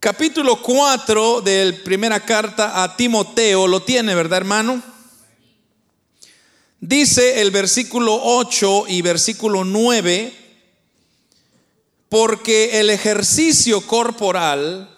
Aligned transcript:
capítulo 0.00 0.62
4 0.62 1.42
de 1.42 1.74
primera 1.74 2.24
carta 2.24 2.82
a 2.82 2.96
Timoteo, 2.96 3.66
lo 3.66 3.82
tiene, 3.82 4.14
¿verdad, 4.14 4.38
hermano? 4.38 4.82
Dice 6.80 7.42
el 7.42 7.50
versículo 7.50 8.18
8 8.18 8.86
y 8.88 9.02
versículo 9.02 9.62
9, 9.62 10.32
porque 12.08 12.80
el 12.80 12.88
ejercicio 12.88 13.86
corporal 13.86 14.88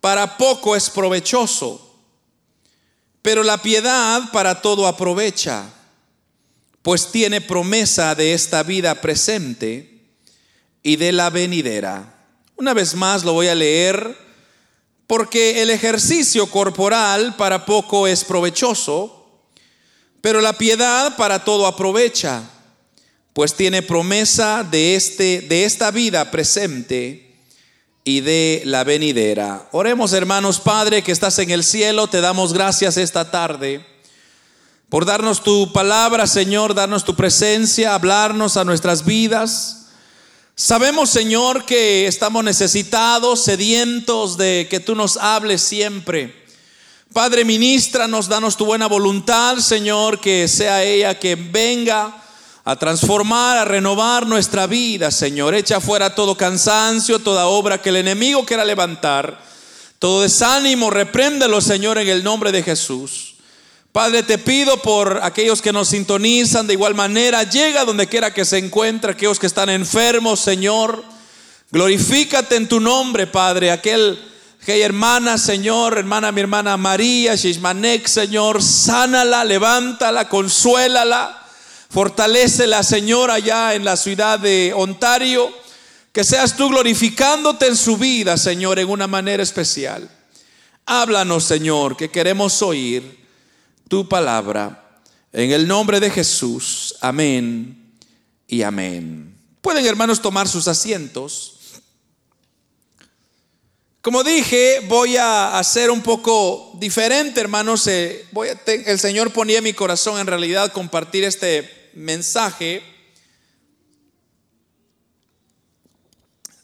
para 0.00 0.36
poco 0.38 0.74
es 0.74 0.90
provechoso, 0.90 1.96
pero 3.22 3.44
la 3.44 3.62
piedad 3.62 4.22
para 4.32 4.60
todo 4.60 4.88
aprovecha, 4.88 5.72
pues 6.82 7.12
tiene 7.12 7.40
promesa 7.40 8.16
de 8.16 8.34
esta 8.34 8.64
vida 8.64 9.00
presente 9.00 10.02
y 10.82 10.96
de 10.96 11.12
la 11.12 11.30
venidera. 11.30 12.13
Una 12.56 12.74
vez 12.74 12.94
más 12.94 13.24
lo 13.24 13.32
voy 13.32 13.48
a 13.48 13.54
leer, 13.54 14.16
porque 15.06 15.62
el 15.62 15.70
ejercicio 15.70 16.50
corporal 16.50 17.34
para 17.36 17.66
poco 17.66 18.06
es 18.06 18.24
provechoso, 18.24 19.42
pero 20.20 20.40
la 20.40 20.52
piedad 20.52 21.16
para 21.16 21.44
todo 21.44 21.66
aprovecha, 21.66 22.42
pues 23.32 23.54
tiene 23.54 23.82
promesa 23.82 24.62
de, 24.62 24.94
este, 24.94 25.40
de 25.42 25.64
esta 25.64 25.90
vida 25.90 26.30
presente 26.30 27.34
y 28.04 28.20
de 28.20 28.62
la 28.64 28.84
venidera. 28.84 29.68
Oremos 29.72 30.12
hermanos, 30.12 30.60
Padre 30.60 31.02
que 31.02 31.12
estás 31.12 31.38
en 31.40 31.50
el 31.50 31.64
cielo, 31.64 32.06
te 32.06 32.20
damos 32.20 32.52
gracias 32.52 32.96
esta 32.96 33.30
tarde 33.30 33.84
por 34.94 35.06
darnos 35.06 35.42
tu 35.42 35.72
palabra, 35.72 36.28
Señor, 36.28 36.72
darnos 36.72 37.04
tu 37.04 37.16
presencia, 37.16 37.94
hablarnos 37.94 38.56
a 38.56 38.64
nuestras 38.64 39.04
vidas. 39.04 39.83
Sabemos, 40.56 41.10
Señor, 41.10 41.64
que 41.64 42.06
estamos 42.06 42.44
necesitados, 42.44 43.42
sedientos 43.42 44.36
de 44.36 44.68
que 44.70 44.78
tú 44.78 44.94
nos 44.94 45.16
hables 45.16 45.60
siempre. 45.62 46.44
Padre, 47.12 47.44
ministranos, 47.44 48.28
danos 48.28 48.56
tu 48.56 48.64
buena 48.64 48.86
voluntad, 48.86 49.56
Señor, 49.56 50.20
que 50.20 50.46
sea 50.46 50.84
ella 50.84 51.18
que 51.18 51.34
venga 51.34 52.22
a 52.64 52.76
transformar, 52.76 53.58
a 53.58 53.64
renovar 53.64 54.28
nuestra 54.28 54.68
vida, 54.68 55.10
Señor. 55.10 55.56
Echa 55.56 55.80
fuera 55.80 56.14
todo 56.14 56.36
cansancio, 56.36 57.18
toda 57.18 57.46
obra 57.46 57.82
que 57.82 57.88
el 57.88 57.96
enemigo 57.96 58.46
quiera 58.46 58.64
levantar, 58.64 59.42
todo 59.98 60.22
desánimo, 60.22 60.88
repréndelo, 60.88 61.60
Señor, 61.60 61.98
en 61.98 62.06
el 62.06 62.22
nombre 62.22 62.52
de 62.52 62.62
Jesús. 62.62 63.33
Padre, 63.94 64.24
te 64.24 64.38
pido 64.38 64.76
por 64.78 65.20
aquellos 65.22 65.62
que 65.62 65.72
nos 65.72 65.90
sintonizan 65.90 66.66
de 66.66 66.72
igual 66.72 66.96
manera, 66.96 67.44
llega 67.44 67.84
donde 67.84 68.08
quiera 68.08 68.34
que 68.34 68.44
se 68.44 68.58
encuentre, 68.58 69.12
aquellos 69.12 69.38
que 69.38 69.46
están 69.46 69.68
enfermos, 69.68 70.40
Señor. 70.40 71.04
Glorifícate 71.70 72.56
en 72.56 72.66
tu 72.66 72.80
nombre, 72.80 73.28
Padre, 73.28 73.70
aquel 73.70 74.18
que 74.66 74.82
hermana, 74.82 75.38
Señor, 75.38 75.96
hermana, 75.96 76.32
mi 76.32 76.40
hermana 76.40 76.76
María, 76.76 77.36
Shishmanek, 77.36 78.08
Señor, 78.08 78.64
sánala, 78.64 79.44
levántala, 79.44 80.28
consuélala, 80.28 81.46
fortalecela, 81.88 82.82
Señor, 82.82 83.30
allá 83.30 83.74
en 83.74 83.84
la 83.84 83.96
ciudad 83.96 84.40
de 84.40 84.72
Ontario. 84.74 85.52
Que 86.12 86.24
seas 86.24 86.56
tú 86.56 86.68
glorificándote 86.68 87.68
en 87.68 87.76
su 87.76 87.96
vida, 87.96 88.36
Señor, 88.38 88.80
en 88.80 88.90
una 88.90 89.06
manera 89.06 89.44
especial. 89.44 90.10
Háblanos, 90.84 91.44
Señor, 91.44 91.96
que 91.96 92.10
queremos 92.10 92.60
oír 92.60 93.23
tu 93.88 94.08
palabra. 94.08 95.00
En 95.32 95.50
el 95.50 95.66
nombre 95.66 96.00
de 96.00 96.10
Jesús, 96.10 96.94
amén 97.00 97.92
y 98.46 98.62
amén. 98.62 99.36
Pueden 99.60 99.84
hermanos 99.86 100.22
tomar 100.22 100.48
sus 100.48 100.68
asientos. 100.68 101.54
Como 104.00 104.22
dije, 104.22 104.80
voy 104.86 105.16
a 105.16 105.58
hacer 105.58 105.90
un 105.90 106.02
poco 106.02 106.72
diferente, 106.78 107.40
hermanos. 107.40 107.86
Eh, 107.86 108.26
voy 108.32 108.48
el 108.66 108.98
Señor 108.98 109.32
ponía 109.32 109.58
en 109.58 109.64
mi 109.64 109.72
corazón 109.72 110.20
en 110.20 110.26
realidad 110.26 110.72
compartir 110.72 111.24
este 111.24 111.90
mensaje, 111.94 112.82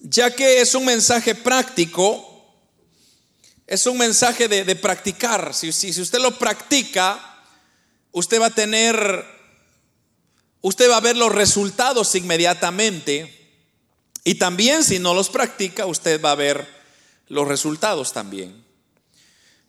ya 0.01 0.35
que 0.35 0.61
es 0.61 0.75
un 0.75 0.85
mensaje 0.85 1.35
práctico 1.35 2.30
es 3.71 3.87
un 3.87 3.99
mensaje 3.99 4.49
de, 4.49 4.75
practicar. 4.75 5.55
Si, 5.55 5.71
si, 5.71 6.01
usted 6.01 6.19
lo 6.19 6.37
practica, 6.37 7.39
usted 8.11 8.41
va 8.41 8.47
a 8.47 8.51
tener, 8.51 9.25
usted 10.61 10.91
va 10.91 10.97
a 10.97 11.01
ver 11.01 11.17
los 11.17 11.31
resultados 11.31 12.13
inmediatamente. 12.17 13.63
Y 14.25 14.35
también 14.35 14.83
si 14.83 14.99
no 14.99 15.15
los 15.15 15.31
practica, 15.31 15.87
usted 15.87 16.21
va 16.21 16.33
a 16.33 16.35
ver 16.35 16.67
los 17.29 17.47
resultados 17.47 18.13
también. 18.13 18.65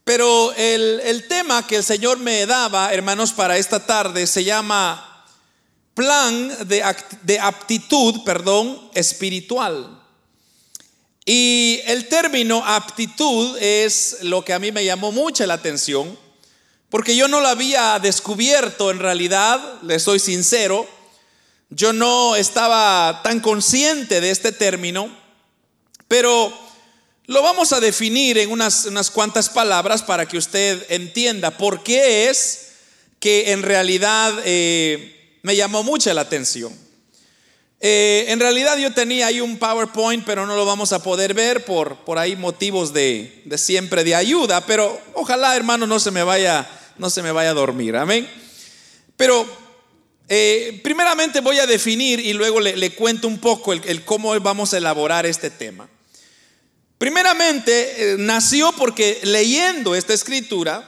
Pero 0.04 0.52
el, 0.54 1.00
el 1.02 1.28
tema 1.28 1.68
que 1.68 1.76
el 1.76 1.84
Señor 1.84 2.18
me 2.18 2.48
daba, 2.48 2.92
hermanos, 2.92 3.32
para 3.34 3.60
esta 3.60 3.86
tarde 3.86 4.26
se 4.26 4.44
llama 4.44 5.28
plan 5.94 6.68
de, 6.68 6.84
de 7.22 7.40
aptitud, 7.40 8.24
perdón, 8.24 8.90
espiritual. 8.96 10.01
Y 11.26 11.82
el 11.86 12.08
término 12.08 12.66
aptitud 12.66 13.58
es 13.60 14.18
lo 14.22 14.44
que 14.44 14.54
a 14.54 14.60
mí 14.60 14.72
me 14.72 14.84
llamó 14.84 15.12
mucha 15.12 15.46
la 15.46 15.56
atención, 15.56 16.18
porque 16.90 17.16
yo 17.16 17.28
no 17.28 17.42
lo 17.42 17.48
había 17.48 18.00
descubierto 18.00 18.92
en 18.92 19.00
realidad, 19.00 19.82
le 19.84 20.00
soy 20.00 20.20
sincero, 20.20 20.88
yo 21.70 21.94
no 21.94 22.36
estaba 22.36 23.22
tan 23.24 23.40
consciente 23.40 24.20
de 24.20 24.32
este 24.32 24.52
término, 24.52 25.16
pero 26.08 26.52
lo 27.28 27.42
vamos 27.42 27.72
a 27.72 27.80
definir 27.80 28.38
en 28.38 28.52
unas, 28.52 28.86
unas 28.86 29.10
cuantas 29.10 29.50
palabras 29.50 30.04
para 30.04 30.28
que 30.28 30.38
usted 30.38 30.86
entienda 30.90 31.58
por 31.58 31.84
qué 31.84 32.30
es 32.30 32.72
que 33.22 33.52
en 33.52 33.62
realidad 33.62 34.34
eh, 34.44 35.40
me 35.44 35.56
llamó 35.56 35.84
mucha 35.84 36.14
la 36.14 36.22
atención. 36.22 36.78
Eh, 37.84 38.26
en 38.28 38.40
realidad 38.40 38.78
yo 38.78 38.94
tenía 38.94 39.26
ahí 39.26 39.42
un 39.42 39.58
PowerPoint, 39.58 40.24
pero 40.24 40.46
no 40.46 40.56
lo 40.56 40.68
vamos 40.68 40.94
a 40.94 41.02
poder 41.02 41.34
ver 41.34 41.66
por, 41.66 41.98
por 41.98 42.20
ahí 42.20 42.36
motivos 42.36 42.94
de, 42.94 43.44
siempre 43.58 44.04
de 44.04 44.14
ayuda. 44.14 44.64
Pero 44.68 45.02
ojalá, 45.16 45.56
hermano, 45.56 45.88
no 45.88 46.00
se 46.00 46.12
me 46.12 46.22
vaya, 46.22 46.70
no 47.00 47.10
se 47.10 47.24
me 47.24 47.32
vaya 47.32 47.50
a 47.50 47.56
dormir. 47.56 47.96
Amén. 47.96 48.30
Pero 49.18 49.48
eh, 50.30 50.80
primeramente 50.84 51.42
voy 51.42 51.58
a 51.58 51.66
definir 51.66 52.20
y 52.20 52.34
luego 52.34 52.60
le, 52.60 52.92
cuento 52.92 53.28
un 53.28 53.40
poco 53.40 53.74
el, 53.74 54.06
cómo 54.06 54.40
vamos 54.40 54.76
a 54.76 54.78
elaborar 54.78 55.26
este 55.26 55.50
tema. 55.50 55.90
Primeramente, 57.00 58.14
eh, 58.14 58.16
nació 58.20 58.74
porque 58.74 59.20
leyendo 59.24 59.96
esta 59.96 60.14
escritura 60.14 60.88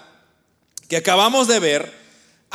que 0.88 0.98
acabamos 0.98 1.48
de 1.48 1.60
ver, 1.60 2.03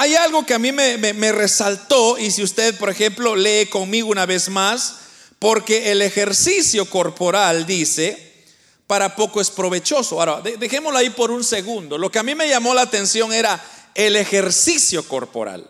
hay 0.01 0.15
algo 0.15 0.47
que 0.47 0.55
a 0.55 0.61
mí 0.61 0.71
me, 0.71 1.33
resaltó 1.33 2.19
y 2.19 2.31
si 2.31 2.45
usted, 2.45 2.79
por 2.79 2.89
ejemplo, 2.89 3.35
lee 3.35 3.67
conmigo 3.67 4.11
una 4.11 4.27
vez 4.27 4.49
más, 4.49 4.95
porque 5.41 5.91
el 5.91 6.03
ejercicio 6.03 6.89
corporal 6.89 7.67
dice, 7.67 8.47
para 8.87 9.17
poco 9.17 9.41
es 9.41 9.51
provechoso. 9.51 10.21
Ahora, 10.21 10.41
dejémoslo 10.41 10.97
ahí 10.97 11.11
por 11.11 11.33
un 11.33 11.43
segundo. 11.43 11.99
Lo 11.99 12.13
que 12.13 12.21
a 12.21 12.23
mí 12.23 12.37
me 12.37 12.49
llamó 12.49 12.75
la 12.75 12.83
atención 12.83 13.33
era 13.33 13.61
el 13.97 14.15
ejercicio 14.15 15.03
corporal. 15.03 15.69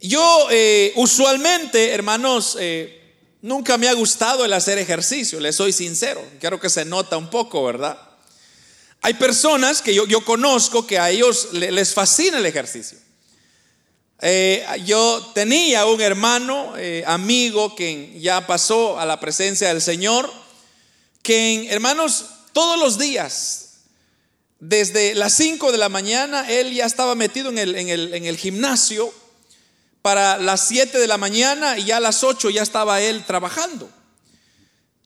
Yo 0.00 0.48
eh, 0.50 0.94
usualmente, 0.96 1.92
hermanos, 1.92 2.56
eh, 2.58 3.14
nunca 3.42 3.76
me 3.76 3.90
ha 3.90 3.92
gustado 3.92 4.42
el 4.42 4.54
hacer 4.54 4.78
ejercicio, 4.78 5.38
le 5.38 5.52
soy 5.52 5.72
sincero. 5.72 6.24
Creo 6.40 6.58
que 6.58 6.70
se 6.70 6.86
nota 6.86 7.18
un 7.18 7.28
poco, 7.28 7.62
¿verdad? 7.62 8.05
Hay 9.06 9.14
personas 9.14 9.82
que 9.82 9.94
yo, 9.94 10.20
conozco 10.24 10.84
que 10.84 10.98
a 10.98 11.10
ellos 11.10 11.50
les 11.52 11.94
fascina 11.94 12.38
el 12.38 12.46
ejercicio. 12.46 12.98
Eh, 14.20 14.66
yo 14.84 15.30
tenía 15.32 15.86
un 15.86 16.00
hermano, 16.00 16.76
eh, 16.76 17.04
amigo, 17.06 17.76
que 17.76 18.18
ya 18.18 18.48
pasó 18.48 18.98
a 18.98 19.06
la 19.06 19.20
presencia 19.20 19.68
del 19.68 19.80
Señor, 19.80 20.28
que 21.22 21.68
hermanos, 21.70 22.24
todos 22.52 22.80
los 22.80 22.98
días, 22.98 23.74
desde 24.58 25.14
las 25.14 25.34
5 25.34 25.70
de 25.70 25.78
la 25.78 25.88
mañana, 25.88 26.50
él 26.50 26.74
ya 26.74 26.86
estaba 26.86 27.14
metido 27.14 27.50
en 27.50 27.58
el, 27.58 27.76
en 27.76 27.88
el, 27.88 28.12
en 28.12 28.24
el 28.24 28.36
gimnasio, 28.36 29.14
para 30.02 30.36
las 30.38 30.66
7 30.66 30.98
de 30.98 31.06
la 31.06 31.16
mañana 31.16 31.78
y 31.78 31.84
ya 31.84 31.98
a 31.98 32.00
las 32.00 32.24
8 32.24 32.50
ya 32.50 32.64
estaba 32.64 33.00
él 33.00 33.24
trabajando. 33.24 33.88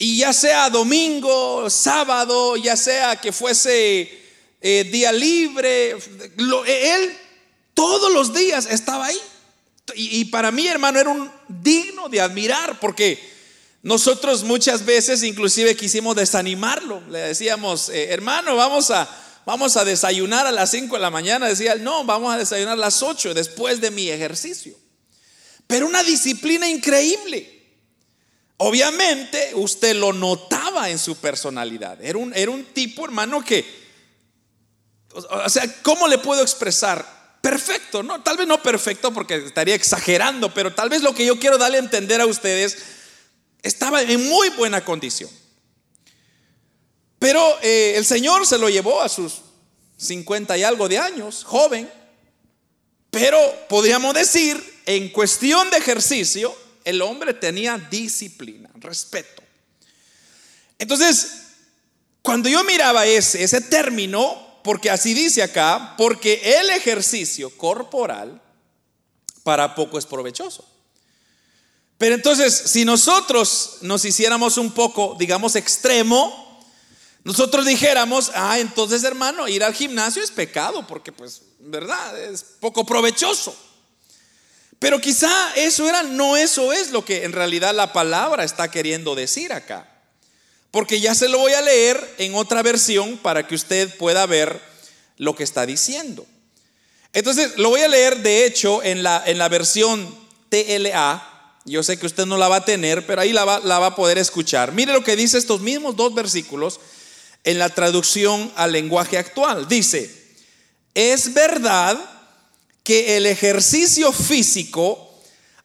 Y 0.02 0.17
ya 0.17 0.32
sea 0.32 0.70
domingo, 0.70 1.69
sábado, 1.69 2.56
ya 2.56 2.75
sea 2.75 3.17
que 3.17 3.32
fuese 3.32 4.11
eh, 4.58 4.85
día 4.91 5.12
libre, 5.12 5.91
él 5.91 7.19
todos 7.75 8.11
los 8.11 8.32
días 8.32 8.67
estaba 8.70 9.05
ahí. 9.05 9.20
Y, 9.94 10.25
para 10.26 10.50
mí, 10.52 10.67
hermano, 10.67 10.99
era 10.99 11.11
un 11.11 11.31
digno 11.49 12.08
de 12.08 12.23
admirar 12.23 12.81
porque 12.81 13.23
nosotros 13.82 14.43
muchas 14.43 14.87
veces 14.87 15.23
inclusive 15.23 15.76
quisimos 15.76 16.17
desanimarlo. 16.17 17.03
Le 17.11 17.19
decíamos, 17.19 17.91
eh, 17.91 18.11
hermano, 18.11 18.56
vamos 18.56 18.91
a, 18.91 19.06
vamos 19.44 19.76
a 19.76 19.85
desayunar 19.85 20.46
a 20.46 20.50
las 20.50 20.70
5 20.70 20.94
de 20.94 21.03
la 21.03 21.11
mañana. 21.11 21.46
Decía, 21.46 21.75
no, 21.75 22.05
vamos 22.05 22.32
a 22.32 22.38
desayunar 22.38 22.73
a 22.73 22.81
las 22.81 23.03
8 23.03 23.35
después 23.35 23.82
de 23.82 23.91
mi 23.91 24.08
ejercicio. 24.08 24.75
Pero 25.67 25.87
una 25.87 26.03
disciplina 26.03 26.67
increíble. 26.70 27.60
Obviamente 28.62 29.53
usted 29.55 29.97
lo 29.97 30.12
notaba 30.12 30.91
en 30.91 30.99
su 30.99 31.17
personalidad. 31.17 31.99
Era 32.05 32.19
un, 32.19 32.35
era 32.35 32.51
un 32.51 32.62
tipo, 32.67 33.07
hermano, 33.07 33.43
que, 33.43 33.65
o 35.15 35.49
sea, 35.49 35.65
¿cómo 35.81 36.07
le 36.07 36.19
puedo 36.19 36.43
expresar? 36.43 37.39
Perfecto, 37.41 38.03
no, 38.03 38.23
tal 38.23 38.37
vez 38.37 38.47
no 38.47 38.62
perfecto 38.62 39.15
porque 39.15 39.37
estaría 39.37 39.75
exagerando, 39.75 40.53
pero 40.53 40.75
tal 40.75 40.91
vez 40.91 41.01
lo 41.01 41.15
que 41.15 41.25
yo 41.25 41.39
quiero 41.39 41.57
darle 41.57 41.79
a 41.79 41.81
entender 41.81 42.21
a 42.21 42.27
ustedes 42.27 42.77
estaba 43.62 44.03
en 44.03 44.29
muy 44.29 44.51
buena 44.51 44.85
condición. 44.85 45.31
Pero 47.19 47.43
eh, 47.63 47.95
el 47.97 48.05
Señor 48.05 48.47
se 48.47 48.59
lo 48.59 48.69
llevó 48.69 49.01
a 49.01 49.09
sus 49.09 49.41
50 49.97 50.59
y 50.59 50.65
algo 50.65 50.87
de 50.87 50.99
años, 50.99 51.45
joven, 51.45 51.91
pero 53.11 53.39
podríamos 53.71 54.13
decir, 54.13 54.83
en 54.85 55.09
cuestión 55.09 55.71
de 55.71 55.79
ejercicio, 55.79 56.55
el 56.91 57.03
hombre 57.03 57.35
tenía 57.35 57.79
disciplina, 57.79 58.71
respeto. 58.77 59.43
Entonces, 60.79 61.43
cuando 62.23 62.49
yo 62.49 62.63
miraba 62.65 63.07
ese, 63.07 63.43
ese 63.43 63.61
término, 63.61 64.61
porque 64.63 64.91
así 64.91 65.15
dice 65.15 65.43
acá, 65.43 65.95
porque 65.97 66.59
el 66.61 66.71
ejercicio 66.71 67.57
corporal 67.57 68.41
para 69.43 69.75
poco 69.75 69.99
es 69.99 70.07
provechoso. 70.07 70.67
Pero 71.99 72.15
entonces, 72.15 72.55
si 72.55 72.85
nosotros 72.85 73.79
nos 73.83 74.05
hiciéramos 74.05 74.57
un 74.57 74.73
poco, 74.73 75.17
digamos, 75.19 75.55
extremo, 75.57 76.65
nosotros 77.25 77.67
dijéramos, 77.67 78.31
ah, 78.35 78.59
entonces 78.59 79.05
hermano, 79.05 79.47
ir 79.49 79.63
al 79.63 79.75
gimnasio 79.75 80.23
es 80.23 80.31
pecado, 80.31 80.87
porque 80.87 81.13
pues, 81.13 81.43
¿verdad? 81.59 82.19
Es 82.19 82.43
poco 82.43 82.87
provechoso. 82.87 83.55
Pero 84.81 84.99
quizá 84.99 85.31
eso 85.56 85.87
era, 85.87 86.03
no 86.03 86.38
eso 86.38 86.73
es 86.73 86.91
lo 86.91 87.05
que 87.05 87.25
en 87.25 87.32
realidad 87.32 87.75
la 87.75 87.93
palabra 87.93 88.44
está 88.44 88.71
queriendo 88.71 89.15
decir 89.15 89.53
acá. 89.53 89.87
Porque 90.71 91.00
ya 91.00 91.15
se 91.15 91.29
lo 91.29 91.38
voy 91.38 91.53
a 91.53 91.61
leer 91.61 92.15
en 92.17 92.35
otra 92.35 92.62
versión 92.62 93.19
para 93.19 93.47
que 93.47 93.55
usted 93.55 93.94
pueda 93.99 94.25
ver 94.25 94.59
lo 95.19 95.37
que 95.37 95.44
está 95.44 95.67
diciendo. 95.67 96.27
Entonces, 97.12 97.59
lo 97.59 97.69
voy 97.69 97.82
a 97.82 97.88
leer 97.88 98.23
de 98.23 98.47
hecho 98.47 98.82
en 98.82 99.03
la, 99.03 99.23
en 99.27 99.37
la 99.37 99.50
versión 99.50 100.17
TLA. 100.49 101.27
Yo 101.67 101.82
sé 101.82 101.99
que 101.99 102.06
usted 102.06 102.25
no 102.25 102.38
la 102.38 102.49
va 102.49 102.56
a 102.56 102.65
tener, 102.65 103.05
pero 103.05 103.21
ahí 103.21 103.35
la 103.35 103.44
va, 103.44 103.61
la 103.61 103.79
va 103.81 103.87
a 103.87 103.97
poder 103.97 104.17
escuchar. 104.17 104.73
Mire 104.73 104.94
lo 104.94 105.05
que 105.05 105.15
dice 105.15 105.37
estos 105.37 105.61
mismos 105.61 105.94
dos 105.94 106.15
versículos 106.15 106.81
en 107.44 107.59
la 107.59 107.69
traducción 107.69 108.50
al 108.56 108.73
lenguaje 108.73 109.19
actual. 109.19 109.69
Dice, 109.69 110.11
es 110.94 111.35
verdad 111.35 111.99
que 112.91 113.17
el 113.17 113.27
ejercicio 113.27 114.11
físico 114.11 115.15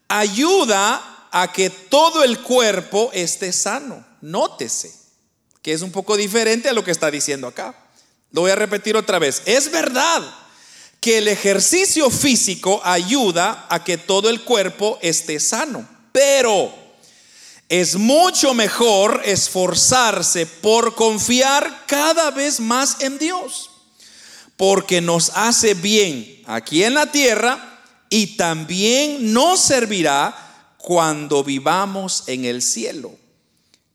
ayuda 0.06 1.26
a 1.32 1.52
que 1.52 1.70
todo 1.70 2.22
el 2.22 2.40
cuerpo 2.40 3.10
esté 3.12 3.52
sano. 3.52 4.06
Nótese 4.20 4.94
que 5.60 5.72
es 5.72 5.82
un 5.82 5.90
poco 5.90 6.16
diferente 6.16 6.68
a 6.68 6.72
lo 6.72 6.84
que 6.84 6.92
está 6.92 7.10
diciendo 7.10 7.48
acá. 7.48 7.74
Lo 8.30 8.42
voy 8.42 8.52
a 8.52 8.54
repetir 8.54 8.96
otra 8.96 9.18
vez. 9.18 9.42
Es 9.44 9.72
verdad 9.72 10.22
que 11.00 11.18
el 11.18 11.26
ejercicio 11.26 12.10
físico 12.10 12.80
ayuda 12.84 13.66
a 13.70 13.82
que 13.82 13.98
todo 13.98 14.30
el 14.30 14.44
cuerpo 14.44 14.96
esté 15.02 15.40
sano, 15.40 15.84
pero 16.12 16.72
es 17.68 17.96
mucho 17.96 18.54
mejor 18.54 19.20
esforzarse 19.24 20.46
por 20.46 20.94
confiar 20.94 21.86
cada 21.88 22.30
vez 22.30 22.60
más 22.60 23.00
en 23.00 23.18
Dios 23.18 23.72
porque 24.56 25.00
nos 25.00 25.30
hace 25.34 25.74
bien 25.74 26.42
aquí 26.46 26.82
en 26.82 26.94
la 26.94 27.10
tierra 27.12 27.82
y 28.08 28.36
también 28.36 29.32
nos 29.32 29.60
servirá 29.60 30.74
cuando 30.78 31.42
vivamos 31.44 32.24
en 32.26 32.44
el 32.44 32.62
cielo. 32.62 33.16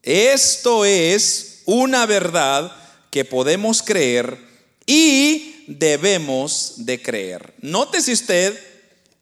Esto 0.04 0.86
es 0.86 1.62
una 1.66 2.06
verdad 2.06 2.76
que 3.10 3.26
podemos 3.26 3.82
creer 3.82 4.38
y 4.86 5.64
debemos 5.68 6.74
de 6.78 7.02
creer. 7.02 7.54
Nótese 7.60 8.12
usted, 8.12 8.60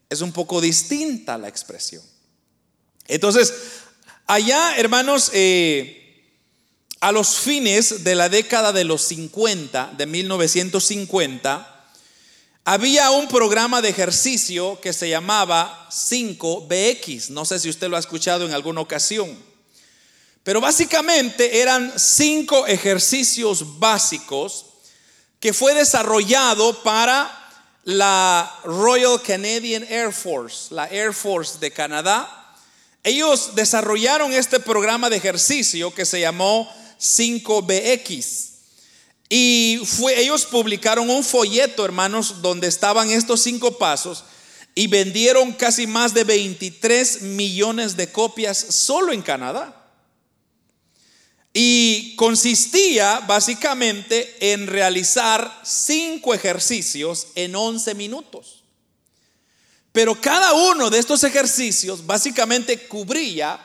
es 0.09 0.21
un 0.21 0.31
poco 0.31 0.61
distinta 0.61 1.37
la 1.37 1.47
expresión. 1.47 2.01
Entonces, 3.07 3.53
allá, 4.25 4.75
hermanos, 4.77 5.31
eh, 5.33 5.98
a 7.01 7.11
los 7.11 7.39
fines 7.39 8.03
de 8.03 8.15
la 8.15 8.29
década 8.29 8.73
de 8.73 8.83
los 8.83 9.03
50, 9.03 9.93
de 9.97 10.05
1950, 10.05 11.75
había 12.65 13.09
un 13.11 13.27
programa 13.27 13.81
de 13.81 13.89
ejercicio 13.89 14.79
que 14.81 14.93
se 14.93 15.09
llamaba 15.09 15.87
5BX. 15.89 17.29
No 17.29 17.45
sé 17.45 17.59
si 17.59 17.69
usted 17.69 17.89
lo 17.89 17.95
ha 17.95 17.99
escuchado 17.99 18.45
en 18.45 18.53
alguna 18.53 18.81
ocasión. 18.81 19.35
Pero 20.43 20.61
básicamente 20.61 21.61
eran 21.61 21.93
cinco 21.97 22.67
ejercicios 22.67 23.79
básicos 23.79 24.65
que 25.39 25.53
fue 25.53 25.73
desarrollado 25.73 26.83
para 26.83 27.35
la 27.85 28.53
Royal 28.63 29.21
Canadian 29.21 29.83
Air 29.89 30.11
Force, 30.11 30.73
la 30.73 30.85
Air 30.87 31.13
Force 31.13 31.59
de 31.59 31.71
Canadá. 31.71 32.55
Ellos 33.03 33.55
desarrollaron 33.55 34.33
este 34.33 34.59
programa 34.59 35.09
de 35.09 35.15
ejercicio 35.15 35.93
que 35.93 36.05
se 36.05 36.19
llamó 36.19 36.69
5BX. 36.99 38.49
Y 39.29 39.79
fue, 39.85 40.19
ellos 40.19 40.45
publicaron 40.45 41.09
un 41.09 41.23
folleto, 41.23 41.85
hermanos, 41.85 42.41
donde 42.41 42.67
estaban 42.67 43.09
estos 43.11 43.41
cinco 43.41 43.77
pasos 43.77 44.23
y 44.73 44.87
vendieron 44.87 45.53
casi 45.53 45.87
más 45.87 46.13
de 46.13 46.23
23 46.23 47.21
millones 47.21 47.95
de 47.95 48.11
copias 48.11 48.57
solo 48.57 49.11
en 49.11 49.21
Canadá. 49.21 49.75
Y 51.53 52.15
consistía 52.15 53.19
básicamente 53.27 54.53
en 54.53 54.67
realizar 54.67 55.61
cinco 55.63 56.33
ejercicios 56.33 57.27
en 57.35 57.55
11 57.55 57.95
minutos. 57.95 58.63
Pero 59.91 60.19
cada 60.19 60.53
uno 60.53 60.89
de 60.89 60.99
estos 60.99 61.23
ejercicios 61.23 62.05
básicamente 62.05 62.87
cubría 62.87 63.59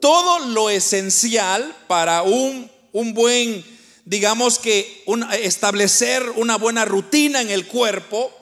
todo 0.00 0.40
lo 0.46 0.70
esencial 0.70 1.74
para 1.86 2.22
un, 2.22 2.70
buen, 2.92 3.64
digamos 4.04 4.58
que 4.58 5.04
establecer 5.42 6.22
una 6.36 6.56
buena 6.56 6.84
rutina 6.84 7.40
en 7.40 7.50
el 7.50 7.66
cuerpo. 7.66 8.32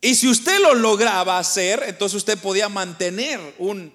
Y 0.00 0.14
si 0.14 0.28
usted 0.28 0.60
lo 0.60 0.74
lograba 0.74 1.38
hacer, 1.38 1.84
entonces 1.86 2.16
usted 2.16 2.38
podía 2.38 2.68
mantener 2.68 3.40
un, 3.58 3.92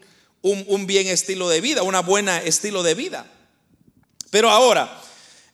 bien 0.86 1.08
estilo 1.08 1.50
de 1.50 1.62
vida, 1.62 1.84
una 1.84 2.02
buena 2.02 2.42
estilo 2.42 2.84
de 2.84 2.94
vida. 2.94 3.32
Pero 4.30 4.50
ahora, 4.50 5.02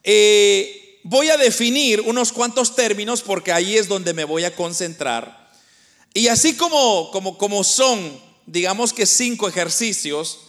eh, 0.04 1.00
voy 1.04 1.30
a 1.30 1.38
definir 1.38 2.02
unos 2.02 2.32
cuantos 2.32 2.76
términos 2.76 3.22
porque 3.22 3.52
ahí 3.52 3.78
es 3.78 3.88
donde 3.88 4.14
me 4.14 4.26
voy 4.26 4.44
a 4.44 4.56
concentrar. 4.56 5.52
Y 6.14 6.28
así 6.28 6.56
como, 6.56 7.10
como, 7.12 7.38
como 7.38 7.64
son, 7.64 8.20
digamos 8.46 8.92
que 8.92 9.06
cinco 9.06 9.48
ejercicios, 9.48 10.40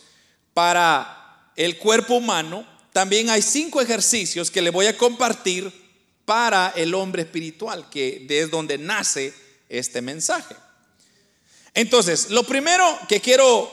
para 0.54 1.50
el 1.56 1.78
cuerpo 1.78 2.14
humano, 2.14 2.66
también 2.92 3.30
hay 3.30 3.42
cinco 3.42 3.80
ejercicios 3.80 4.50
que 4.50 4.62
le 4.62 4.70
voy 4.70 4.86
a 4.86 4.96
compartir 4.96 5.72
para 6.24 6.72
el 6.76 6.94
hombre 6.94 7.22
espiritual, 7.22 7.88
que 7.90 8.26
es 8.28 8.50
donde 8.50 8.78
nace 8.78 9.34
este 9.68 10.02
mensaje. 10.02 10.54
Entonces, 11.74 12.30
lo 12.30 12.44
primero 12.44 12.98
que 13.08 13.20
quiero 13.20 13.70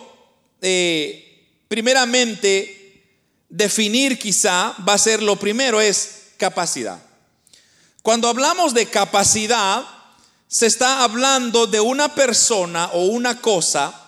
eh, 0.62 1.48
primeramente 1.68 3.04
definir 3.50 4.18
quizá 4.18 4.76
va 4.88 4.94
a 4.94 4.98
ser 4.98 5.22
lo 5.22 5.36
primero 5.36 5.82
es 5.82 6.28
capacidad. 6.38 7.02
Cuando 8.02 8.30
hablamos 8.30 8.74
de 8.74 8.86
capacidad, 8.86 9.86
se 10.48 10.66
está 10.66 11.04
hablando 11.04 11.68
de 11.68 11.80
una 11.80 12.16
persona 12.16 12.90
o 12.94 13.06
una 13.06 13.42
cosa 13.42 13.99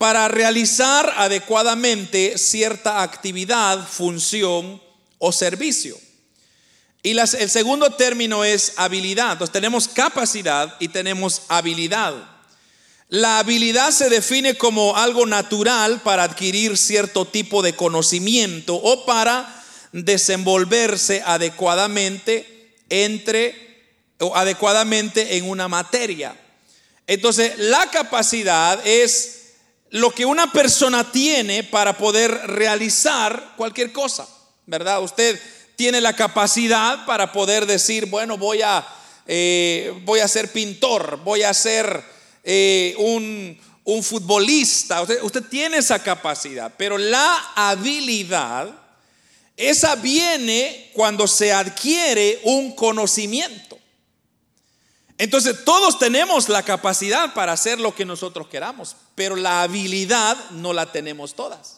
para 0.00 0.28
realizar 0.28 1.12
adecuadamente 1.18 2.38
cierta 2.38 3.02
actividad, 3.02 3.86
función 3.86 4.80
o 5.18 5.30
servicio. 5.30 5.94
Y 7.02 7.10
el 7.10 7.50
segundo 7.50 7.90
término 7.90 8.42
es 8.42 8.72
habilidad. 8.76 9.32
Entonces 9.32 9.52
tenemos 9.52 9.88
capacidad 9.88 10.74
y 10.80 10.88
tenemos 10.88 11.42
habilidad. 11.48 12.14
La 13.10 13.40
habilidad 13.40 13.90
se 13.90 14.08
define 14.08 14.54
como 14.54 14.96
algo 14.96 15.26
natural 15.26 16.00
para 16.00 16.22
adquirir 16.22 16.78
cierto 16.78 17.26
tipo 17.26 17.60
de 17.60 17.76
conocimiento 17.76 18.76
o 18.76 19.04
para 19.04 19.62
desenvolverse 19.92 21.22
adecuadamente 21.26 22.74
entre 22.88 23.84
o 24.18 24.34
adecuadamente 24.34 25.36
en 25.36 25.50
una 25.50 25.68
materia. 25.68 26.34
Entonces, 27.06 27.58
la 27.58 27.90
capacidad 27.90 28.80
es 28.86 29.39
lo 29.90 30.10
que 30.12 30.24
una 30.24 30.52
persona 30.52 31.10
tiene 31.10 31.64
para 31.64 31.96
poder 31.96 32.30
realizar 32.46 33.54
cualquier 33.56 33.92
cosa, 33.92 34.28
¿verdad? 34.66 35.02
Usted 35.02 35.40
tiene 35.74 36.00
la 36.00 36.14
capacidad 36.14 37.04
para 37.06 37.32
poder 37.32 37.66
decir, 37.66 38.06
bueno, 38.06 38.38
voy 38.38 38.62
a, 38.62 38.86
eh, 39.26 39.92
voy 40.04 40.20
a 40.20 40.28
ser 40.28 40.52
pintor, 40.52 41.20
voy 41.24 41.42
a 41.42 41.52
ser 41.52 42.04
eh, 42.44 42.94
un, 42.98 43.58
un, 43.84 44.02
futbolista. 44.02 45.02
Usted, 45.02 45.22
usted 45.22 45.42
tiene 45.44 45.78
esa 45.78 46.02
capacidad, 46.02 46.72
pero 46.76 46.96
la 46.96 47.52
habilidad 47.56 48.70
esa 49.56 49.96
viene 49.96 50.90
cuando 50.94 51.26
se 51.26 51.52
adquiere 51.52 52.40
un 52.44 52.74
conocimiento. 52.74 53.79
Entonces 55.20 55.66
todos 55.66 55.98
tenemos 55.98 56.48
la 56.48 56.62
capacidad 56.62 57.34
para 57.34 57.52
hacer 57.52 57.78
lo 57.78 57.94
que 57.94 58.06
nosotros 58.06 58.48
queramos, 58.48 58.96
pero 59.14 59.36
la 59.36 59.60
habilidad 59.60 60.34
no 60.52 60.72
la 60.72 60.92
tenemos 60.92 61.34
todas. 61.34 61.76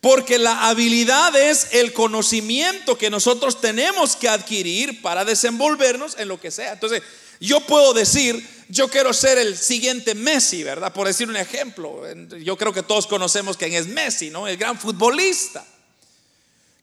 Porque 0.00 0.38
la 0.38 0.70
habilidad 0.70 1.36
es 1.36 1.68
el 1.72 1.92
conocimiento 1.92 2.96
que 2.96 3.10
nosotros 3.10 3.60
tenemos 3.60 4.16
que 4.16 4.30
adquirir 4.30 5.02
para 5.02 5.26
desenvolvernos 5.26 6.16
en 6.16 6.28
lo 6.28 6.40
que 6.40 6.50
sea. 6.50 6.72
Entonces, 6.72 7.02
yo 7.40 7.60
puedo 7.60 7.92
decir, 7.92 8.48
yo 8.70 8.88
quiero 8.88 9.12
ser 9.12 9.36
el 9.36 9.58
siguiente 9.58 10.14
Messi, 10.14 10.62
¿verdad? 10.62 10.94
Por 10.94 11.08
decir 11.08 11.28
un 11.28 11.36
ejemplo. 11.36 12.04
Yo 12.38 12.56
creo 12.56 12.72
que 12.72 12.82
todos 12.82 13.06
conocemos 13.06 13.58
quién 13.58 13.74
es 13.74 13.86
Messi, 13.86 14.30
¿no? 14.30 14.48
El 14.48 14.56
gran 14.56 14.78
futbolista. 14.78 15.62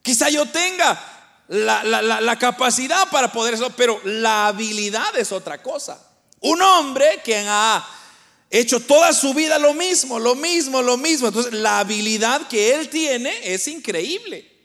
Quizá 0.04 0.30
yo 0.30 0.46
tenga 0.46 1.17
la, 1.48 1.84
la 1.84 2.39
capacidad 2.39 3.10
para 3.10 3.32
poder 3.32 3.54
eso, 3.54 3.70
pero 3.72 4.00
la 4.04 4.48
habilidad 4.48 5.16
es 5.18 5.32
otra 5.32 5.62
cosa. 5.62 6.00
Un 6.39 6.62
hombre 6.62 7.22
quien 7.24 7.46
ha 7.48 7.88
hecho 8.50 8.80
toda 8.80 9.13
su 9.13 9.34
vida 9.34 9.60
lo 9.60 9.74
mismo, 9.74 10.20
lo 10.20 10.36
mismo, 10.36 10.82
lo 10.82 10.98
mismo. 10.98 11.27
Entonces, 11.27 11.54
la 11.54 11.80
habilidad 11.80 12.48
que 12.48 12.75
él 12.75 12.89
tiene 12.89 13.34
es 13.44 13.68
increíble. 13.68 14.58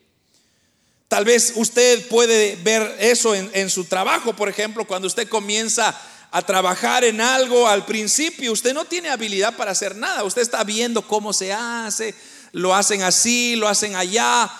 Tal 1.09 1.25
vez 1.27 1.53
usted 1.57 2.09
puede 2.09 2.57
ver 2.63 2.97
eso 2.99 3.35
en, 3.35 3.69
su 3.69 3.85
trabajo, 3.85 4.35
por 4.35 4.49
ejemplo, 4.49 4.87
cuando 4.87 5.07
usted 5.07 5.29
comienza 5.29 5.95
a 6.31 6.41
trabajar 6.41 7.05
en 7.05 7.21
algo 7.21 7.69
al 7.69 7.85
principio, 7.85 8.51
usted 8.51 8.73
no 8.73 8.87
tiene 8.87 9.11
habilidad 9.11 9.55
para 9.55 9.73
hacer 9.73 9.95
nada, 9.95 10.25
usted 10.25 10.41
está 10.41 10.65
viendo 10.65 11.07
cómo 11.07 11.35
se 11.35 11.53
hace, 11.53 12.15
lo 12.53 12.75
hacen 12.75 13.03
así, 13.03 13.57
lo 13.57 13.69
hacen 13.69 13.95
allá, 13.95 14.51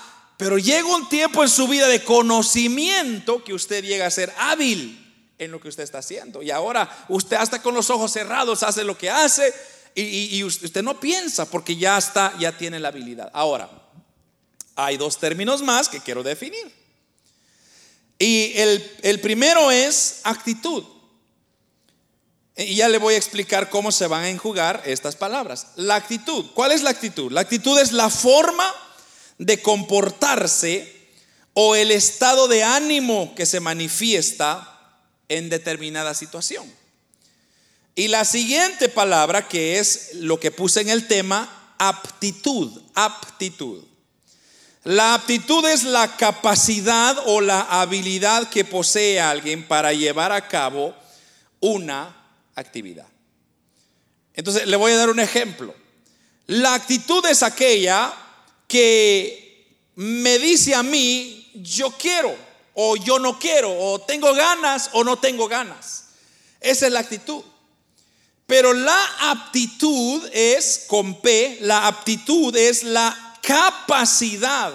pero 0.43 0.59
llega 0.59 0.89
un 0.89 1.09
tiempo 1.09 1.45
en 1.45 1.49
su 1.49 1.69
vida 1.69 1.87
de 1.87 2.03
conocimiento 2.03 3.45
que 3.45 3.55
usted 3.55 3.85
llega 3.85 4.07
a 4.07 4.11
ser 4.11 4.35
hábil 4.37 4.99
en 5.39 5.53
lo 5.53 5.61
que 5.61 5.69
usted 5.69 5.85
está 5.85 5.99
haciendo. 5.99 6.43
Y 6.43 6.51
ahora 6.51 7.07
usted 7.09 7.37
hasta 7.37 7.63
con 7.63 7.75
los 7.75 7.91
ojos 7.91 8.13
cerrados 8.13 8.65
hace 8.65 8.83
lo 8.83 8.99
que 8.99 9.09
hace 9.09 9.55
y, 9.95 10.43
usted 10.43 10.83
no 10.83 10.99
piensa 10.99 11.49
porque 11.49 11.77
ya 11.77 11.97
está, 11.97 12.37
ya 12.41 12.59
tiene 12.59 12.81
la 12.81 12.89
habilidad. 12.89 13.31
Ahora, 13.33 13.71
hay 14.75 14.97
dos 14.97 15.17
términos 15.19 15.63
más 15.63 15.89
que 15.89 16.01
quiero 16.01 16.25
definir. 16.25 16.75
Y 18.19 18.55
el, 18.57 18.99
el 19.03 19.21
primero 19.21 19.71
es 19.71 20.23
actitud. 20.25 20.83
Y 22.57 22.75
ya 22.75 22.89
le 22.89 22.99
voy 22.99 23.15
a 23.15 23.19
explicar 23.19 23.71
cómo 23.71 23.93
se 23.93 24.09
van 24.09 24.25
a 24.25 24.29
enjugar 24.29 24.83
estas 24.87 25.15
palabras. 25.15 25.69
La 25.77 25.95
actitud. 25.95 26.47
¿Cuál 26.53 26.73
es 26.73 26.83
la 26.83 26.91
actitud? 26.91 27.31
La 27.31 27.43
actitud 27.43 27.79
es 27.79 27.93
la 27.93 28.11
forma 28.11 28.75
de 29.45 29.61
comportarse 29.61 30.91
o 31.53 31.75
el 31.75 31.91
estado 31.91 32.49
de 32.49 32.63
ánimo 32.63 33.35
que 33.35 33.45
se 33.45 33.61
manifiesta 33.61 34.69
en 35.29 35.49
determinada 35.49 36.15
situación. 36.15 36.71
Y 37.95 38.09
la 38.09 38.25
siguiente 38.25 38.89
palabra, 38.89 39.49
que 39.49 39.79
es 39.79 40.15
lo 40.15 40.41
que 40.41 40.51
puse 40.51 40.81
en 40.81 40.89
el 40.89 41.07
tema, 41.09 41.75
aptitud, 41.79 42.81
aptitud. 42.95 43.85
La 44.85 45.15
aptitud 45.15 45.65
es 45.67 45.85
la 45.85 46.17
capacidad 46.17 47.17
o 47.27 47.41
la 47.41 47.61
habilidad 47.63 48.49
que 48.49 48.65
posee 48.65 49.21
alguien 49.21 49.67
para 49.67 49.93
llevar 49.93 50.33
a 50.33 50.49
cabo 50.49 50.95
una 51.61 52.17
actividad. 52.55 53.07
Entonces, 54.35 54.67
le 54.67 54.77
voy 54.77 54.93
a 54.93 54.97
dar 54.97 55.11
un 55.11 55.21
ejemplo. 55.21 55.75
La 56.47 56.75
actitud 56.75 57.25
es 57.27 57.43
aquella 57.43 58.13
que 58.73 59.77
me 59.97 60.39
dice 60.39 60.75
a 60.75 60.83
mí, 60.83 61.51
yo 61.57 61.91
quiero, 61.91 62.35
o 62.73 62.97
yo 62.97 63.19
no 63.19 63.39
quiero, 63.39 63.71
o 63.71 64.01
tengo 64.01 64.33
ganas 64.33 64.89
o 64.95 65.05
no 65.05 65.19
tengo 65.19 65.47
ganas. 65.47 66.07
Esa 66.59 66.87
es 66.87 66.93
la 66.93 67.01
actitud. 67.01 67.45
Pero 68.47 68.73
la 68.73 69.31
aptitud 69.31 70.27
es, 70.33 70.87
con 70.87 71.21
P, 71.21 71.59
la 71.61 71.87
aptitud 71.87 72.57
es 72.57 72.83
la 72.83 73.39
capacidad 73.43 74.73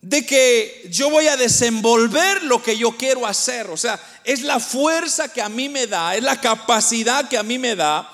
de 0.00 0.24
que 0.24 0.86
yo 0.88 1.10
voy 1.10 1.26
a 1.26 1.36
desenvolver 1.36 2.44
lo 2.44 2.62
que 2.62 2.78
yo 2.78 2.96
quiero 2.96 3.26
hacer. 3.26 3.70
O 3.70 3.76
sea, 3.76 4.00
es 4.22 4.42
la 4.42 4.60
fuerza 4.60 5.32
que 5.32 5.42
a 5.42 5.48
mí 5.48 5.68
me 5.68 5.88
da, 5.88 6.14
es 6.14 6.22
la 6.22 6.40
capacidad 6.40 7.28
que 7.28 7.38
a 7.38 7.42
mí 7.42 7.58
me 7.58 7.74
da 7.74 8.08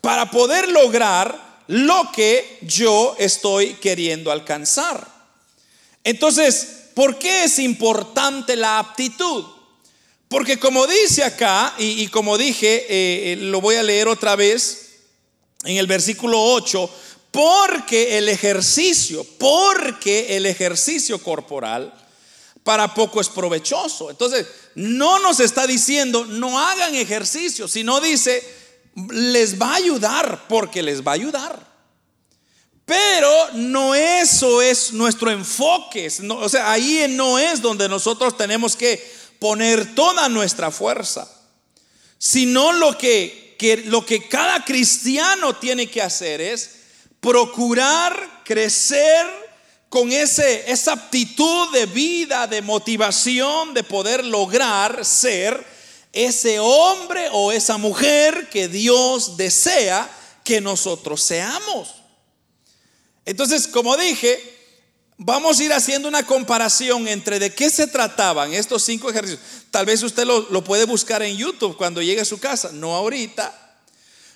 para 0.00 0.30
poder 0.30 0.70
lograr 0.70 1.51
lo 1.68 2.10
que 2.12 2.58
yo 2.62 3.14
estoy 3.18 3.74
queriendo 3.74 4.30
alcanzar. 4.30 5.06
Entonces, 6.04 6.82
¿Por 6.94 7.18
qué 7.18 7.44
es 7.44 7.58
importante 7.58 8.56
la 8.56 8.78
aptitud? 8.78 9.44
Porque 10.28 10.58
como 10.58 10.86
dice 10.86 11.24
acá, 11.24 11.74
y, 11.78 12.06
como 12.08 12.38
dije, 12.38 12.86
eh, 12.88 13.32
eh, 13.32 13.36
lo 13.36 13.60
voy 13.60 13.76
a 13.76 13.82
leer 13.82 14.08
otra 14.08 14.34
vez 14.34 14.92
en 15.64 15.76
el 15.76 15.86
versículo 15.86 16.40
8, 16.40 16.90
porque 17.30 18.18
el 18.18 18.28
ejercicio, 18.28 19.26
porque 19.38 20.36
el 20.36 20.46
ejercicio 20.46 21.22
corporal 21.22 21.92
para 22.62 22.94
poco 22.94 23.20
es 23.20 23.28
provechoso. 23.28 24.10
Entonces, 24.10 24.46
no 24.74 25.18
nos 25.18 25.40
está 25.40 25.66
diciendo 25.66 26.24
no 26.24 26.58
hagan 26.58 26.94
ejercicio, 26.94 27.68
sino 27.68 28.00
dice 28.00 28.42
les 28.94 29.60
va 29.60 29.72
a 29.72 29.76
ayudar 29.76 30.46
porque 30.48 30.82
les 30.82 31.02
va 31.02 31.12
a 31.12 31.14
ayudar. 31.14 31.72
Pero 32.84 33.48
no 33.54 33.94
eso 33.94 34.60
es 34.60 34.92
nuestro 34.92 35.30
enfoque. 35.30 36.10
o 36.28 36.48
sea, 36.48 36.72
ahí 36.72 37.06
no 37.08 37.38
es 37.38 37.62
donde 37.62 37.88
nosotros 37.88 38.36
tenemos 38.36 38.76
que 38.76 39.02
poner 39.38 39.94
toda 39.94 40.28
nuestra 40.28 40.70
fuerza. 40.70 41.28
Sino 42.18 42.72
lo 42.72 42.98
que, 42.98 43.56
lo 43.86 44.04
que 44.04 44.28
cada 44.28 44.64
cristiano 44.64 45.56
tiene 45.56 45.88
que 45.88 46.02
hacer 46.02 46.40
es 46.40 46.70
procurar 47.20 48.42
crecer 48.44 49.26
con 49.88 50.10
ese, 50.10 50.70
esa 50.70 50.92
aptitud 50.92 51.72
de 51.72 51.86
vida, 51.86 52.46
de 52.46 52.62
motivación, 52.62 53.74
de 53.74 53.84
poder 53.84 54.24
lograr 54.24 55.04
ser 55.04 55.71
ese 56.12 56.58
hombre 56.58 57.28
o 57.32 57.52
esa 57.52 57.78
mujer 57.78 58.48
que 58.50 58.68
Dios 58.68 59.36
desea 59.36 60.10
que 60.44 60.60
nosotros 60.60 61.22
seamos. 61.22 61.94
Entonces, 63.24 63.66
como 63.66 63.96
dije, 63.96 64.38
vamos 65.16 65.58
a 65.58 65.64
ir 65.64 65.72
haciendo 65.72 66.08
una 66.08 66.26
comparación 66.26 67.08
entre 67.08 67.38
de 67.38 67.54
qué 67.54 67.70
se 67.70 67.86
trataban 67.86 68.52
estos 68.52 68.82
cinco 68.82 69.10
ejercicios. 69.10 69.40
Tal 69.70 69.86
vez 69.86 70.02
usted 70.02 70.24
lo, 70.24 70.64
puede 70.64 70.84
buscar 70.84 71.22
en 71.22 71.36
YouTube 71.36 71.76
cuando 71.76 72.02
llegue 72.02 72.20
a 72.20 72.26
su 72.26 72.38
casa, 72.38 72.70
no 72.72 72.94
ahorita. 72.94 73.58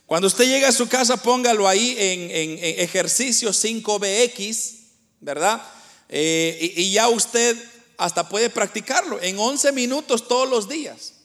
Cuando 0.07 0.29
usted 0.29 0.45
llegue 0.45 0.67
a 0.67 0.73
su 0.73 0.89
casa, 0.89 1.17
póngalo 1.17 1.69
ahí 1.69 1.97
en, 1.99 2.59
ejercicio 2.81 3.51
5BX, 3.51 4.75
¿verdad? 5.21 5.63
Eh, 6.09 6.73
y, 6.77 6.83
y 6.83 6.93
ya 6.93 7.09
usted 7.09 7.57
hasta 7.99 8.29
puede 8.29 8.49
practicarlo 8.49 9.21
en 9.21 9.37
11 9.39 9.73
minutos 9.73 10.29
todos 10.29 10.49
los 10.49 10.69
días. 10.69 11.16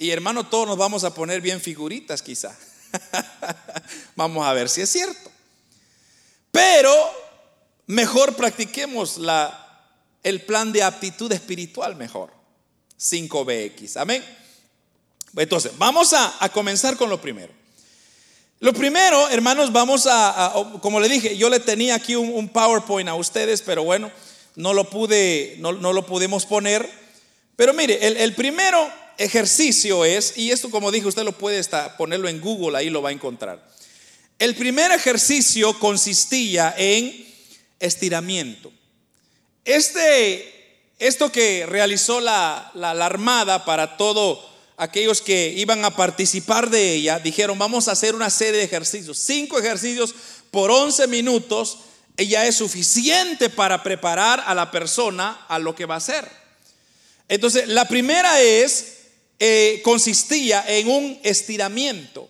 Y 0.00 0.10
hermano, 0.12 0.46
todos 0.46 0.66
nos 0.66 0.78
vamos 0.78 1.04
a 1.04 1.12
poner 1.12 1.42
bien 1.42 1.60
figuritas 1.60 2.22
quizá. 2.22 2.56
vamos 4.16 4.46
a 4.46 4.54
ver 4.54 4.70
si 4.70 4.80
es 4.80 4.88
cierto. 4.88 5.30
Pero 6.50 6.90
mejor 7.86 8.34
practiquemos 8.34 9.18
la, 9.18 9.90
el 10.22 10.40
plan 10.40 10.72
de 10.72 10.82
aptitud 10.82 11.30
espiritual 11.30 11.96
mejor. 11.96 12.32
5BX. 12.98 14.00
Amén. 14.00 14.24
Entonces, 15.36 15.72
vamos 15.76 16.14
a, 16.14 16.48
comenzar 16.48 16.96
con 16.96 17.10
lo 17.10 17.20
primero. 17.20 17.52
Lo 18.60 18.72
primero, 18.72 19.28
hermanos, 19.28 19.70
vamos 19.70 20.08
a, 20.10 20.54
como 20.80 20.98
le 20.98 21.10
dije, 21.10 21.36
yo 21.36 21.50
le 21.50 21.60
tenía 21.60 21.96
aquí 21.96 22.16
un, 22.16 22.48
PowerPoint 22.48 23.10
a 23.10 23.14
ustedes, 23.16 23.60
pero 23.60 23.84
bueno, 23.84 24.10
no 24.56 24.72
lo 24.72 24.88
pude, 24.88 25.56
no, 25.58 25.72
lo 25.72 26.06
pudimos 26.06 26.46
poner. 26.46 26.88
Pero 27.54 27.74
mire, 27.74 28.22
el, 28.22 28.34
primero 28.34 28.90
ejercicio 29.20 30.06
es, 30.06 30.32
y 30.36 30.50
esto 30.50 30.70
como 30.70 30.90
dije, 30.90 31.06
usted 31.06 31.24
lo 31.24 31.36
puede 31.36 31.62
ponerlo 31.98 32.26
en 32.28 32.40
Google, 32.40 32.76
ahí 32.78 32.88
lo 32.88 33.02
va 33.02 33.10
a 33.10 33.12
encontrar. 33.12 33.62
El 34.38 34.56
primer 34.56 34.90
ejercicio 34.92 35.78
consistía 35.78 36.74
en 36.78 37.26
estiramiento. 37.78 38.72
Este, 39.66 40.80
esto 40.98 41.30
que 41.30 41.66
realizó 41.66 42.20
la, 42.20 42.70
la, 42.74 42.92
Armada 43.04 43.66
para 43.66 43.98
todos 43.98 44.38
aquellos 44.78 45.20
que 45.20 45.52
iban 45.54 45.84
a 45.84 45.94
participar 45.94 46.70
de 46.70 46.94
ella, 46.94 47.18
dijeron, 47.18 47.58
vamos 47.58 47.88
a 47.88 47.92
hacer 47.92 48.14
una 48.14 48.30
serie 48.30 48.60
de 48.60 48.64
ejercicios, 48.64 49.18
cinco 49.18 49.58
ejercicios 49.58 50.14
por 50.50 50.70
11 50.70 51.06
minutos, 51.08 51.80
ella 52.16 52.46
es 52.46 52.56
suficiente 52.56 53.50
para 53.50 53.82
preparar 53.82 54.42
a 54.46 54.54
la 54.54 54.70
persona 54.70 55.44
a 55.46 55.58
lo 55.58 55.74
que 55.74 55.84
va 55.84 55.94
a 55.94 55.98
hacer. 55.98 56.26
Entonces, 57.28 57.68
la 57.68 57.86
primera 57.86 58.40
es, 58.40 58.99
eh, 59.40 59.80
consistía 59.82 60.64
en 60.68 60.88
un 60.88 61.18
estiramiento. 61.24 62.28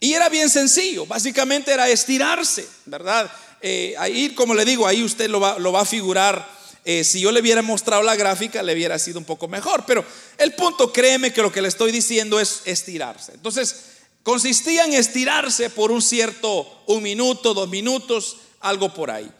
Y 0.00 0.14
era 0.14 0.28
bien 0.28 0.50
sencillo, 0.50 1.06
básicamente 1.06 1.70
era 1.70 1.88
estirarse, 1.88 2.66
¿verdad? 2.86 3.30
Eh, 3.60 3.94
ahí, 3.98 4.30
como 4.30 4.54
le 4.54 4.64
digo, 4.64 4.86
ahí 4.86 5.04
usted 5.04 5.28
lo 5.28 5.38
va, 5.38 5.58
lo 5.58 5.70
va 5.70 5.82
a 5.82 5.84
figurar 5.84 6.58
eh, 6.84 7.04
si 7.04 7.20
yo 7.20 7.30
le 7.30 7.40
hubiera 7.40 7.60
mostrado 7.62 8.02
la 8.02 8.16
gráfica, 8.16 8.62
le 8.62 8.72
hubiera 8.72 8.98
sido 8.98 9.18
un 9.18 9.24
poco 9.24 9.48
mejor. 9.48 9.84
Pero 9.86 10.04
el 10.38 10.54
punto, 10.54 10.92
créeme 10.92 11.32
que 11.32 11.42
lo 11.42 11.52
que 11.52 11.62
le 11.62 11.68
estoy 11.68 11.92
diciendo 11.92 12.40
es 12.40 12.62
estirarse. 12.64 13.32
Entonces, 13.32 13.76
consistía 14.22 14.84
en 14.84 14.94
estirarse 14.94 15.70
por 15.70 15.90
un 15.90 16.00
cierto, 16.00 16.82
un 16.86 17.02
minuto, 17.02 17.54
dos 17.54 17.68
minutos, 17.68 18.38
algo 18.60 18.92
por 18.94 19.10
ahí. 19.10 19.30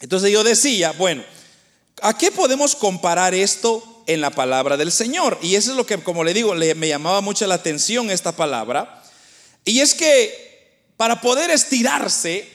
Entonces 0.00 0.30
yo 0.30 0.44
decía, 0.44 0.92
bueno, 0.92 1.24
¿a 2.00 2.16
qué 2.16 2.30
podemos 2.30 2.74
comparar 2.76 3.34
esto 3.34 3.97
en 4.08 4.20
la 4.20 4.30
palabra 4.30 4.76
del 4.76 4.90
Señor? 4.90 5.38
Y 5.40 5.54
eso 5.54 5.70
es 5.70 5.76
lo 5.76 5.86
que, 5.86 6.02
como 6.02 6.24
le 6.24 6.34
digo, 6.34 6.54
me 6.54 6.88
llamaba 6.88 7.20
mucho 7.20 7.46
la 7.46 7.54
atención 7.54 8.10
esta 8.10 8.32
palabra. 8.32 9.00
Y 9.64 9.78
es 9.78 9.94
que 9.94 10.82
para 10.96 11.20
poder 11.20 11.50
estirarse 11.50 12.48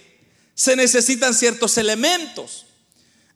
se 0.56 0.76
necesitan 0.76 1.34
ciertos 1.34 1.78
elementos. 1.78 2.66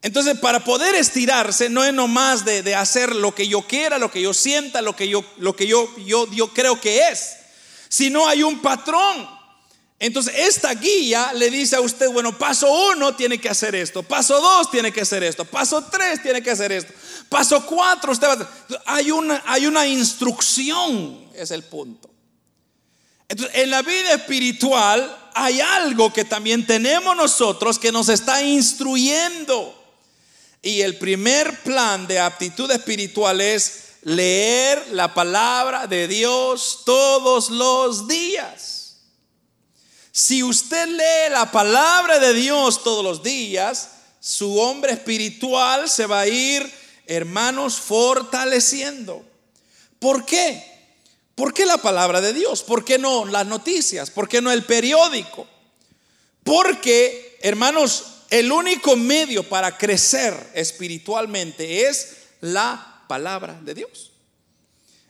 Entonces, 0.01 0.37
para 0.39 0.63
poder 0.63 0.95
estirarse 0.95 1.69
no 1.69 1.83
es 1.83 1.93
nomás 1.93 2.43
de, 2.43 2.61
de, 2.63 2.75
hacer 2.75 3.15
lo 3.15 3.33
que 3.33 3.47
yo 3.47 3.61
quiera, 3.61 3.97
lo 3.97 4.11
que 4.11 4.21
yo 4.21 4.33
sienta, 4.33 4.81
lo 4.81 4.95
que 4.95 5.07
yo, 5.07 5.23
lo 5.37 5.55
que 5.55 5.67
yo, 5.67 5.89
yo 5.97 6.53
creo 6.53 6.79
que 6.79 7.07
es, 7.09 7.37
sino 7.89 8.27
hay 8.27 8.43
un 8.43 8.61
patrón. 8.61 9.36
Entonces, 9.99 10.33
esta 10.37 10.73
guía 10.75 11.33
le 11.33 11.49
dice 11.49 11.75
a 11.75 11.81
usted, 11.81 12.09
bueno, 12.09 12.37
paso 12.37 12.71
uno 12.91 13.15
tiene 13.15 13.39
que 13.39 13.49
hacer 13.49 13.73
esto, 13.73 14.03
paso 14.03 14.39
dos 14.39 14.69
tiene 14.69 14.91
que 14.91 15.01
hacer 15.01 15.23
esto, 15.23 15.43
paso 15.43 15.83
tres 15.85 16.21
tiene 16.21 16.43
que 16.43 16.51
hacer 16.51 16.71
esto, 16.71 16.93
paso 17.29 17.65
cuatro, 17.65 18.11
usted 18.11 18.27
va 18.27 18.49
hay 18.85 19.09
una, 19.09 19.41
hay 19.45 19.65
una 19.65 19.87
instrucción, 19.87 21.29
es 21.33 21.49
el 21.49 21.63
punto. 21.63 22.11
Entonces, 23.27 23.55
en 23.55 23.71
la 23.71 23.81
vida 23.81 24.13
espiritual 24.13 25.31
hay 25.33 25.61
algo 25.61 26.13
que 26.13 26.25
también 26.25 26.65
tenemos 26.65 27.15
nosotros 27.15 27.79
que 27.79 27.91
nos 27.91 28.09
está 28.09 28.41
instruyendo. 28.43 29.73
Y 30.61 30.81
el 30.81 30.97
primer 30.97 31.61
plan 31.63 32.07
de 32.07 32.19
aptitud 32.19 32.69
espiritual 32.71 33.41
es 33.41 33.83
leer 34.03 34.87
la 34.91 35.13
palabra 35.13 35.87
de 35.87 36.07
Dios 36.07 36.83
todos 36.85 37.49
los 37.49 38.07
días. 38.07 38.76
Si 40.17 40.41
usted 40.41 40.87
lee 40.87 41.29
la 41.29 41.51
palabra 41.51 42.17
de 42.17 42.33
Dios 42.33 42.81
todos 42.83 43.03
los 43.03 43.21
días, 43.21 43.89
su 44.19 44.57
hombre 44.57 44.93
espiritual 44.93 45.87
se 45.87 46.07
va 46.07 46.21
a 46.21 46.27
ir, 46.27 46.73
hermanos, 47.05 47.75
fortaleciendo. 47.75 49.23
¿Por 49.99 50.25
qué? 50.25 50.63
¿Por 51.35 51.53
qué 51.53 51.67
la 51.67 51.77
palabra 51.77 52.19
de 52.19 52.33
Dios? 52.33 52.63
¿Por 52.63 52.83
qué 52.83 52.97
no 52.97 53.25
las 53.25 53.45
noticias? 53.45 54.09
¿Por 54.09 54.27
qué 54.27 54.41
no 54.41 54.51
el 54.51 54.63
periódico? 54.63 55.45
Porque, 56.43 57.37
hermanos, 57.43 58.05
el 58.31 58.51
único 58.51 58.95
medio 58.95 59.47
para 59.47 59.77
crecer 59.77 60.49
espiritualmente 60.55 61.87
es 61.87 62.17
la 62.41 63.03
palabra 63.07 63.59
de 63.61 63.75
Dios. 63.75 64.13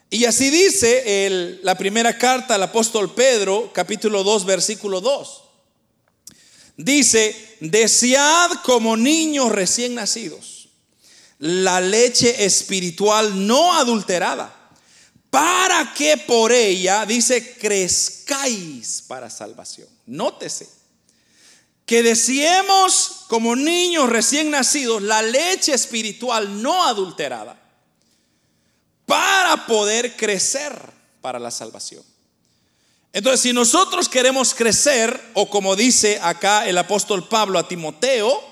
Y 0.10 0.26
así 0.26 0.50
dice 0.50 1.60
la 1.64 1.76
primera 1.76 2.18
carta 2.18 2.56
al 2.56 2.64
apóstol 2.64 3.14
Pedro, 3.14 3.72
capítulo 3.74 4.24
2, 4.24 4.46
versículo 4.46 5.02
2. 5.02 5.44
Dice, 6.78 7.58
desead 7.60 8.52
como 8.64 8.96
niños 8.96 9.52
recién 9.52 9.96
nacidos 9.96 10.58
la 11.40 11.82
leche 11.82 12.46
espiritual 12.46 13.46
no 13.48 13.74
adulterada 13.74 14.54
para 15.30 15.94
que 15.94 16.18
por 16.18 16.52
ella, 16.52 17.06
dice, 17.06 17.58
crezcáis 17.58 19.04
para 19.08 19.30
salvación. 19.30 19.88
Nótese, 20.06 20.70
que 21.86 22.02
deseemos 22.02 23.26
como 23.28 23.56
niños 23.56 24.10
recién 24.10 24.50
nacidos 24.50 25.02
la 25.02 25.22
leche 25.22 25.74
espiritual 25.74 26.62
no 26.62 26.86
adulterada, 26.86 27.57
para 29.08 29.66
poder 29.66 30.16
crecer 30.16 30.78
para 31.22 31.40
la 31.40 31.50
salvación. 31.50 32.04
Entonces, 33.14 33.42
si 33.42 33.54
nosotros 33.54 34.10
queremos 34.10 34.54
crecer, 34.54 35.20
o 35.34 35.50
como 35.50 35.76
dice 35.76 36.20
acá 36.22 36.68
el 36.68 36.78
apóstol 36.78 37.28
Pablo 37.28 37.58
a 37.58 37.68
Timoteo, 37.68 38.44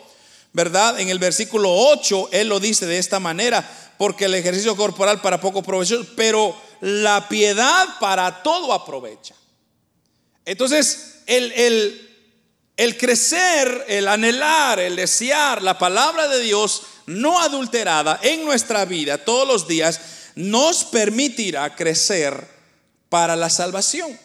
¿verdad? 0.53 0.99
En 0.99 1.09
el 1.09 1.19
versículo 1.19 1.71
8, 1.71 2.29
él 2.31 2.47
lo 2.47 2.61
dice 2.61 2.85
de 2.85 2.97
esta 2.97 3.19
manera, 3.19 3.69
porque 3.97 4.25
el 4.25 4.33
ejercicio 4.33 4.75
corporal 4.77 5.21
para 5.21 5.41
poco 5.41 5.61
provechoso, 5.61 6.07
pero 6.15 6.55
la 6.79 7.27
piedad 7.27 7.99
para 7.99 8.41
todo 8.41 8.71
aprovecha. 8.71 9.35
Entonces, 10.45 11.19
el, 11.25 11.51
el, 12.77 12.97
crecer, 12.97 13.85
el 13.89 14.07
anhelar, 14.07 14.79
el 14.79 14.95
desear 14.95 15.61
la 15.61 15.77
palabra 15.77 16.29
de 16.29 16.39
Dios 16.39 16.83
no 17.07 17.39
adulterada 17.41 18.19
en 18.23 18.45
nuestra 18.45 18.85
vida 18.85 19.17
todos 19.17 19.47
los 19.47 19.67
días 19.67 19.99
nos 20.35 20.83
permitirá 20.83 21.75
crecer 21.75 22.47
para 23.09 23.35
la 23.35 23.49
salvación. 23.49 24.17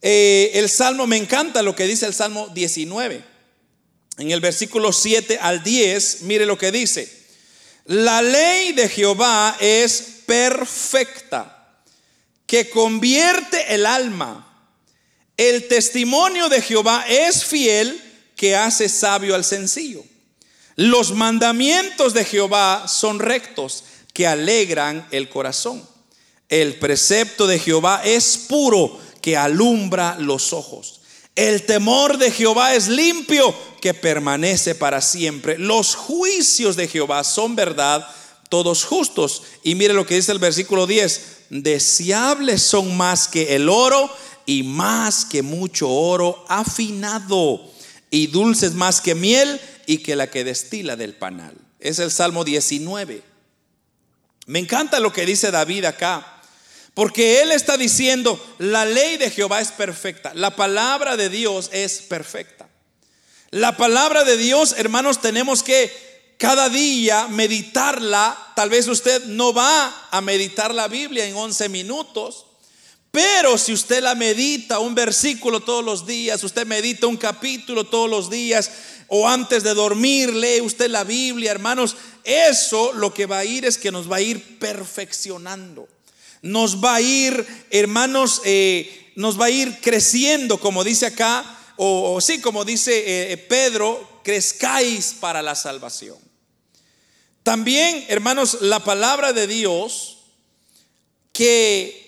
Eh, 0.00 0.50
el 0.54 0.68
Salmo, 0.68 1.06
me 1.06 1.16
encanta 1.16 1.62
lo 1.62 1.76
que 1.76 1.86
dice 1.86 2.06
el 2.06 2.14
Salmo 2.14 2.48
19. 2.48 3.24
En 4.18 4.30
el 4.30 4.40
versículo 4.40 4.92
7 4.92 5.38
al 5.40 5.62
10, 5.62 6.22
mire 6.22 6.44
lo 6.44 6.58
que 6.58 6.72
dice. 6.72 7.22
La 7.86 8.20
ley 8.20 8.72
de 8.72 8.88
Jehová 8.88 9.56
es 9.60 10.22
perfecta, 10.26 11.76
que 12.46 12.68
convierte 12.68 13.74
el 13.74 13.86
alma. 13.86 14.48
El 15.36 15.66
testimonio 15.68 16.48
de 16.48 16.60
Jehová 16.60 17.04
es 17.08 17.44
fiel, 17.44 18.00
que 18.36 18.56
hace 18.56 18.88
sabio 18.88 19.34
al 19.34 19.44
sencillo. 19.44 20.04
Los 20.76 21.12
mandamientos 21.12 22.14
de 22.14 22.24
Jehová 22.24 22.88
son 22.88 23.18
rectos, 23.18 23.84
que 24.12 24.26
alegran 24.26 25.06
el 25.10 25.28
corazón. 25.28 25.82
El 26.48 26.78
precepto 26.78 27.46
de 27.46 27.58
Jehová 27.58 28.02
es 28.04 28.36
puro, 28.48 28.98
que 29.22 29.36
alumbra 29.36 30.16
los 30.18 30.52
ojos. 30.52 31.00
El 31.34 31.64
temor 31.64 32.18
de 32.18 32.30
Jehová 32.30 32.74
es 32.74 32.88
limpio, 32.88 33.54
que 33.80 33.94
permanece 33.94 34.74
para 34.74 35.00
siempre. 35.00 35.58
Los 35.58 35.94
juicios 35.94 36.76
de 36.76 36.88
Jehová 36.88 37.24
son 37.24 37.56
verdad 37.56 38.06
todos 38.50 38.84
justos. 38.84 39.44
Y 39.62 39.74
mire 39.74 39.94
lo 39.94 40.06
que 40.06 40.16
dice 40.16 40.32
el 40.32 40.38
versículo 40.38 40.86
10, 40.86 41.46
deseables 41.48 42.62
son 42.62 42.96
más 42.96 43.28
que 43.28 43.56
el 43.56 43.70
oro 43.70 44.10
y 44.44 44.62
más 44.62 45.24
que 45.24 45.42
mucho 45.42 45.88
oro 45.88 46.44
afinado 46.48 47.62
y 48.10 48.26
dulces 48.26 48.74
más 48.74 49.00
que 49.00 49.14
miel 49.14 49.58
y 49.86 49.98
que 49.98 50.16
la 50.16 50.28
que 50.28 50.44
destila 50.44 50.96
del 50.96 51.14
panal. 51.14 51.56
Es 51.80 51.98
el 51.98 52.10
Salmo 52.10 52.44
19. 52.44 53.31
Me 54.46 54.58
encanta 54.58 55.00
lo 55.00 55.12
que 55.12 55.26
dice 55.26 55.50
David 55.50 55.84
acá, 55.84 56.40
porque 56.94 57.40
él 57.42 57.52
está 57.52 57.76
diciendo, 57.76 58.40
la 58.58 58.84
ley 58.84 59.16
de 59.16 59.30
Jehová 59.30 59.60
es 59.60 59.72
perfecta, 59.72 60.32
la 60.34 60.56
palabra 60.56 61.16
de 61.16 61.28
Dios 61.28 61.70
es 61.72 62.00
perfecta. 62.02 62.68
La 63.50 63.76
palabra 63.76 64.24
de 64.24 64.36
Dios, 64.38 64.74
hermanos, 64.78 65.20
tenemos 65.20 65.62
que 65.62 65.92
cada 66.38 66.70
día 66.70 67.28
meditarla. 67.28 68.36
Tal 68.56 68.70
vez 68.70 68.88
usted 68.88 69.24
no 69.26 69.52
va 69.52 70.08
a 70.10 70.20
meditar 70.22 70.74
la 70.74 70.88
Biblia 70.88 71.26
en 71.26 71.36
11 71.36 71.68
minutos, 71.68 72.46
pero 73.12 73.58
si 73.58 73.74
usted 73.74 74.02
la 74.02 74.14
medita 74.14 74.78
un 74.78 74.94
versículo 74.94 75.60
todos 75.60 75.84
los 75.84 76.06
días, 76.06 76.42
usted 76.42 76.66
medita 76.66 77.06
un 77.06 77.18
capítulo 77.18 77.84
todos 77.84 78.08
los 78.08 78.30
días, 78.30 78.70
o 79.06 79.28
antes 79.28 79.62
de 79.62 79.74
dormir 79.74 80.32
lee 80.32 80.62
usted 80.62 80.88
la 80.88 81.04
Biblia, 81.04 81.50
hermanos, 81.50 81.94
eso 82.24 82.94
lo 82.94 83.12
que 83.12 83.26
va 83.26 83.40
a 83.40 83.44
ir 83.44 83.66
es 83.66 83.76
que 83.76 83.92
nos 83.92 84.10
va 84.10 84.16
a 84.16 84.22
ir 84.22 84.58
perfeccionando. 84.58 85.86
Nos 86.40 86.82
va 86.82 86.94
a 86.94 87.00
ir, 87.02 87.46
hermanos, 87.70 88.40
eh, 88.46 89.12
nos 89.14 89.38
va 89.38 89.44
a 89.44 89.50
ir 89.50 89.80
creciendo, 89.82 90.58
como 90.58 90.82
dice 90.82 91.04
acá, 91.04 91.44
o, 91.76 92.18
sí, 92.22 92.40
como 92.40 92.64
dice 92.64 93.32
eh, 93.32 93.36
Pedro, 93.36 94.20
crezcáis 94.24 95.14
para 95.20 95.42
la 95.42 95.54
salvación. 95.54 96.16
También, 97.42 98.06
hermanos, 98.08 98.62
la 98.62 98.80
palabra 98.80 99.34
de 99.34 99.46
Dios 99.46 100.18
que, 101.34 102.01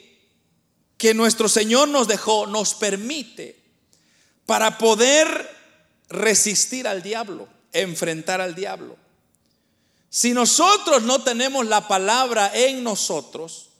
que 0.96 1.14
nuestro 1.14 1.48
Señor 1.48 1.88
nos 1.88 2.08
dejó 2.08 2.46
nos 2.46 2.74
permite 2.74 3.60
para 4.46 4.78
poder 4.78 5.50
resistir 6.08 6.86
al 6.86 7.02
diablo, 7.02 7.48
enfrentar 7.72 8.40
al 8.40 8.54
diablo. 8.54 8.96
Si 10.10 10.32
nosotros 10.32 11.02
no 11.02 11.22
tenemos 11.22 11.66
la 11.66 11.88
palabra 11.88 12.52
en 12.54 12.84
nosotros, 12.84 13.70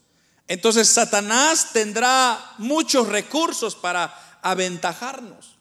entonces 0.49 0.89
Satanás 0.89 1.69
tendrá 1.73 2.55
muchos 2.59 3.09
recursos 3.09 3.75
para 3.75 4.39
aventajarnos. 4.43 5.55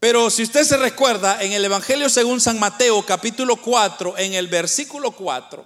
Pero 0.00 0.30
si 0.30 0.42
usted 0.42 0.64
se 0.64 0.76
recuerda, 0.78 1.42
en 1.42 1.52
el 1.52 1.64
Evangelio 1.64 2.08
según 2.08 2.40
San 2.40 2.58
Mateo 2.58 3.04
capítulo 3.06 3.56
4, 3.56 4.18
en 4.18 4.34
el 4.34 4.48
versículo 4.48 5.12
4, 5.12 5.64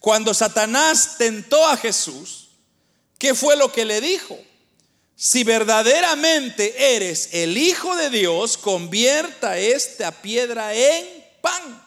cuando 0.00 0.34
Satanás 0.34 1.14
tentó 1.16 1.66
a 1.66 1.76
Jesús, 1.76 2.47
¿qué 3.18 3.34
fue 3.34 3.56
lo 3.56 3.72
que 3.72 3.84
le 3.84 4.00
dijo? 4.00 4.38
Si 5.16 5.42
verdaderamente 5.42 6.94
eres 6.96 7.30
el 7.32 7.58
Hijo 7.58 7.96
de 7.96 8.08
Dios, 8.08 8.56
convierta 8.56 9.58
esta 9.58 10.12
piedra 10.12 10.72
en 10.74 11.06
pan. 11.40 11.84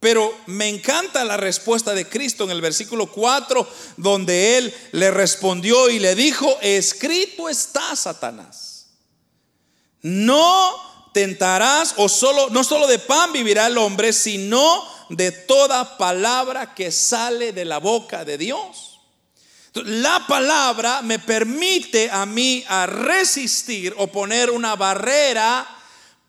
Pero 0.00 0.32
me 0.46 0.68
encanta 0.68 1.24
la 1.24 1.36
respuesta 1.36 1.94
de 1.94 2.08
Cristo 2.08 2.44
en 2.44 2.50
el 2.50 2.60
versículo 2.60 3.06
4, 3.10 3.66
donde 3.96 4.58
Él 4.58 4.74
le 4.92 5.10
respondió 5.10 5.90
y 5.90 5.98
le 5.98 6.14
dijo, 6.14 6.58
escrito 6.60 7.48
está 7.48 7.96
Satanás. 7.96 8.90
No 10.02 11.10
tentarás 11.12 11.94
o 11.96 12.08
solo, 12.08 12.48
no 12.50 12.62
solo 12.62 12.86
de 12.86 13.00
pan 13.00 13.32
vivirá 13.32 13.66
el 13.66 13.78
hombre, 13.78 14.12
sino 14.12 14.84
de 15.08 15.32
toda 15.32 15.96
palabra 15.96 16.74
que 16.74 16.92
sale 16.92 17.52
de 17.52 17.64
la 17.64 17.78
boca 17.78 18.24
de 18.24 18.38
Dios. 18.38 18.87
La 19.74 20.26
palabra 20.26 21.02
me 21.02 21.18
permite 21.18 22.10
a 22.10 22.26
mí 22.26 22.64
a 22.68 22.86
resistir 22.86 23.94
o 23.96 24.06
poner 24.06 24.50
una 24.50 24.76
barrera 24.76 25.66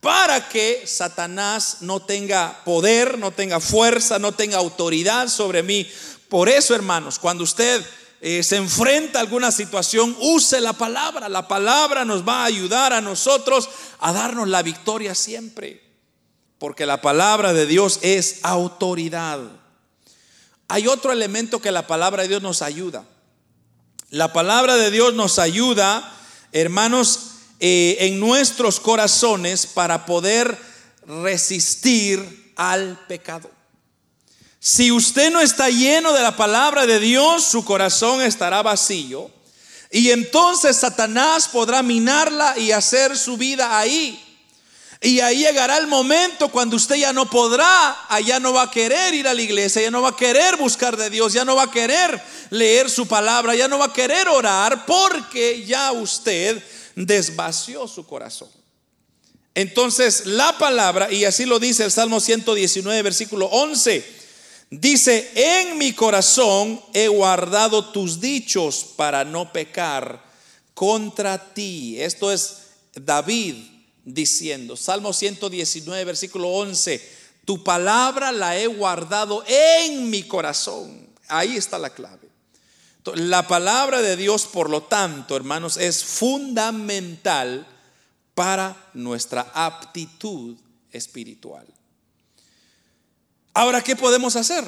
para 0.01 0.47
que 0.47 0.83
Satanás 0.85 1.77
no 1.81 2.01
tenga 2.01 2.63
poder, 2.63 3.17
no 3.17 3.31
tenga 3.31 3.59
fuerza, 3.59 4.19
no 4.19 4.31
tenga 4.31 4.57
autoridad 4.57 5.27
sobre 5.27 5.63
mí. 5.63 5.89
Por 6.29 6.47
eso, 6.47 6.75
hermanos, 6.75 7.19
cuando 7.19 7.43
usted 7.43 7.83
eh, 8.21 8.43
se 8.43 8.57
enfrenta 8.57 9.19
a 9.19 9.21
alguna 9.21 9.51
situación, 9.51 10.15
use 10.19 10.61
la 10.61 10.73
palabra. 10.73 11.29
La 11.29 11.47
palabra 11.47 12.05
nos 12.05 12.27
va 12.27 12.43
a 12.43 12.45
ayudar 12.45 12.93
a 12.93 13.01
nosotros 13.01 13.69
a 13.99 14.13
darnos 14.13 14.47
la 14.47 14.61
victoria 14.61 15.15
siempre. 15.15 15.81
Porque 16.59 16.85
la 16.85 17.01
palabra 17.01 17.53
de 17.53 17.65
Dios 17.65 17.99
es 18.01 18.39
autoridad. 18.43 19.39
Hay 20.67 20.87
otro 20.87 21.11
elemento 21.11 21.61
que 21.61 21.71
la 21.71 21.87
palabra 21.87 22.23
de 22.23 22.29
Dios 22.29 22.41
nos 22.41 22.61
ayuda. 22.61 23.05
La 24.11 24.33
palabra 24.33 24.75
de 24.75 24.89
Dios 24.89 25.13
nos 25.13 25.37
ayuda, 25.37 26.11
hermanos, 26.51 27.19
eh, 27.59 27.97
en 27.99 28.19
nuestros 28.19 28.79
corazones 28.79 29.67
para 29.67 30.07
poder 30.07 30.57
resistir 31.05 32.53
al 32.55 32.97
pecado. 33.07 33.51
Si 34.59 34.91
usted 34.91 35.31
no 35.31 35.39
está 35.41 35.69
lleno 35.69 36.11
de 36.11 36.23
la 36.23 36.35
palabra 36.35 36.87
de 36.87 36.99
Dios, 36.99 37.43
su 37.43 37.63
corazón 37.63 38.21
estará 38.21 38.63
vacío. 38.63 39.29
Y 39.91 40.09
entonces 40.09 40.77
Satanás 40.77 41.47
podrá 41.47 41.83
minarla 41.83 42.57
y 42.57 42.71
hacer 42.71 43.15
su 43.15 43.37
vida 43.37 43.77
ahí. 43.77 44.28
Y 45.01 45.21
ahí 45.21 45.45
llegará 45.45 45.77
el 45.77 45.87
momento 45.87 46.49
cuando 46.49 46.75
usted 46.75 46.95
ya 46.95 47.13
no 47.13 47.29
podrá, 47.29 48.05
allá 48.09 48.37
no 48.39 48.51
va 48.51 48.63
a 48.63 48.71
querer 48.71 49.13
ir 49.13 49.29
a 49.29 49.33
la 49.33 49.41
iglesia, 49.41 49.81
ya 49.81 49.91
no 49.91 50.01
va 50.01 50.09
a 50.09 50.15
querer 50.15 50.57
buscar 50.57 50.97
de 50.97 51.09
Dios, 51.09 51.31
ya 51.31 51.45
no 51.45 51.55
va 51.55 51.63
a 51.63 51.71
querer 51.71 52.21
leer 52.49 52.89
su 52.89 53.07
palabra, 53.07 53.55
ya 53.55 53.69
no 53.69 53.79
va 53.79 53.85
a 53.85 53.93
querer 53.93 54.27
orar 54.27 54.85
porque 54.85 55.63
ya 55.65 55.93
usted 55.93 56.61
desvació 56.95 57.87
su 57.87 58.05
corazón. 58.05 58.49
Entonces 59.55 60.25
la 60.25 60.57
palabra, 60.57 61.09
y 61.09 61.23
así 61.23 61.45
lo 61.45 61.59
dice 61.59 61.85
el 61.85 61.91
Salmo 61.91 62.19
119, 62.19 63.01
versículo 63.01 63.45
11, 63.45 64.03
dice, 64.69 65.31
en 65.33 65.77
mi 65.77 65.93
corazón 65.93 66.81
he 66.93 67.07
guardado 67.07 67.91
tus 67.91 68.19
dichos 68.19 68.85
para 68.97 69.23
no 69.23 69.53
pecar 69.53 70.21
contra 70.73 71.53
ti. 71.53 72.01
Esto 72.01 72.33
es 72.33 72.63
David 72.95 73.78
diciendo, 74.13 74.75
Salmo 74.75 75.13
119, 75.13 76.03
versículo 76.05 76.49
11, 76.49 77.01
tu 77.45 77.63
palabra 77.63 78.31
la 78.31 78.57
he 78.57 78.67
guardado 78.67 79.43
en 79.47 80.09
mi 80.09 80.23
corazón. 80.23 81.09
Ahí 81.27 81.55
está 81.55 81.77
la 81.77 81.91
clave. 81.91 82.29
La 83.15 83.47
palabra 83.47 84.01
de 84.01 84.15
Dios, 84.15 84.45
por 84.45 84.69
lo 84.69 84.83
tanto, 84.83 85.35
hermanos, 85.35 85.77
es 85.77 86.03
fundamental 86.03 87.65
para 88.35 88.89
nuestra 88.93 89.51
aptitud 89.53 90.57
espiritual. 90.91 91.65
Ahora, 93.53 93.81
¿qué 93.81 93.95
podemos 93.95 94.35
hacer? 94.35 94.63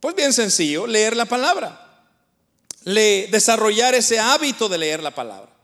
Pues 0.00 0.14
bien 0.14 0.32
sencillo, 0.32 0.86
leer 0.86 1.16
la 1.16 1.26
palabra. 1.26 2.04
Le, 2.84 3.28
desarrollar 3.28 3.94
ese 3.94 4.18
hábito 4.18 4.68
de 4.68 4.78
leer 4.78 5.02
la 5.02 5.14
palabra. 5.14 5.57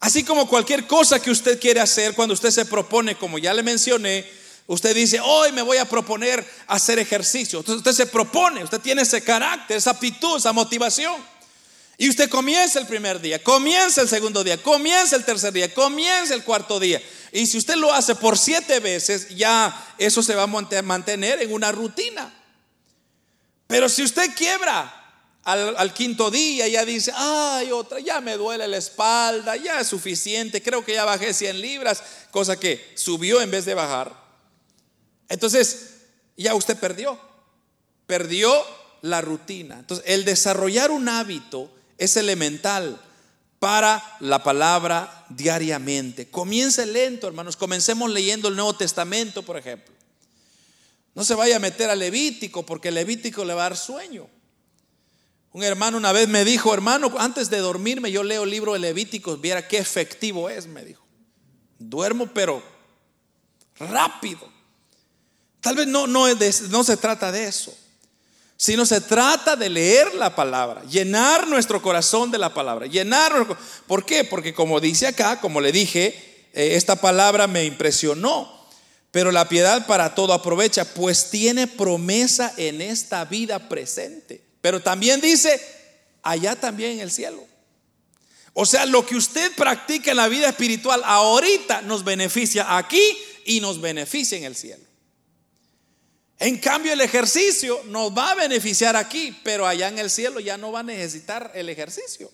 Así 0.00 0.24
como 0.24 0.48
cualquier 0.48 0.86
cosa 0.86 1.20
que 1.20 1.30
usted 1.30 1.60
quiere 1.60 1.80
hacer, 1.80 2.14
cuando 2.14 2.34
usted 2.34 2.50
se 2.50 2.64
propone, 2.64 3.16
como 3.16 3.38
ya 3.38 3.52
le 3.52 3.62
mencioné, 3.62 4.38
Usted 4.68 4.94
dice, 4.94 5.18
hoy 5.18 5.50
me 5.52 5.62
voy 5.62 5.78
a 5.78 5.86
proponer 5.86 6.46
hacer 6.66 6.98
ejercicio. 6.98 7.60
Entonces 7.60 7.78
usted 7.78 8.04
se 8.04 8.06
propone, 8.06 8.62
usted 8.62 8.78
tiene 8.78 9.00
ese 9.00 9.22
carácter, 9.22 9.78
esa 9.78 9.92
aptitud, 9.92 10.36
esa 10.36 10.52
motivación. 10.52 11.16
Y 11.96 12.10
usted 12.10 12.28
comienza 12.28 12.78
el 12.78 12.86
primer 12.86 13.18
día, 13.18 13.42
comienza 13.42 14.02
el 14.02 14.10
segundo 14.10 14.44
día, 14.44 14.62
comienza 14.62 15.16
el 15.16 15.24
tercer 15.24 15.54
día, 15.54 15.72
comienza 15.72 16.34
el 16.34 16.44
cuarto 16.44 16.78
día. 16.78 17.02
Y 17.32 17.46
si 17.46 17.56
usted 17.56 17.76
lo 17.76 17.94
hace 17.94 18.14
por 18.14 18.36
siete 18.36 18.78
veces, 18.78 19.30
ya 19.30 19.94
eso 19.96 20.22
se 20.22 20.34
va 20.34 20.42
a 20.42 20.82
mantener 20.82 21.40
en 21.40 21.50
una 21.50 21.72
rutina. 21.72 22.30
Pero 23.68 23.88
si 23.88 24.02
usted 24.02 24.34
quiebra 24.36 24.97
al, 25.48 25.94
quinto 25.94 26.30
día, 26.30 26.68
ya 26.68 26.84
dice, 26.84 27.10
ay, 27.14 27.72
otra, 27.72 28.00
ya 28.00 28.20
me 28.20 28.36
duele 28.36 28.68
la 28.68 28.76
espalda, 28.76 29.56
ya 29.56 29.80
es 29.80 29.86
suficiente, 29.86 30.62
creo 30.62 30.84
que 30.84 30.92
ya 30.92 31.06
bajé 31.06 31.32
100 31.32 31.60
libras, 31.62 32.02
cosa 32.30 32.60
que 32.60 32.92
subió 32.94 33.40
en 33.40 33.50
vez 33.50 33.64
de 33.64 33.72
bajar. 33.72 34.12
Entonces, 35.30 36.00
ya 36.36 36.54
usted 36.54 36.76
perdió, 36.76 37.18
perdió 38.06 38.52
la 39.00 39.22
rutina. 39.22 39.78
Entonces, 39.78 40.04
el 40.06 40.26
desarrollar 40.26 40.90
un 40.90 41.08
hábito 41.08 41.70
es 41.96 42.18
elemental 42.18 43.00
para 43.58 44.16
la 44.20 44.42
palabra 44.42 45.24
diariamente. 45.30 46.28
Comience 46.28 46.84
lento, 46.84 47.26
hermanos. 47.26 47.56
Comencemos 47.56 48.10
leyendo 48.10 48.48
el 48.48 48.56
Nuevo 48.56 48.76
Testamento, 48.76 49.42
por 49.42 49.56
ejemplo. 49.56 49.94
No 51.14 51.24
se 51.24 51.34
vaya 51.34 51.56
a 51.56 51.60
meter 51.60 51.88
a 51.88 51.96
Levítico, 51.96 52.66
porque 52.66 52.90
Levítico 52.90 53.46
le 53.46 53.54
va 53.54 53.62
a 53.62 53.70
dar 53.70 53.78
sueño. 53.78 54.28
Un 55.52 55.62
hermano 55.64 55.96
una 55.96 56.12
vez 56.12 56.28
me 56.28 56.44
dijo, 56.44 56.74
hermano, 56.74 57.12
antes 57.18 57.50
de 57.50 57.58
dormirme 57.58 58.10
yo 58.10 58.22
leo 58.22 58.44
el 58.44 58.50
libro 58.50 58.74
de 58.74 58.78
Levíticos, 58.78 59.40
viera 59.40 59.66
qué 59.66 59.78
efectivo 59.78 60.50
es, 60.50 60.66
me 60.66 60.84
dijo. 60.84 61.02
Duermo, 61.78 62.26
pero 62.26 62.62
rápido. 63.78 64.40
Tal 65.60 65.76
vez 65.76 65.86
no, 65.86 66.06
no, 66.06 66.26
no 66.28 66.84
se 66.84 66.96
trata 66.96 67.32
de 67.32 67.46
eso, 67.46 67.76
sino 68.56 68.86
se 68.86 69.00
trata 69.00 69.56
de 69.56 69.68
leer 69.68 70.14
la 70.14 70.34
palabra, 70.34 70.84
llenar 70.84 71.48
nuestro 71.48 71.80
corazón 71.82 72.30
de 72.30 72.38
la 72.38 72.52
palabra, 72.52 72.86
llenar. 72.86 73.58
¿Por 73.86 74.04
qué? 74.04 74.24
Porque 74.24 74.54
como 74.54 74.80
dice 74.80 75.06
acá, 75.06 75.40
como 75.40 75.60
le 75.60 75.72
dije, 75.72 76.48
eh, 76.52 76.74
esta 76.74 76.96
palabra 76.96 77.46
me 77.46 77.64
impresionó. 77.64 78.56
Pero 79.10 79.32
la 79.32 79.48
piedad 79.48 79.86
para 79.86 80.14
todo 80.14 80.34
aprovecha, 80.34 80.84
pues 80.84 81.30
tiene 81.30 81.66
promesa 81.66 82.52
en 82.56 82.82
esta 82.82 83.24
vida 83.24 83.68
presente. 83.68 84.47
Pero 84.60 84.80
también 84.80 85.20
dice, 85.20 85.60
allá 86.22 86.56
también 86.56 86.92
en 86.92 87.00
el 87.00 87.10
cielo. 87.10 87.46
O 88.52 88.66
sea, 88.66 88.86
lo 88.86 89.06
que 89.06 89.16
usted 89.16 89.52
practica 89.54 90.10
en 90.10 90.16
la 90.16 90.28
vida 90.28 90.48
espiritual 90.48 91.02
ahorita 91.04 91.82
nos 91.82 92.02
beneficia 92.02 92.76
aquí 92.76 93.00
y 93.44 93.60
nos 93.60 93.80
beneficia 93.80 94.36
en 94.36 94.44
el 94.44 94.56
cielo. 94.56 94.84
En 96.40 96.58
cambio, 96.58 96.92
el 96.92 97.00
ejercicio 97.00 97.82
nos 97.86 98.16
va 98.16 98.32
a 98.32 98.34
beneficiar 98.36 98.94
aquí, 98.94 99.36
pero 99.42 99.66
allá 99.66 99.88
en 99.88 99.98
el 99.98 100.10
cielo 100.10 100.38
ya 100.38 100.56
no 100.56 100.70
va 100.70 100.80
a 100.80 100.84
necesitar 100.84 101.50
el 101.54 101.68
ejercicio. 101.68 102.30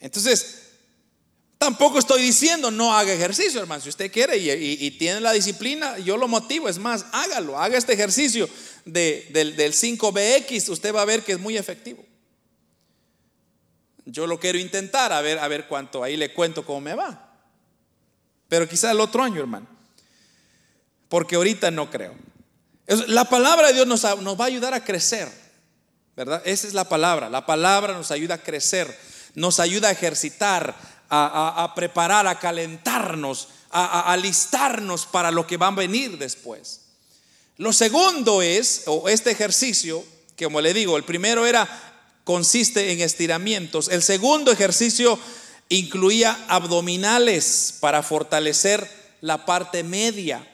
Entonces, 0.00 0.62
tampoco 1.58 1.98
estoy 1.98 2.22
diciendo 2.22 2.70
no 2.70 2.96
haga 2.96 3.12
ejercicio, 3.12 3.60
hermano. 3.60 3.80
Si 3.82 3.88
usted 3.88 4.10
quiere 4.10 4.36
y, 4.36 4.90
tiene 4.92 5.20
la 5.20 5.32
disciplina, 5.32 5.98
yo 5.98 6.16
lo 6.16 6.26
motivo. 6.26 6.68
Es 6.68 6.78
más, 6.78 7.06
hágalo, 7.12 7.58
haga 7.58 7.78
este 7.78 7.92
ejercicio 7.92 8.48
del, 8.84 9.56
del 9.56 9.72
5BX. 9.72 10.68
Usted 10.70 10.94
va 10.94 11.02
a 11.02 11.06
ver 11.06 11.22
que 11.22 11.32
es 11.32 11.40
muy 11.40 11.56
efectivo. 11.56 12.04
Yo 14.06 14.26
lo 14.26 14.38
quiero 14.38 14.58
intentar, 14.58 15.12
a 15.12 15.20
ver, 15.20 15.38
a 15.38 15.48
ver 15.48 15.66
cuánto. 15.66 16.02
Ahí 16.02 16.16
le 16.16 16.32
cuento 16.32 16.64
cómo 16.64 16.80
me 16.80 16.94
va. 16.94 17.32
Pero 18.48 18.68
quizá 18.68 18.90
el 18.90 19.00
otro 19.00 19.22
año, 19.22 19.40
hermano 19.40 19.74
porque 21.14 21.36
ahorita 21.36 21.70
no 21.70 21.90
creo. 21.92 22.12
La 23.06 23.24
palabra 23.26 23.68
de 23.68 23.74
Dios 23.74 23.86
nos, 23.86 24.04
va 24.04 24.44
a 24.44 24.48
ayudar 24.48 24.74
a 24.74 24.84
crecer, 24.84 25.30
¿verdad? 26.16 26.42
Esa 26.44 26.66
es 26.66 26.74
la 26.74 26.88
palabra. 26.88 27.30
La 27.30 27.46
palabra 27.46 27.94
nos 27.94 28.10
ayuda 28.10 28.34
a 28.34 28.42
crecer, 28.42 28.98
nos 29.36 29.60
ayuda 29.60 29.86
a 29.86 29.92
ejercitar, 29.92 30.74
a, 31.08 31.72
preparar, 31.76 32.26
a 32.26 32.40
calentarnos, 32.40 33.48
a, 33.70 34.12
alistarnos 34.12 35.06
para 35.06 35.30
lo 35.30 35.46
que 35.46 35.56
va 35.56 35.68
a 35.68 35.70
venir 35.70 36.18
después. 36.18 36.83
Lo 37.56 37.72
segundo 37.72 38.42
es, 38.42 38.82
o 38.86 39.08
este 39.08 39.30
ejercicio, 39.30 40.04
que 40.36 40.44
como 40.44 40.60
le 40.60 40.74
digo, 40.74 40.96
el 40.96 41.04
primero 41.04 41.46
era, 41.46 41.68
consiste 42.24 42.90
en 42.92 43.00
estiramientos. 43.00 43.88
El 43.88 44.02
segundo 44.02 44.50
ejercicio 44.50 45.16
incluía 45.68 46.36
abdominales 46.48 47.76
para 47.80 48.02
fortalecer 48.02 48.90
la 49.20 49.46
parte 49.46 49.84
media. 49.84 50.50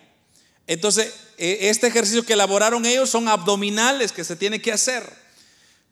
Entonces, 0.66 1.14
e, 1.38 1.70
este 1.70 1.86
ejercicio 1.86 2.26
que 2.26 2.34
elaboraron 2.34 2.84
ellos 2.84 3.08
son 3.08 3.28
abdominales 3.28 4.12
que 4.12 4.24
se 4.24 4.36
tiene 4.36 4.60
que 4.60 4.72
hacer. 4.72 5.10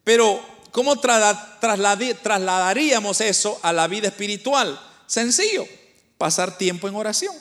Pero, 0.05 0.45
¿cómo 0.73 1.01
trasladaríamos 1.01 3.23
eso 3.23 3.59
a 3.63 3.73
la 3.73 3.89
vida 3.89 4.09
espiritual? 4.09 4.79
Sencillo, 5.07 5.67
pasar 6.19 6.59
tiempo 6.59 6.87
en 6.87 6.97
oración. 6.97 7.35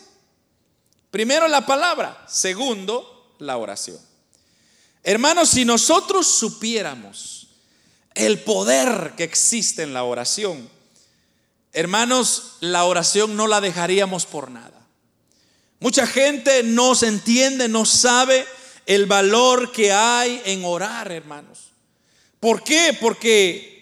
Primero 1.12 1.49
la 1.49 1.65
palabra, 1.65 2.23
segundo 2.30 3.16
la 3.39 3.58
oración. 3.58 4.00
Hermanos, 5.04 5.50
si 5.50 5.65
nosotros 5.65 6.28
supiéramos 6.28 7.47
el 8.13 8.39
poder 8.39 9.13
que 9.15 9.23
existe 9.23 9.84
en 9.84 9.93
la 9.93 10.04
oración, 10.04 10.69
hermanos, 11.71 12.58
la 12.60 12.84
oración 12.86 13.36
no 13.36 13.47
la 13.47 13.62
dejaríamos 13.62 14.26
por 14.26 14.52
nada. 14.52 14.73
Mucha 15.80 16.08
gente 16.08 16.63
no 16.63 16.95
se 16.95 17.08
entiende, 17.08 17.67
no 17.67 17.86
sabe 17.86 18.45
el 18.86 19.06
valor 19.06 19.71
que 19.71 19.91
hay 19.91 20.41
en 20.45 20.65
orar, 20.65 21.12
hermanos. 21.12 21.71
¿Por 22.39 22.63
qué? 22.63 22.97
Porque 23.00 23.78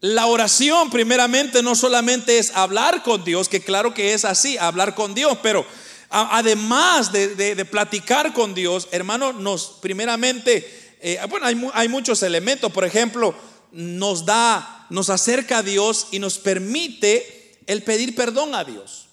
la 0.00 0.26
oración 0.26 0.90
primeramente 0.90 1.62
no 1.62 1.74
solamente 1.74 2.38
es 2.38 2.54
hablar 2.54 3.02
con 3.02 3.24
Dios, 3.24 3.48
que 3.48 3.60
claro 3.60 3.94
que 3.94 4.14
es 4.14 4.24
así, 4.24 4.58
hablar 4.58 4.94
con 4.94 5.14
Dios, 5.14 5.38
pero 5.42 5.66
además 6.14 7.10
de, 7.10 7.66
platicar 7.68 8.32
con 8.32 8.54
Dios, 8.54 8.88
hermano, 8.92 9.32
nos 9.32 9.78
primeramente, 9.80 10.96
eh, 11.00 11.18
bueno, 11.28 11.46
hay, 11.46 11.70
hay 11.74 11.88
muchos 11.88 12.22
elementos, 12.22 12.72
por 12.72 12.84
ejemplo, 12.84 13.34
nos 13.72 14.24
da, 14.24 14.86
nos 14.90 15.10
acerca 15.10 15.58
a 15.58 15.62
Dios 15.62 16.08
y 16.12 16.20
nos 16.20 16.38
permite 16.38 17.58
el 17.66 17.82
pedir 17.82 18.14
perdón 18.14 18.54
a 18.54 18.64
Dios. 18.64 19.06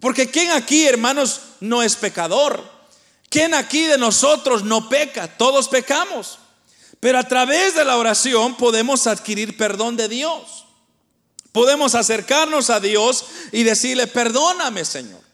Porque 0.00 0.30
¿quién 0.30 0.50
aquí, 0.50 0.86
hermanos, 0.86 1.40
no 1.60 1.82
es 1.82 1.94
pecador? 1.94 2.62
¿Quién 3.28 3.54
aquí 3.54 3.86
de 3.86 3.98
nosotros 3.98 4.64
no 4.64 4.88
peca? 4.88 5.28
Todos 5.28 5.68
pecamos. 5.68 6.38
Pero 6.98 7.18
a 7.18 7.24
través 7.24 7.74
de 7.74 7.84
la 7.84 7.96
oración 7.96 8.56
podemos 8.56 9.06
adquirir 9.06 9.56
perdón 9.56 9.96
de 9.96 10.08
Dios. 10.08 10.66
Podemos 11.52 11.94
acercarnos 11.94 12.70
a 12.70 12.80
Dios 12.80 13.24
y 13.52 13.62
decirle, 13.62 14.06
perdóname 14.06 14.84
Señor. 14.84 15.29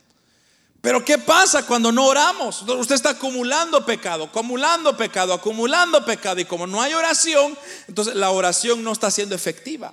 Pero 0.86 1.04
¿qué 1.04 1.18
pasa 1.18 1.66
cuando 1.66 1.90
no 1.90 2.06
oramos? 2.06 2.62
Usted 2.62 2.94
está 2.94 3.10
acumulando 3.10 3.84
pecado, 3.84 4.22
acumulando 4.22 4.96
pecado, 4.96 5.34
acumulando 5.34 6.04
pecado. 6.04 6.38
Y 6.38 6.44
como 6.44 6.64
no 6.64 6.80
hay 6.80 6.94
oración, 6.94 7.58
entonces 7.88 8.14
la 8.14 8.30
oración 8.30 8.84
no 8.84 8.92
está 8.92 9.10
siendo 9.10 9.34
efectiva. 9.34 9.92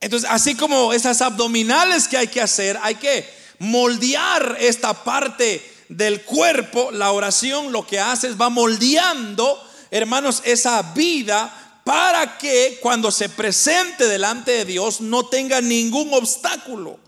Entonces, 0.00 0.28
así 0.28 0.56
como 0.56 0.92
esas 0.92 1.22
abdominales 1.22 2.08
que 2.08 2.16
hay 2.16 2.26
que 2.26 2.40
hacer, 2.40 2.76
hay 2.82 2.96
que 2.96 3.24
moldear 3.60 4.56
esta 4.58 4.94
parte 5.04 5.64
del 5.88 6.22
cuerpo. 6.22 6.90
La 6.90 7.12
oración 7.12 7.70
lo 7.70 7.86
que 7.86 8.00
hace 8.00 8.26
es 8.26 8.40
va 8.40 8.48
moldeando, 8.48 9.64
hermanos, 9.92 10.42
esa 10.44 10.82
vida 10.92 11.80
para 11.84 12.36
que 12.36 12.80
cuando 12.82 13.12
se 13.12 13.28
presente 13.28 14.08
delante 14.08 14.50
de 14.50 14.64
Dios 14.64 15.00
no 15.00 15.26
tenga 15.26 15.60
ningún 15.60 16.12
obstáculo. 16.14 16.98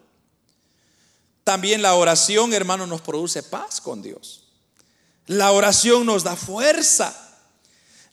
También 1.44 1.82
la 1.82 1.94
oración, 1.94 2.54
hermanos, 2.54 2.88
nos 2.88 3.02
produce 3.02 3.42
paz 3.42 3.80
con 3.80 4.00
Dios. 4.00 4.44
La 5.26 5.52
oración 5.52 6.06
nos 6.06 6.24
da 6.24 6.36
fuerza. 6.36 7.14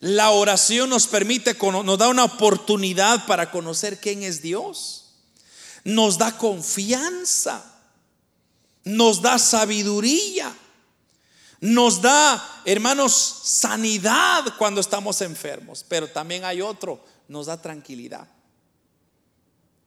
La 0.02 0.32
oración 0.32 0.89
nos 0.89 1.08
permite, 1.08 1.56
nos 1.56 1.98
da 1.98 2.10
una 2.10 2.26
oportunidad 2.26 3.26
para 3.26 3.50
conocer 3.52 4.00
quién 4.00 4.24
es 4.24 4.41
Dios. 4.41 5.13
Nos 5.86 6.17
da 6.17 6.38
confianza. 6.38 7.63
Nos 8.84 9.22
da 9.22 9.39
sabiduría. 9.39 10.54
Nos 11.62 12.02
da, 12.02 12.62
hermanos, 12.65 13.13
sanidad 13.44 14.44
cuando 14.58 14.82
estamos 14.82 15.22
enfermos. 15.22 15.86
Pero 15.88 16.10
también 16.10 16.44
hay 16.44 16.62
otro, 16.62 17.02
nos 17.30 17.46
da 17.46 17.62
tranquilidad. 17.62 18.28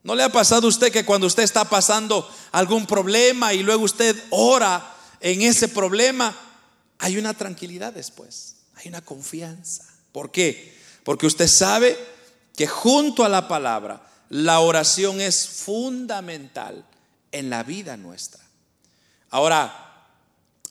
¿No 0.04 0.14
le 0.14 0.22
ha 0.22 0.28
pasado 0.28 0.66
a 0.66 0.68
usted 0.68 0.92
que 0.92 1.06
cuando 1.06 1.26
usted 1.26 1.42
está 1.42 1.64
pasando 1.64 2.30
algún 2.52 2.86
problema 2.86 3.54
y 3.54 3.62
luego 3.62 3.84
usted 3.84 4.14
ora 4.28 4.94
en 5.18 5.40
ese 5.40 5.66
problema, 5.66 6.36
hay 6.98 7.16
una 7.16 7.32
tranquilidad 7.32 7.94
después, 7.94 8.56
hay 8.74 8.88
una 8.88 9.00
confianza? 9.00 9.82
¿Por 10.12 10.30
qué? 10.30 10.76
Porque 11.04 11.26
usted 11.26 11.48
sabe 11.48 11.98
que 12.54 12.66
junto 12.66 13.24
a 13.24 13.30
la 13.30 13.48
palabra, 13.48 14.06
la 14.28 14.60
oración 14.60 15.22
es 15.22 15.48
fundamental 15.48 16.84
en 17.32 17.48
la 17.48 17.62
vida 17.62 17.96
nuestra. 17.96 18.42
Ahora, 19.30 20.06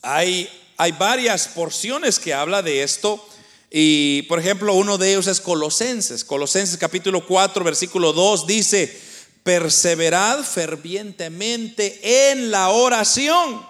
hay, 0.03 0.47
hay 0.77 0.91
varias 0.91 1.47
porciones 1.47 2.19
que 2.19 2.35
habla 2.35 2.61
de 2.61 2.83
esto. 2.83 3.27
Y 3.71 4.21
por 4.23 4.37
ejemplo, 4.37 4.75
uno 4.75 4.99
de 4.99 5.09
ellos 5.11 5.25
es 5.25 5.41
Colosenses. 5.41 6.23
Colosenses 6.23 6.77
capítulo 6.77 7.25
4, 7.25 7.63
versículo 7.63 8.13
2 8.13 8.45
dice, 8.45 9.12
perseverad 9.43 10.43
fervientemente 10.43 12.31
en 12.31 12.49
la 12.49 12.69
oración, 12.69 13.65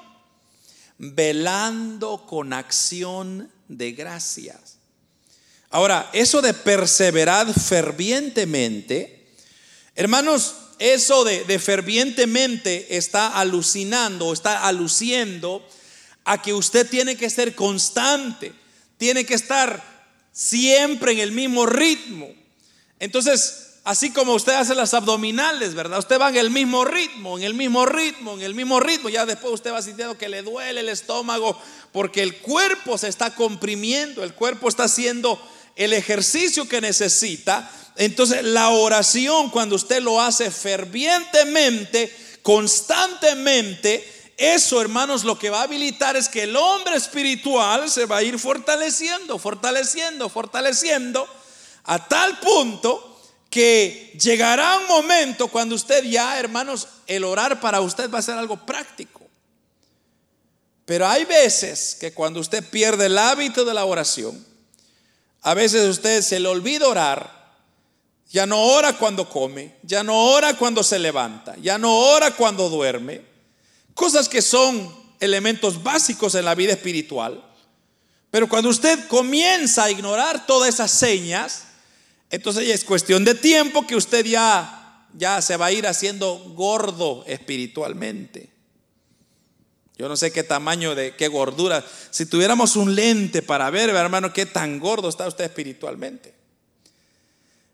velando 0.98 2.26
con 2.26 2.54
acción 2.54 3.52
de 3.68 3.92
gracias 3.92 4.74
Ahora, 5.74 6.08
eso 6.14 6.44
de 6.44 6.54
perseverar 6.54 7.52
fervientemente, 7.52 9.26
hermanos, 9.96 10.54
eso 10.78 11.24
de, 11.24 11.58
fervientemente 11.58 12.96
está 12.96 13.40
alucinando, 13.40 14.32
está 14.32 14.68
aluciendo 14.68 15.68
a 16.26 16.40
que 16.44 16.54
usted 16.54 16.88
tiene 16.88 17.16
que 17.18 17.28
ser 17.28 17.56
constante, 17.56 18.54
tiene 19.00 19.26
que 19.26 19.34
estar 19.34 19.84
siempre 20.32 21.14
en 21.14 21.22
el 21.22 21.32
mismo 21.32 21.66
ritmo. 21.66 22.30
Entonces, 23.00 23.73
así 23.84 24.12
como 24.12 24.34
usted 24.34 24.54
hace 24.54 24.76
las 24.76 24.93
abdominales, 24.93 25.74
¿verdad? 25.74 26.00
Usted 26.00 26.19
va 26.19 26.30
en 26.30 26.38
el 26.38 26.50
mismo 26.50 26.86
ritmo, 26.86 27.38
en 27.38 27.43
el 27.43 27.54
mismo 27.54 27.86
ritmo, 27.86 28.34
en 28.34 28.41
el 28.41 28.56
mismo 28.56 28.80
ritmo. 28.80 29.10
Ya 29.10 29.26
después 29.26 29.54
usted 29.54 29.74
va 29.74 29.82
sintiendo 29.82 30.17
que 30.17 30.30
le 30.30 30.41
duele 30.41 30.80
el 30.80 30.89
estómago 30.89 31.60
porque 31.91 32.24
el 32.24 32.38
cuerpo 32.38 32.98
se 32.98 33.10
está 33.10 33.36
comprimiendo, 33.36 34.24
el 34.24 34.34
cuerpo 34.34 34.69
está 34.69 34.88
siendo 34.88 35.39
el 35.76 35.93
ejercicio 35.93 36.67
que 36.67 36.82
necesita. 36.82 37.69
Entonces 37.96 38.43
la 38.43 38.69
oración, 38.69 39.50
cuando 39.50 39.76
usted 39.76 40.02
lo 40.02 40.22
hace 40.22 40.50
fervientemente, 40.50 42.15
constantemente, 42.41 44.12
eso, 44.38 44.82
hermanos, 44.82 45.24
lo 45.24 45.38
que 45.38 45.50
va 45.50 45.60
a 45.60 45.63
habilitar 45.63 46.15
es 46.17 46.28
que 46.28 46.43
el 46.43 46.56
hombre 46.56 46.96
espiritual 46.96 47.89
se 47.89 48.06
va 48.06 48.17
a 48.17 48.24
ir 48.24 48.39
fortaleciendo, 48.39 49.38
fortaleciendo, 49.38 50.28
fortaleciendo, 50.28 51.28
a 51.84 52.08
tal 52.08 52.39
punto 52.39 53.12
que 53.54 54.18
llegará 54.20 54.80
un 54.80 54.88
momento 54.88 55.48
cuando 55.48 55.76
usted 55.76 56.04
ya, 56.06 56.39
hermanos, 56.39 56.88
el 57.06 57.24
orar 57.24 57.62
para 57.62 57.82
usted 57.82 58.10
va 58.10 58.18
a 58.18 58.24
ser 58.24 58.36
algo 58.36 58.58
práctico. 58.58 59.22
Pero 60.86 61.08
hay 61.08 61.24
veces 61.26 61.96
que 62.00 62.13
cuando 62.13 62.39
usted 62.39 62.68
pierde 62.68 63.06
el 63.06 63.16
hábito 63.16 63.63
de 63.63 63.76
la 63.76 63.86
oración, 63.86 64.44
a 65.44 65.54
veces 65.54 65.88
usted 65.88 66.24
se 66.24 66.39
le 66.39 66.48
olvida 66.48 66.88
orar. 66.88 67.54
Ya 68.32 68.48
no 68.48 68.60
ora 68.60 68.98
cuando 68.98 69.30
come, 69.30 69.76
ya 69.84 70.02
no 70.02 70.32
ora 70.32 70.58
cuando 70.58 70.82
se 70.82 70.98
levanta, 70.98 71.56
ya 71.62 71.78
no 71.78 71.96
ora 71.96 72.32
cuando 72.32 72.70
duerme. 72.70 73.22
Cosas 73.94 74.28
que 74.28 74.42
son 74.42 74.92
elementos 75.20 75.84
básicos 75.84 76.34
en 76.34 76.46
la 76.46 76.56
vida 76.56 76.74
espiritual. 76.74 77.46
Pero 78.32 78.50
cuando 78.50 78.70
usted 78.70 79.08
comienza 79.08 79.84
a 79.84 79.92
ignorar 79.92 80.48
todas 80.48 80.74
esas 80.74 80.89
señas, 80.89 81.66
entonces 82.34 82.67
es 82.67 82.84
cuestión 82.84 83.24
de 83.24 83.36
tiempo 83.36 83.86
que 83.86 83.96
usted 83.96 84.26
ya, 84.26 85.08
ya 85.15 85.39
se 85.39 85.56
va 85.56 85.67
a 85.67 85.72
ir 85.72 85.86
haciendo 85.86 86.36
gordo 86.56 87.24
espiritualmente. 87.28 88.50
Yo 90.00 90.10
no 90.10 90.17
sé 90.17 90.32
qué 90.32 90.41
tamaño 90.41 90.96
de 90.96 91.15
qué 91.15 91.28
gordura. 91.28 91.86
Si 92.10 92.26
tuviéramos 92.26 92.76
un 92.76 92.96
lente 92.96 93.43
para 93.43 93.69
ver, 93.69 93.91
hermano, 93.91 94.34
qué 94.34 94.48
tan 94.48 94.80
gordo 94.80 95.10
está 95.10 95.28
usted 95.28 95.43
espiritualmente. 95.43 96.34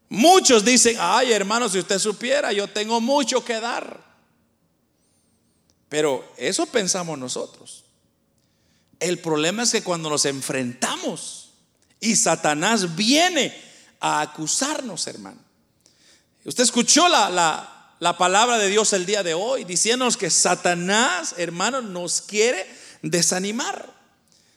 Muchos 0.10 0.65
dicen, 0.65 0.98
ay 1.00 1.32
hermano, 1.32 1.69
si 1.69 1.80
usted 1.80 1.98
supiera, 1.98 2.52
yo 2.52 2.67
tengo 2.67 3.00
mucho 3.00 3.45
que 3.45 3.62
dar. 3.62 4.04
Pero 5.88 6.34
eso 6.36 6.65
pensamos 6.65 7.17
nosotros. 7.17 7.86
El 9.00 9.19
problema 9.19 9.63
es 9.63 9.72
que 9.72 9.84
cuando 9.84 10.10
nos 10.10 10.26
enfrentamos 10.26 11.52
y 12.02 12.17
Satanás 12.17 12.98
viene 12.98 13.68
a 14.00 14.22
acusarnos, 14.22 15.08
hermano. 15.08 15.42
Usted 16.46 16.64
escuchó 16.64 17.08
la, 17.10 17.30
la, 17.30 17.96
la 18.00 18.18
palabra 18.18 18.58
de 18.58 18.70
Dios 18.70 18.94
el 18.94 19.06
día 19.06 19.24
de 19.24 19.34
hoy, 19.34 19.66
diciéndonos 19.66 20.18
que 20.18 20.30
Satanás, 20.30 21.36
hermanos, 21.38 21.84
nos 21.84 22.22
quiere 22.22 22.66
desanimar. 23.02 23.94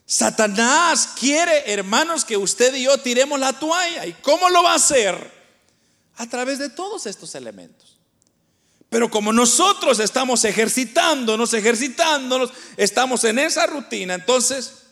Satanás 0.07 1.11
quiere, 1.19 1.73
hermanos, 1.73 2.25
que 2.25 2.37
usted 2.37 2.75
y 2.75 2.85
yo 2.85 2.99
tiremos 2.99 3.39
la 3.41 3.59
toalla. 3.59 4.07
¿Y 4.07 4.13
cómo 4.15 4.49
lo 4.51 4.63
va 4.63 4.73
a 4.73 4.77
hacer? 4.77 5.33
A 6.17 6.27
través 6.29 6.59
de 6.59 6.69
todos 6.71 7.07
estos 7.07 7.35
elementos. 7.35 7.99
Pero 8.91 9.11
como 9.11 9.33
nosotros 9.33 9.99
estamos 10.01 10.45
ejercitándonos, 10.45 11.55
ejercitándonos, 11.55 12.51
estamos 12.77 13.25
en 13.25 13.39
esa 13.39 13.67
rutina, 13.67 14.13
entonces 14.13 14.83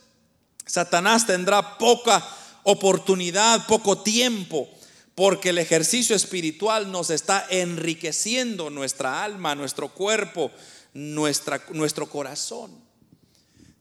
Satanás 0.65 1.27
tendrá 1.27 1.77
poca 1.77 2.27
oportunidad, 2.63 3.65
poco 3.67 4.01
tiempo 4.01 4.69
porque 5.15 5.49
el 5.49 5.57
ejercicio 5.57 6.15
espiritual 6.15 6.91
nos 6.91 7.09
está 7.09 7.45
enriqueciendo 7.49 8.69
nuestra 8.69 9.23
alma, 9.23 9.55
nuestro 9.55 9.89
cuerpo, 9.89 10.51
nuestra, 10.93 11.63
nuestro 11.71 12.09
corazón. 12.09 12.71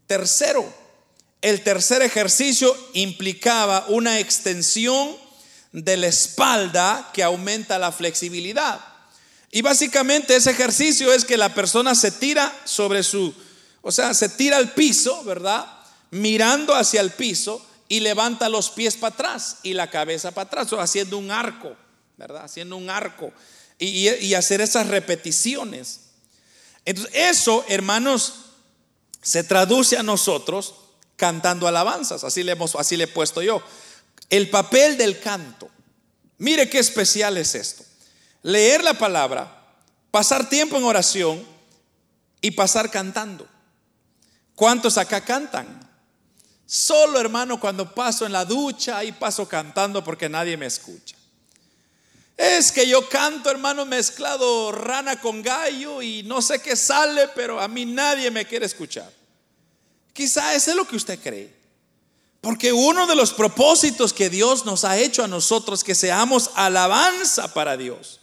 Tercero, 0.07 0.71
el 1.40 1.62
tercer 1.62 2.03
ejercicio 2.03 2.77
implicaba 2.95 3.87
una 3.88 4.19
extensión 4.19 5.16
de 5.73 5.97
la 5.97 6.09
espalda 6.09 7.11
que 7.14 7.23
aumenta 7.23 7.79
la 7.79 7.93
flexibilidad. 7.93 8.81
Y 9.53 9.62
básicamente 9.62 10.37
ese 10.37 10.51
ejercicio 10.51 11.12
es 11.12 11.25
que 11.25 11.37
la 11.37 11.55
persona 11.55 11.95
se 11.95 12.11
tira 12.11 12.53
sobre 12.64 13.03
su, 13.03 13.33
o 13.83 13.90
sea, 13.90 14.14
se 14.14 14.29
tira 14.29 14.57
al 14.57 14.75
piso, 14.75 15.25
¿verdad? 15.25 15.66
Mirando 16.11 16.75
hacia 16.75 17.01
el 17.01 17.11
piso 17.11 17.64
y 17.90 17.98
levanta 17.98 18.48
los 18.48 18.70
pies 18.70 18.96
para 18.96 19.12
atrás 19.12 19.57
y 19.64 19.74
la 19.74 19.90
cabeza 19.90 20.31
para 20.31 20.46
atrás, 20.46 20.72
haciendo 20.79 21.18
un 21.18 21.33
arco, 21.33 21.76
¿verdad? 22.16 22.44
Haciendo 22.44 22.76
un 22.76 22.88
arco 22.88 23.33
y, 23.81 24.09
y 24.09 24.35
hacer 24.35 24.61
esas 24.61 24.87
repeticiones. 24.87 26.03
Entonces, 26.85 27.12
eso, 27.16 27.64
hermanos, 27.68 28.35
se 29.20 29.42
traduce 29.42 29.98
a 29.98 30.05
nosotros 30.05 30.76
cantando 31.16 31.66
alabanzas, 31.66 32.22
así 32.22 32.44
le, 32.44 32.53
hemos, 32.53 32.76
así 32.76 32.96
le 32.96 33.05
he 33.05 33.09
puesto 33.09 33.42
yo. 33.42 33.61
El 34.31 34.48
papel 34.50 34.96
del 34.96 35.18
canto. 35.18 35.68
Mire 36.38 36.70
qué 36.70 36.79
especial 36.79 37.37
es 37.38 37.57
esto. 37.57 37.85
Leer 38.42 38.85
la 38.85 38.94
palabra, 38.94 39.66
pasar 40.12 40.48
tiempo 40.48 40.76
en 40.76 40.85
oración 40.85 41.44
y 42.40 42.53
pasar 42.53 42.88
cantando. 42.88 43.48
¿Cuántos 44.55 44.96
acá 44.96 45.22
cantan? 45.22 45.89
Solo 46.73 47.19
hermano 47.19 47.59
cuando 47.59 47.93
paso 47.93 48.25
en 48.25 48.31
la 48.31 48.45
ducha, 48.45 48.99
ahí 48.99 49.11
paso 49.11 49.49
cantando 49.49 50.05
porque 50.05 50.29
nadie 50.29 50.57
me 50.57 50.67
escucha. 50.67 51.17
Es 52.37 52.71
que 52.71 52.87
yo 52.87 53.09
canto, 53.09 53.51
hermano, 53.51 53.85
mezclado 53.85 54.71
rana 54.71 55.21
con 55.21 55.43
gallo 55.43 56.01
y 56.01 56.23
no 56.23 56.41
sé 56.41 56.63
qué 56.63 56.77
sale, 56.77 57.27
pero 57.35 57.61
a 57.61 57.67
mí 57.67 57.87
nadie 57.87 58.31
me 58.31 58.47
quiere 58.47 58.67
escuchar. 58.67 59.13
Quizá 60.13 60.55
ese 60.55 60.71
es 60.71 60.77
lo 60.77 60.87
que 60.87 60.95
usted 60.95 61.19
cree. 61.19 61.53
Porque 62.41 62.73
uno 62.73 63.09
de 63.09 63.17
los 63.17 63.33
propósitos 63.33 64.13
que 64.13 64.31
Dios 64.31 64.65
nos 64.65 64.85
ha 64.85 64.97
hecho 64.97 65.25
a 65.25 65.29
nosotros 65.29 65.83
que 65.83 65.97
seamos 65.97 66.53
alabanza 66.55 67.53
para 67.53 67.77
Dios. 67.77 68.21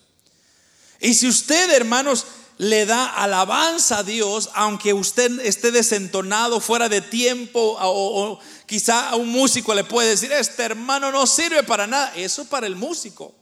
Y 1.02 1.14
si 1.16 1.28
usted, 1.28 1.70
hermanos, 1.72 2.26
le 2.58 2.86
da 2.86 3.06
alabanza 3.06 4.00
a 4.00 4.04
Dios, 4.04 4.50
aunque 4.54 4.94
usted 4.94 5.40
esté 5.42 5.72
desentonado, 5.72 6.60
fuera 6.60 6.90
de 6.90 7.02
tiempo, 7.02 7.78
o, 7.80 8.40
quizá 8.66 9.10
a 9.10 9.16
un 9.16 9.30
músico 9.30 9.76
le 9.76 9.84
puede 9.84 10.10
decir, 10.10 10.32
este 10.32 10.64
hermano 10.64 11.12
no 11.12 11.28
sirve 11.28 11.64
para 11.64 11.86
nada, 11.86 12.14
eso 12.16 12.46
para 12.46 12.66
el 12.66 12.76
músico. 12.76 13.36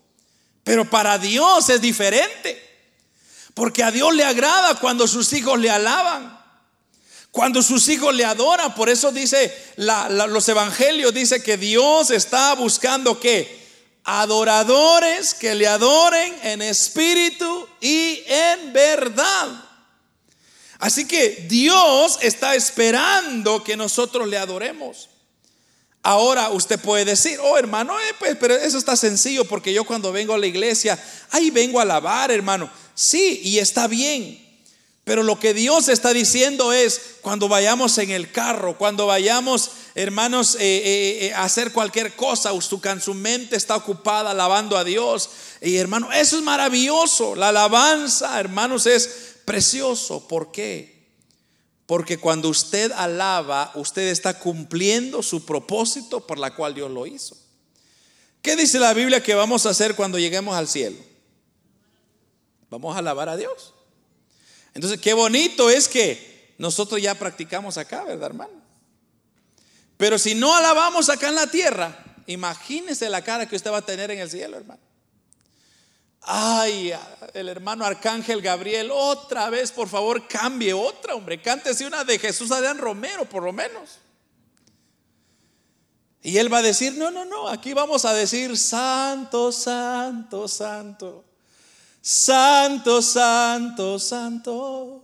Pero 0.63 0.89
para 0.89 1.17
Dios 1.17 1.69
es 1.69 1.79
diferente. 1.79 2.61
Porque 3.53 3.83
a 3.83 3.91
Dios 3.91 4.13
le 4.13 4.25
agrada 4.25 4.75
cuando 4.79 5.07
sus 5.07 5.31
hijos 5.31 5.59
le 5.59 5.69
alaban. 5.69 6.37
Cuando 7.31 7.61
sus 7.61 7.87
hijos 7.87 8.13
le 8.15 8.25
adoran, 8.25 8.73
por 8.75 8.89
eso 8.89 9.11
dice 9.11 9.53
los 9.77 10.49
evangelios, 10.49 11.13
dice 11.13 11.43
que 11.43 11.57
Dios 11.57 12.09
está 12.09 12.53
buscando 12.55 13.19
que 13.19 13.64
adoradores 14.05 15.33
que 15.33 15.55
le 15.55 15.67
adoren 15.67 16.33
en 16.43 16.61
espíritu 16.61 17.67
y 17.81 18.23
en 18.27 18.71
verdad. 18.71 19.63
Así 20.79 21.05
que 21.05 21.45
Dios 21.49 22.19
está 22.21 22.55
esperando 22.55 23.63
que 23.63 23.75
nosotros 23.75 24.27
le 24.27 24.37
adoremos. 24.37 25.09
Ahora 26.03 26.49
usted 26.49 26.79
puede 26.79 27.03
decir, 27.03 27.39
oh 27.41 27.57
hermano, 27.57 27.99
eh, 27.99 28.13
pues, 28.19 28.37
pero 28.39 28.55
eso 28.55 28.77
está 28.77 28.95
sencillo 28.95 29.43
porque 29.45 29.73
yo 29.73 29.83
cuando 29.85 30.11
vengo 30.11 30.35
a 30.35 30.37
la 30.37 30.45
iglesia, 30.45 31.03
ahí 31.31 31.49
vengo 31.49 31.79
a 31.79 31.81
alabar, 31.81 32.29
hermano. 32.29 32.69
Sí, 32.93 33.41
y 33.43 33.57
está 33.57 33.87
bien. 33.87 34.44
Pero 35.05 35.21
lo 35.21 35.39
que 35.39 35.53
Dios 35.53 35.87
está 35.87 36.13
diciendo 36.13 36.73
es, 36.73 37.17
cuando 37.21 37.47
vayamos 37.47 37.99
en 37.99 38.09
el 38.09 38.31
carro, 38.31 38.75
cuando 38.75 39.05
vayamos, 39.05 39.69
hermanos, 39.93 40.55
eh, 40.55 40.59
eh, 40.61 41.27
eh, 41.27 41.33
a 41.35 41.43
hacer 41.43 41.71
cualquier 41.71 42.15
cosa, 42.15 42.49
su, 42.59 42.81
su 42.99 43.13
mente 43.13 43.55
está 43.55 43.75
ocupada 43.75 44.31
alabando 44.31 44.75
a 44.75 44.83
Dios. 44.83 45.29
Y 45.61 45.77
hermano, 45.77 46.11
eso 46.11 46.37
es 46.37 46.41
maravilloso. 46.41 47.35
La 47.35 47.49
alabanza, 47.49 48.39
hermanos, 48.39 48.87
es 48.87 49.35
precioso. 49.45 50.27
¿Por 50.27 50.51
qué? 50.51 51.05
Porque 51.85 52.17
cuando 52.17 52.49
usted 52.49 52.91
alaba, 52.91 53.71
usted 53.75 54.07
está 54.07 54.39
cumpliendo 54.39 55.21
su 55.21 55.45
propósito 55.45 56.25
por 56.25 56.39
la 56.39 56.55
cual 56.55 56.73
Dios 56.73 56.89
lo 56.89 57.05
hizo. 57.05 57.37
¿Qué 58.41 58.55
dice 58.55 58.79
la 58.79 58.95
Biblia 58.95 59.21
que 59.21 59.35
vamos 59.35 59.67
a 59.67 59.69
hacer 59.69 59.95
cuando 59.95 60.17
lleguemos 60.17 60.55
al 60.55 60.67
cielo? 60.67 60.97
Vamos 62.71 62.95
a 62.95 62.99
alabar 62.99 63.29
a 63.29 63.37
Dios. 63.37 63.74
Entonces, 64.75 64.99
qué 64.99 65.13
bonito 65.13 65.69
es 65.69 65.87
que 65.87 66.53
nosotros 66.57 67.01
ya 67.01 67.15
practicamos 67.15 67.77
acá, 67.77 68.03
¿verdad, 68.03 68.27
hermano? 68.27 68.61
Pero 69.97 70.19
si 70.19 70.35
no 70.35 70.53
alabamos 70.53 71.09
acá 71.09 71.29
en 71.29 71.35
la 71.35 71.47
tierra, 71.47 71.97
imagínese 72.27 73.09
la 73.09 73.23
cara 73.23 73.47
que 73.47 73.55
usted 73.55 73.71
va 73.71 73.77
a 73.77 73.85
tener 73.85 74.11
en 74.11 74.19
el 74.19 74.29
cielo, 74.29 74.57
hermano. 74.57 74.81
Ay, 76.21 76.91
el 77.33 77.49
hermano 77.49 77.85
Arcángel 77.85 78.41
Gabriel, 78.41 78.89
otra 78.91 79.49
vez, 79.49 79.71
por 79.71 79.87
favor, 79.87 80.27
cambie 80.27 80.73
otra, 80.73 81.15
hombre. 81.15 81.41
Cántese 81.41 81.85
una 81.85 82.03
de 82.03 82.19
Jesús 82.19 82.51
Adrián 82.51 82.77
Romero, 82.77 83.25
por 83.25 83.43
lo 83.43 83.53
menos. 83.53 83.99
Y 86.21 86.37
él 86.37 86.51
va 86.51 86.57
a 86.57 86.63
decir, 86.63 86.97
no, 86.97 87.11
no, 87.11 87.23
no, 87.23 87.47
aquí 87.47 87.73
vamos 87.73 88.03
a 88.03 88.13
decir, 88.13 88.57
santo, 88.57 89.51
santo, 89.51 90.47
santo. 90.47 91.24
Santo, 92.07 93.01
santo, 93.01 93.97
santo. 93.97 95.03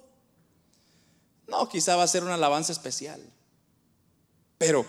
No, 1.47 1.67
quizá 1.67 1.95
va 1.95 2.03
a 2.03 2.07
ser 2.07 2.23
una 2.23 2.35
alabanza 2.35 2.71
especial. 2.71 3.19
Pero 4.59 4.85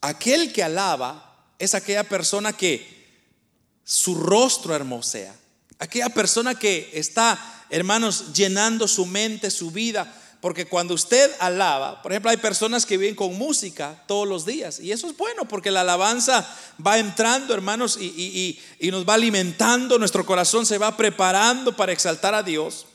aquel 0.00 0.52
que 0.52 0.64
alaba 0.64 1.46
es 1.60 1.76
aquella 1.76 2.02
persona 2.02 2.52
que 2.52 3.06
su 3.84 4.16
rostro 4.16 4.74
hermosea. 4.74 5.32
Aquella 5.78 6.08
persona 6.08 6.56
que 6.56 6.90
está, 6.92 7.38
hermanos, 7.70 8.32
llenando 8.32 8.88
su 8.88 9.06
mente, 9.06 9.52
su 9.52 9.70
vida 9.70 10.12
porque 10.40 10.66
cuando 10.66 10.94
usted 10.94 11.32
alaba, 11.40 12.00
por 12.00 12.12
ejemplo, 12.12 12.30
hay 12.30 12.36
personas 12.36 12.86
que 12.86 12.96
viven 12.96 13.16
con 13.16 13.36
música 13.36 14.04
todos 14.06 14.26
los 14.26 14.46
días. 14.46 14.78
Y 14.78 14.92
eso 14.92 15.08
es 15.08 15.16
bueno 15.16 15.48
porque 15.48 15.72
la 15.72 15.80
alabanza 15.80 16.48
va 16.84 16.98
entrando, 16.98 17.54
hermanos, 17.54 17.98
y, 18.00 18.60
nos 18.80 19.08
va 19.08 19.14
alimentando. 19.14 19.98
Nuestro 19.98 20.24
corazón 20.24 20.64
se 20.64 20.78
va 20.78 20.96
preparando 20.96 21.74
para 21.74 21.92
exaltar 21.92 22.34
a 22.34 22.44
Dios. 22.44 22.86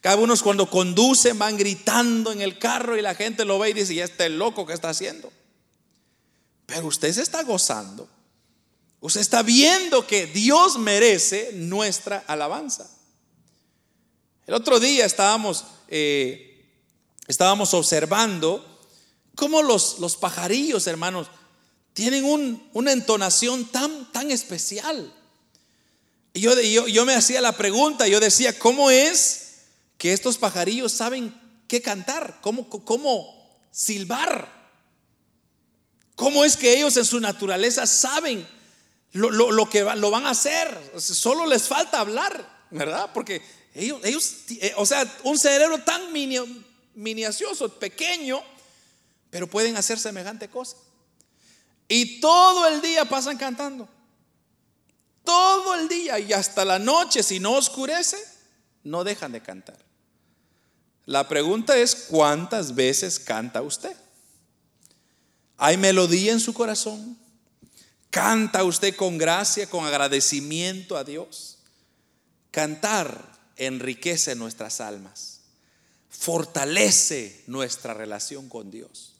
Cada 0.00 0.16
uno 0.16 0.34
cuando 0.40 0.70
conducen 0.70 1.36
van 1.36 1.56
gritando 1.56 2.30
en 2.30 2.40
el 2.40 2.56
carro 2.56 2.96
y 2.96 3.02
la 3.02 3.16
gente 3.16 3.44
lo 3.44 3.58
ve 3.58 3.70
y 3.70 3.72
dice, 3.72 3.94
¿y 3.94 4.00
este 4.00 4.28
loco 4.28 4.64
que 4.64 4.72
está 4.72 4.90
haciendo? 4.90 5.32
Pero 6.66 6.86
usted 6.86 7.12
se 7.12 7.22
está 7.22 7.42
gozando. 7.42 8.08
Usted 9.00 9.20
está 9.20 9.42
viendo 9.42 10.06
que 10.06 10.26
Dios 10.26 10.78
merece 10.78 11.50
nuestra 11.54 12.22
alabanza. 12.28 12.88
El 14.46 14.54
otro 14.54 14.78
día 14.78 15.04
estábamos... 15.04 15.64
Eh, 15.88 16.45
estábamos 17.26 17.74
observando 17.74 18.64
cómo 19.34 19.62
los, 19.62 19.98
los 19.98 20.16
pajarillos, 20.16 20.86
hermanos, 20.86 21.28
tienen 21.92 22.24
una 22.72 22.92
entonación 22.92 23.64
tan, 23.66 24.12
tan 24.12 24.30
especial. 24.30 25.12
Y 26.34 26.40
yo, 26.40 26.60
yo, 26.60 26.86
yo 26.88 27.06
me 27.06 27.14
hacía 27.14 27.40
la 27.40 27.52
pregunta, 27.52 28.06
yo 28.06 28.20
decía, 28.20 28.58
¿cómo 28.58 28.90
es 28.90 29.62
que 29.96 30.12
estos 30.12 30.36
pajarillos 30.36 30.92
saben 30.92 31.34
qué 31.66 31.80
cantar? 31.80 32.38
¿Cómo, 32.42 32.68
cómo 32.68 33.58
silbar? 33.70 34.54
¿Cómo 36.14 36.44
es 36.44 36.56
que 36.56 36.76
ellos 36.76 36.96
en 36.96 37.04
su 37.04 37.20
naturaleza 37.20 37.86
saben 37.86 38.46
lo, 39.12 39.30
lo, 39.30 39.70
que 39.70 39.82
lo 39.82 40.10
van 40.10 40.26
a 40.26 40.30
hacer? 40.30 40.92
Solo 40.98 41.46
les 41.46 41.64
falta 41.64 42.00
hablar, 42.00 42.66
¿verdad? 42.70 43.10
Porque 43.12 43.42
ellos, 43.74 44.00
ellos 44.02 44.34
eh, 44.60 44.74
o 44.76 44.86
sea, 44.86 45.10
un 45.24 45.38
cerebro 45.38 45.78
tan 45.82 46.12
mini, 46.12 46.38
miniacioso, 46.96 47.68
pequeño, 47.78 48.42
pero 49.30 49.48
pueden 49.48 49.76
hacer 49.76 49.98
semejante 49.98 50.48
cosa. 50.48 50.76
Y 51.88 52.20
todo 52.20 52.66
el 52.66 52.80
día 52.80 53.04
pasan 53.04 53.36
cantando. 53.36 53.88
Todo 55.22 55.74
el 55.74 55.88
día 55.88 56.18
y 56.18 56.32
hasta 56.32 56.64
la 56.64 56.78
noche, 56.78 57.22
si 57.22 57.38
no 57.38 57.52
oscurece, 57.52 58.16
no 58.82 59.04
dejan 59.04 59.32
de 59.32 59.42
cantar. 59.42 59.78
La 61.04 61.28
pregunta 61.28 61.76
es, 61.76 61.94
¿cuántas 62.08 62.74
veces 62.74 63.20
canta 63.20 63.62
usted? 63.62 63.96
¿Hay 65.56 65.76
melodía 65.76 66.32
en 66.32 66.40
su 66.40 66.52
corazón? 66.52 67.16
¿Canta 68.10 68.64
usted 68.64 68.96
con 68.96 69.18
gracia, 69.18 69.68
con 69.68 69.84
agradecimiento 69.84 70.96
a 70.96 71.04
Dios? 71.04 71.58
Cantar 72.50 73.36
enriquece 73.56 74.34
nuestras 74.34 74.80
almas 74.80 75.35
fortalece 76.18 77.42
nuestra 77.46 77.94
relación 77.94 78.48
con 78.48 78.70
Dios. 78.70 79.12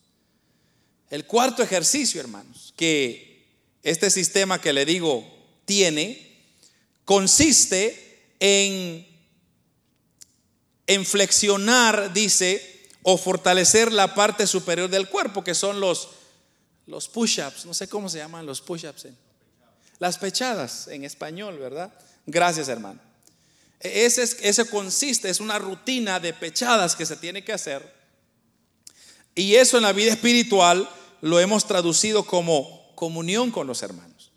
El 1.10 1.26
cuarto 1.26 1.62
ejercicio, 1.62 2.20
hermanos, 2.20 2.74
que 2.76 3.46
este 3.82 4.10
sistema 4.10 4.60
que 4.60 4.72
le 4.72 4.84
digo 4.84 5.24
tiene, 5.64 6.42
consiste 7.04 8.32
en, 8.40 9.06
en 10.86 11.06
flexionar, 11.06 12.12
dice, 12.12 12.88
o 13.02 13.16
fortalecer 13.16 13.92
la 13.92 14.14
parte 14.14 14.46
superior 14.46 14.90
del 14.90 15.08
cuerpo, 15.08 15.44
que 15.44 15.54
son 15.54 15.78
los, 15.78 16.08
los 16.86 17.08
push-ups. 17.08 17.66
No 17.66 17.74
sé 17.74 17.88
cómo 17.88 18.08
se 18.08 18.18
llaman 18.18 18.46
los 18.46 18.60
push-ups. 18.60 19.06
Las 20.00 20.18
pechadas 20.18 20.88
en 20.88 21.04
español, 21.04 21.58
¿verdad? 21.58 21.92
Gracias, 22.26 22.68
hermano. 22.68 23.05
Ese 23.94 24.66
consiste, 24.68 25.30
es 25.30 25.40
una 25.40 25.58
rutina 25.58 26.20
de 26.20 26.32
pechadas 26.32 26.96
que 26.96 27.06
se 27.06 27.16
tiene 27.16 27.44
que 27.44 27.52
hacer. 27.52 27.94
Y 29.34 29.54
eso 29.56 29.76
en 29.76 29.82
la 29.82 29.92
vida 29.92 30.12
espiritual 30.12 30.88
lo 31.20 31.40
hemos 31.40 31.66
traducido 31.66 32.24
como 32.24 32.92
comunión 32.94 33.50
con 33.50 33.66
los 33.66 33.82
hermanos. 33.82 34.32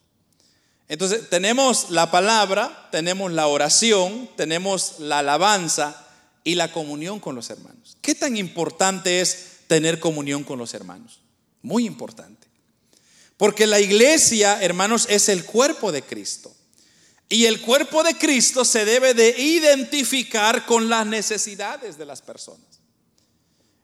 Entonces, 0.88 1.30
tenemos 1.30 1.91
la 1.91 2.10
palabra, 2.10 2.89
tenemos 2.91 3.32
la 3.32 3.47
oración, 3.47 4.30
tenemos 4.36 4.95
la 5.00 5.20
alabanza 5.20 6.08
y 6.43 6.56
la 6.56 6.72
comunión 6.72 7.20
con 7.20 7.36
los 7.36 7.50
hermanos. 7.50 7.97
¿Qué 8.02 8.16
tan 8.16 8.36
importante 8.38 9.22
es 9.22 9.60
tener 9.68 10.00
comunión 10.00 10.43
con 10.43 10.58
los 10.58 10.74
hermanos? 10.74 11.20
Muy 11.62 11.86
importante. 11.86 12.47
Porque 13.38 13.68
la 13.68 13.80
iglesia, 13.80 14.62
hermanos, 14.62 15.06
es 15.10 15.30
el 15.30 15.45
cuerpo 15.45 15.91
de 15.91 16.02
Cristo. 16.02 16.54
Y 17.30 17.46
el 17.46 17.62
cuerpo 17.62 18.04
de 18.04 18.16
Cristo 18.16 18.66
se 18.66 18.86
debe 18.86 19.14
de 19.14 19.40
identificar 19.40 20.66
con 20.66 20.90
las 20.90 21.06
necesidades 21.06 21.98
de 21.98 22.06
las 22.06 22.22
personas. 22.22 22.66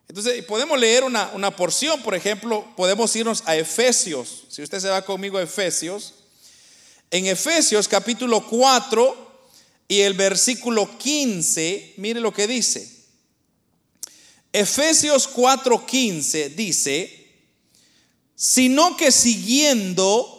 Entonces, 0.08 0.44
podemos 0.46 0.80
leer 0.80 1.04
una, 1.04 1.32
una, 1.34 1.56
porción, 1.56 2.02
por 2.02 2.16
ejemplo, 2.16 2.66
podemos 2.76 3.16
irnos 3.16 3.44
a 3.46 3.56
Efesios. 3.56 4.46
Si 4.50 4.64
usted 4.64 4.80
se 4.80 4.90
va 4.90 5.04
conmigo 5.04 5.38
a 5.38 5.44
Efesios, 5.44 6.16
en 7.12 7.28
Efesios 7.28 7.88
capítulo 7.88 8.48
4 8.48 9.26
y 9.88 10.02
el 10.02 10.14
versículo 10.14 10.98
15, 10.98 11.94
mire 11.98 12.20
lo 12.20 12.34
que 12.34 12.48
dice. 12.48 12.96
Efesios 14.56 15.28
4:15 15.28 16.56
dice, 16.56 17.28
sino 18.36 18.96
que 18.96 19.12
siguiendo, 19.12 20.35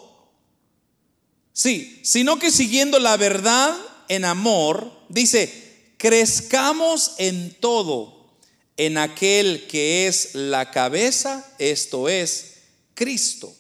sí, 1.57 1.99
sino 2.05 2.39
que 2.39 2.51
siguiendo 2.51 2.99
la 2.99 3.17
verdad 3.17 3.75
en 4.09 4.27
amor, 4.27 4.93
dice, 5.09 5.95
crezcamos 5.97 7.15
en 7.17 7.55
todo 7.59 8.29
en 8.77 8.99
aquel 8.99 9.67
que 9.67 10.07
es 10.07 10.35
la 10.35 10.71
cabeza, 10.71 11.51
esto 11.59 12.11
es 12.11 12.59
Cristo 12.95 13.57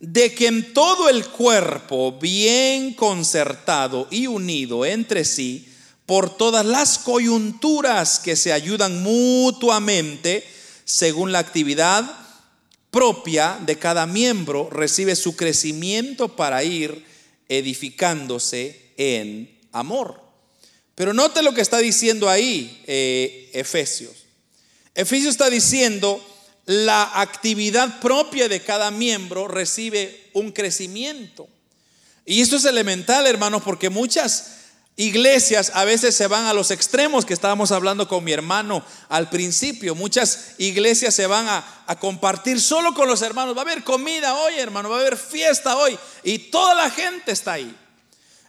de 0.00 0.34
que 0.34 0.46
en 0.46 0.72
todo 0.72 1.10
el 1.10 1.28
cuerpo, 1.28 2.12
bien 2.12 2.94
concertado 2.94 4.08
y 4.10 4.26
unido 4.26 4.86
entre 4.86 5.26
sí, 5.26 5.68
por 6.06 6.36
todas 6.36 6.64
las 6.64 6.98
coyunturas 6.98 8.18
que 8.18 8.34
se 8.34 8.52
ayudan 8.52 9.02
mutuamente, 9.02 10.42
según 10.84 11.32
la 11.32 11.38
actividad 11.38 12.10
propia 12.90 13.58
de 13.64 13.78
cada 13.78 14.06
miembro, 14.06 14.70
recibe 14.70 15.14
su 15.14 15.36
crecimiento 15.36 16.34
para 16.34 16.64
ir 16.64 17.04
edificándose 17.50 18.92
en 18.96 19.58
amor. 19.72 20.22
Pero 20.94 21.12
note 21.12 21.42
lo 21.42 21.52
que 21.52 21.60
está 21.60 21.78
diciendo 21.78 22.30
ahí 22.30 22.82
eh, 22.86 23.50
Efesios. 23.52 24.26
Efesios 24.94 25.32
está 25.32 25.50
diciendo, 25.50 26.24
la 26.66 27.20
actividad 27.20 28.00
propia 28.00 28.48
de 28.48 28.60
cada 28.62 28.90
miembro 28.90 29.48
recibe 29.48 30.30
un 30.32 30.52
crecimiento. 30.52 31.48
Y 32.24 32.40
esto 32.40 32.56
es 32.56 32.64
elemental, 32.64 33.26
hermanos, 33.26 33.62
porque 33.64 33.90
muchas 33.90 34.59
iglesias 35.00 35.72
a 35.74 35.86
veces 35.86 36.14
se 36.14 36.26
van 36.26 36.44
a 36.44 36.52
los 36.52 36.70
extremos 36.70 37.24
que 37.24 37.32
estábamos 37.32 37.72
hablando 37.72 38.06
con 38.06 38.22
mi 38.22 38.32
hermano 38.32 38.84
al 39.08 39.30
principio. 39.30 39.94
Muchas 39.94 40.56
iglesias 40.58 41.14
se 41.14 41.26
van 41.26 41.48
a, 41.48 41.64
compartir 41.98 42.60
solo 42.60 42.92
con 42.94 43.08
los 43.08 43.22
hermanos. 43.22 43.56
Va 43.56 43.60
a 43.60 43.64
haber 43.64 43.82
comida 43.82 44.34
hoy, 44.34 44.58
hermano, 44.58 44.90
va 44.90 44.98
a 44.98 45.00
haber 45.00 45.16
fiesta 45.16 45.76
hoy. 45.76 45.98
Y 46.22 46.38
toda 46.50 46.74
la 46.74 46.90
gente 46.90 47.32
está 47.32 47.54
ahí. 47.54 47.74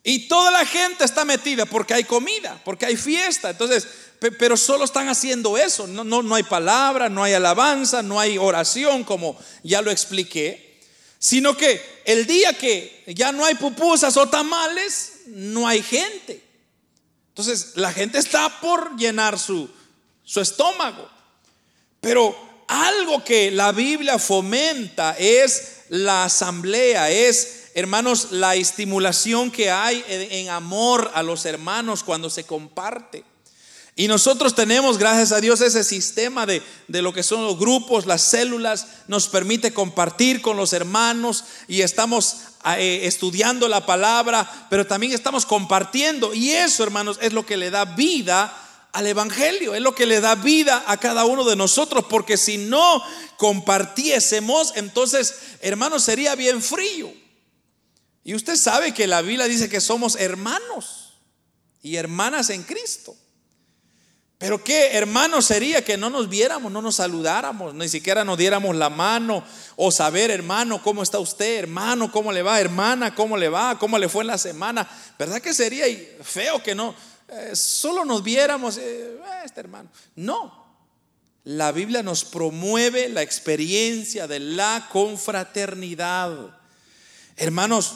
Y 0.04 0.28
toda 0.28 0.52
la 0.52 0.66
gente 0.66 1.06
está 1.06 1.24
metida 1.24 1.66
porque 1.66 1.93
hay 1.93 2.04
comida, 2.04 2.60
porque 2.66 2.86
hay 2.86 2.97
fiesta. 2.97 3.52
Entonces, 3.52 3.88
pero 4.20 4.58
solo 4.58 4.84
están 4.84 5.08
haciendo 5.08 5.58
eso. 5.58 5.88
No, 5.88 6.04
no, 6.04 6.22
no 6.22 6.36
hay 6.36 6.43
palabra, 6.43 7.08
no 7.08 7.24
hay 7.24 7.34
alabanza, 7.34 8.04
no 8.04 8.20
hay 8.20 8.38
oración, 8.38 9.06
como 9.06 9.39
ya 9.64 9.82
lo 9.82 9.89
expliqué. 9.89 10.80
Sino 11.18 11.56
que 11.56 12.02
el 12.06 12.28
día 12.28 12.54
que 12.54 13.04
ya 13.08 13.32
no 13.32 13.45
hay 13.45 13.56
pupusas 13.56 14.18
o 14.18 14.28
tamales, 14.28 15.20
no 15.32 15.68
hay 15.68 15.82
gente. 15.82 16.44
Entonces 17.30 17.74
la 17.76 17.92
gente 17.94 18.18
está 18.18 18.60
por 18.60 18.98
llenar 18.98 19.40
su, 19.40 19.70
su 20.24 20.42
estómago. 20.42 21.10
Pero 22.00 22.36
algo 22.68 23.24
que 23.24 23.52
la 23.52 23.72
Biblia 23.72 24.18
fomenta 24.18 25.16
es 25.18 25.84
la 25.90 26.26
asamblea, 26.26 27.10
es, 27.10 27.72
hermanos, 27.74 28.32
la 28.32 28.56
estimulación 28.56 29.52
que 29.52 29.70
hay 29.70 30.04
en 30.08 30.50
amor 30.50 31.12
a 31.14 31.22
los 31.22 31.46
hermanos 31.46 32.04
cuando 32.04 32.30
se 32.30 32.46
comparte. 32.46 33.26
Y 33.96 34.08
nosotros 34.08 34.56
tenemos, 34.56 34.98
gracias 34.98 35.34
a 35.34 35.42
Dios, 35.42 35.60
ese 35.60 35.84
sistema 35.84 36.46
de, 36.46 36.64
lo 36.88 37.14
que 37.14 37.24
son 37.24 37.44
los 37.44 37.60
grupos, 37.60 38.06
las 38.06 38.22
células, 38.22 38.88
nos 39.08 39.28
permite 39.28 39.74
compartir 39.74 40.42
con 40.42 40.56
los 40.56 40.72
hermanos 40.72 41.44
y 41.68 41.82
estamos 41.82 42.38
eh, 42.78 43.02
estudiando 43.04 43.68
la 43.68 43.86
palabra, 43.86 44.68
pero 44.70 44.88
también 44.88 45.12
estamos 45.12 45.46
compartiendo. 45.46 46.34
Y 46.34 46.52
eso, 46.52 46.84
hermanos, 46.84 47.20
es 47.22 47.34
lo 47.34 47.46
que 47.46 47.58
le 47.58 47.70
da 47.70 47.84
vida 47.84 48.58
al 48.94 49.08
Evangelio, 49.08 49.76
es 49.76 49.82
lo 49.82 49.94
que 49.94 50.06
le 50.06 50.22
da 50.22 50.36
vida 50.36 50.84
a 50.88 50.98
cada 50.98 51.26
uno 51.26 51.44
de 51.44 51.58
nosotros, 51.58 52.06
porque 52.10 52.38
si 52.38 52.58
no 52.58 53.04
compartiésemos, 53.38 54.74
entonces, 54.76 55.36
hermanos, 55.62 56.04
sería 56.04 56.36
bien 56.36 56.62
frío. 56.62 57.14
Y 58.24 58.36
usted 58.36 58.56
sabe 58.56 58.94
que 58.94 59.08
la 59.08 59.22
Biblia 59.22 59.48
dice 59.48 59.70
que 59.70 59.82
somos 59.82 60.16
hermanos 60.16 61.20
y 61.82 61.98
hermanas 61.98 62.50
en 62.50 62.64
Cristo. 62.64 63.16
Pero 64.42 64.64
qué 64.64 64.98
hermano 64.98 65.39
sería 65.39 65.86
que 65.86 65.98
no 65.98 66.10
nos 66.10 66.28
viéramos, 66.28 66.72
no 66.72 66.82
nos 66.82 66.96
saludáramos, 66.96 67.76
ni 67.76 67.88
siquiera 67.88 68.26
nos 68.26 68.39
diéramos 68.39 68.76
la 68.76 68.89
mano 68.89 69.44
o 69.76 69.92
saber, 69.92 70.32
hermano, 70.32 70.82
cómo 70.82 71.04
está 71.04 71.20
usted, 71.20 71.60
hermano, 71.60 72.12
cómo 72.12 72.32
le 72.32 72.42
va, 72.42 72.60
hermana, 72.60 73.14
cómo 73.14 73.38
le 73.38 73.50
va, 73.50 73.78
cómo 73.78 74.00
le 74.00 74.10
fue 74.10 74.24
en 74.24 74.30
la 74.30 74.39
semana. 74.39 74.89
¿Verdad 75.20 75.44
que 75.44 75.54
sería 75.54 75.86
feo 76.24 76.64
que 76.64 76.74
no 76.74 76.96
eh, 77.30 77.56
solo 77.56 78.04
nos 78.04 78.24
viéramos 78.24 78.80
eh, 78.80 79.16
ah, 79.24 79.44
este 79.46 79.60
hermano? 79.60 79.92
No. 80.16 80.60
La 81.44 81.72
Biblia 81.72 82.02
nos 82.02 82.26
promueve 82.26 83.10
la 83.10 83.22
experiencia 83.22 84.26
de 84.26 84.39
la 84.39 84.88
confraternidad. 84.92 86.60
Hermanos, 87.38 87.94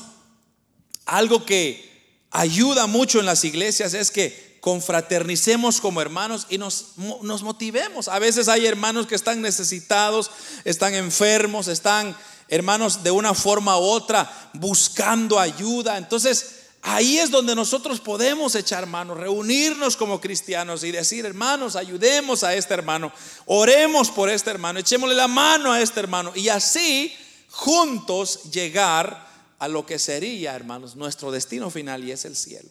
algo 1.08 1.44
que 1.44 2.22
ayuda 2.30 2.86
mucho 2.86 3.20
en 3.20 3.26
las 3.26 3.44
iglesias 3.44 3.96
es 3.96 4.12
que 4.12 4.45
confraternicemos 4.66 5.80
como 5.80 6.02
hermanos 6.02 6.48
y 6.50 6.58
nos, 6.58 6.94
nos 7.22 7.44
motivemos. 7.44 8.08
A 8.08 8.18
veces 8.18 8.48
hay 8.48 8.66
hermanos 8.66 9.06
que 9.06 9.14
están 9.14 9.40
necesitados, 9.40 10.32
están 10.64 10.96
enfermos, 10.96 11.68
están 11.68 12.18
hermanos 12.48 13.04
de 13.04 13.12
una 13.12 13.36
forma 13.36 13.78
u 13.78 13.84
otra 13.84 14.50
buscando 14.54 15.40
ayuda. 15.40 16.00
Entonces, 16.00 16.62
ahí 16.82 17.20
es 17.20 17.30
donde 17.30 17.54
nosotros 17.54 18.00
podemos 18.00 18.56
echar 18.56 18.88
manos, 18.88 19.18
reunirnos 19.18 19.96
como 19.96 20.20
cristianos 20.20 20.84
y 20.84 20.92
decir, 20.92 21.28
hermanos, 21.28 21.76
ayudemos 21.76 22.44
a 22.44 22.56
este 22.56 22.74
hermano, 22.74 23.14
oremos 23.46 24.10
por 24.10 24.32
este 24.32 24.50
hermano, 24.50 24.80
echémosle 24.80 25.14
la 25.14 25.28
mano 25.28 25.74
a 25.74 25.80
este 25.80 26.00
hermano 26.00 26.32
y 26.34 26.50
así 26.50 27.16
juntos 27.52 28.46
llegar 28.52 29.28
a 29.60 29.68
lo 29.68 29.86
que 29.86 30.00
sería, 30.00 30.56
hermanos, 30.56 30.96
nuestro 30.96 31.30
destino 31.30 31.70
final 31.70 32.04
y 32.04 32.14
es 32.14 32.26
el 32.26 32.36
cielo. 32.36 32.70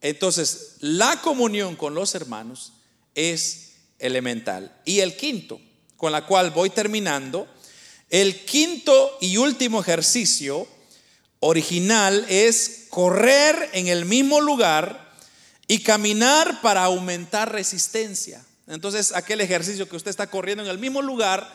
Entonces, 0.00 0.76
la 0.80 1.20
comunión 1.20 1.76
con 1.76 1.94
los 1.94 2.14
hermanos 2.14 2.72
es 3.14 3.74
elemental. 3.98 4.80
Y 4.84 5.00
el 5.00 5.16
quinto, 5.16 5.60
con 5.96 6.12
la 6.12 6.26
cual 6.26 6.50
voy 6.50 6.70
terminando, 6.70 7.48
el 8.10 8.44
quinto 8.44 9.18
y 9.20 9.36
último 9.36 9.80
ejercicio 9.80 10.66
original 11.40 12.24
es 12.28 12.86
correr 12.88 13.70
en 13.72 13.88
el 13.88 14.04
mismo 14.04 14.40
lugar 14.40 15.14
y 15.66 15.82
caminar 15.82 16.60
para 16.62 16.84
aumentar 16.84 17.52
resistencia. 17.52 18.44
Entonces, 18.66 19.12
aquel 19.12 19.40
ejercicio 19.40 19.88
que 19.88 19.96
usted 19.96 20.10
está 20.10 20.28
corriendo 20.28 20.64
en 20.64 20.70
el 20.70 20.78
mismo 20.78 21.02
lugar, 21.02 21.52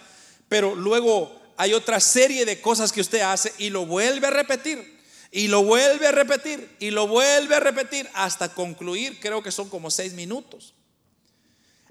pero 0.50 0.76
luego 0.76 1.42
hay 1.58 1.74
otra 1.74 2.00
serie 2.00 2.46
de 2.46 2.62
cosas 2.62 2.92
que 2.92 3.02
usted 3.02 3.22
hace 3.22 3.54
y 3.58 3.70
lo 3.70 3.86
vuelve 3.86 4.28
a 4.28 4.32
repetir. 4.32 5.00
Y 5.36 5.48
lo 5.48 5.64
vuelve 5.64 6.06
a 6.06 6.12
repetir 6.12 6.70
y 6.80 6.92
lo 6.92 7.08
vuelve 7.08 7.56
a 7.56 7.60
repetir 7.60 8.08
hasta 8.14 8.54
concluir, 8.54 9.20
creo 9.20 9.42
que 9.42 9.52
son 9.52 9.68
como 9.68 9.90
seis 9.90 10.14
minutos. 10.14 10.76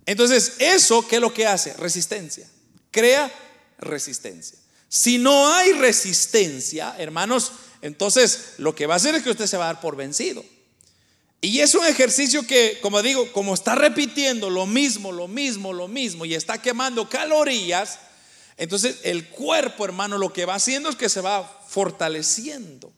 Entonces, 0.07 0.55
eso, 0.61 1.09
¿qué 1.09 1.17
es 1.17 1.21
lo 1.21 1.35
que 1.35 1.45
hace? 1.45 1.73
Resistencia. 1.75 2.49
Crea 2.93 3.33
resistencia. 3.79 4.57
Si 4.89 5.19
no 5.19 5.53
hay 5.53 5.73
resistencia, 5.73 6.95
hermanos, 6.99 7.51
entonces 7.81 8.55
lo 8.59 8.77
que 8.77 8.87
va 8.87 8.95
a 8.95 8.99
hacer 8.99 9.17
es 9.17 9.25
que 9.25 9.31
usted 9.31 9.49
se 9.49 9.57
va 9.57 9.65
a 9.65 9.73
dar 9.73 9.81
por 9.81 9.97
vencido. 9.97 10.45
Y 11.41 11.59
es 11.59 11.75
un 11.75 11.85
ejercicio 11.85 12.47
que, 12.47 12.79
como 12.81 13.03
digo, 13.03 13.33
como 13.33 13.55
está 13.55 13.75
repitiendo 13.75 14.51
lo 14.51 14.67
mismo, 14.67 15.11
lo 15.11 15.27
mismo, 15.27 15.73
lo 15.73 15.89
mismo, 15.89 16.25
y 16.25 16.37
está 16.37 16.63
quemando 16.63 17.09
calorías, 17.09 17.99
entonces 18.57 19.01
el 19.03 19.27
cuerpo, 19.31 19.85
hermano, 19.85 20.17
lo 20.17 20.33
que 20.33 20.45
va 20.45 20.55
haciendo 20.55 20.89
es 20.91 20.95
que 20.95 21.09
se 21.09 21.21
va 21.21 21.43
fortaleciendo. 21.67 22.93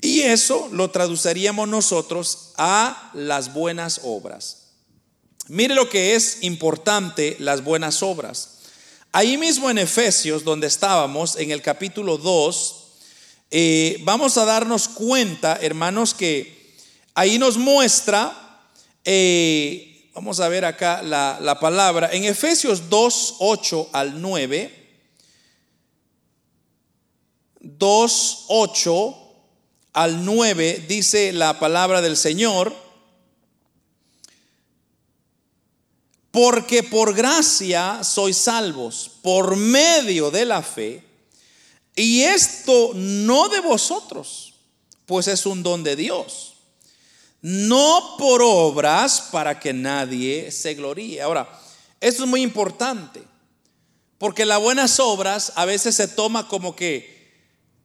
Y 0.00 0.20
eso 0.20 0.68
lo 0.72 0.90
traduciríamos 0.90 1.68
nosotros 1.68 2.52
a 2.56 3.10
las 3.14 3.52
buenas 3.52 4.00
obras. 4.04 4.68
Mire 5.48 5.74
lo 5.74 5.88
que 5.88 6.14
es 6.14 6.42
importante 6.42 7.36
las 7.40 7.64
buenas 7.64 8.02
obras. 8.02 8.58
Ahí 9.12 9.36
mismo 9.38 9.70
en 9.70 9.78
Efesios, 9.78 10.44
donde 10.44 10.66
estábamos, 10.66 11.36
en 11.36 11.50
el 11.50 11.62
capítulo 11.62 12.18
2, 12.18 12.84
eh, 13.50 13.98
vamos 14.04 14.36
a 14.36 14.44
darnos 14.44 14.88
cuenta, 14.88 15.58
hermanos, 15.62 16.12
que 16.12 16.76
ahí 17.14 17.38
nos 17.38 17.56
muestra, 17.56 18.60
eh, 19.04 20.10
vamos 20.14 20.38
a 20.40 20.48
ver 20.48 20.66
acá 20.66 21.02
la, 21.02 21.38
la 21.40 21.58
palabra, 21.58 22.10
en 22.12 22.24
Efesios 22.24 22.90
2, 22.90 23.36
8 23.38 23.88
al 23.92 24.20
9, 24.20 24.90
2, 27.60 28.44
8 28.48 29.27
al 29.98 30.24
9 30.24 30.84
dice 30.86 31.32
la 31.32 31.58
palabra 31.58 32.00
del 32.00 32.16
Señor, 32.16 32.72
porque 36.30 36.84
por 36.84 37.14
gracia 37.14 38.04
sois 38.04 38.36
salvos, 38.36 39.10
por 39.22 39.56
medio 39.56 40.30
de 40.30 40.44
la 40.44 40.62
fe, 40.62 41.02
y 41.96 42.22
esto 42.22 42.92
no 42.94 43.48
de 43.48 43.58
vosotros, 43.58 44.54
pues 45.04 45.26
es 45.26 45.44
un 45.46 45.64
don 45.64 45.82
de 45.82 45.96
Dios, 45.96 46.54
no 47.42 48.14
por 48.18 48.40
obras 48.40 49.20
para 49.32 49.58
que 49.58 49.72
nadie 49.72 50.52
se 50.52 50.74
gloríe. 50.74 51.22
Ahora, 51.22 51.48
esto 52.00 52.22
es 52.22 52.30
muy 52.30 52.42
importante, 52.42 53.20
porque 54.16 54.46
las 54.46 54.60
buenas 54.60 55.00
obras 55.00 55.52
a 55.56 55.64
veces 55.64 55.96
se 55.96 56.06
toma 56.06 56.46
como 56.46 56.76
que 56.76 57.34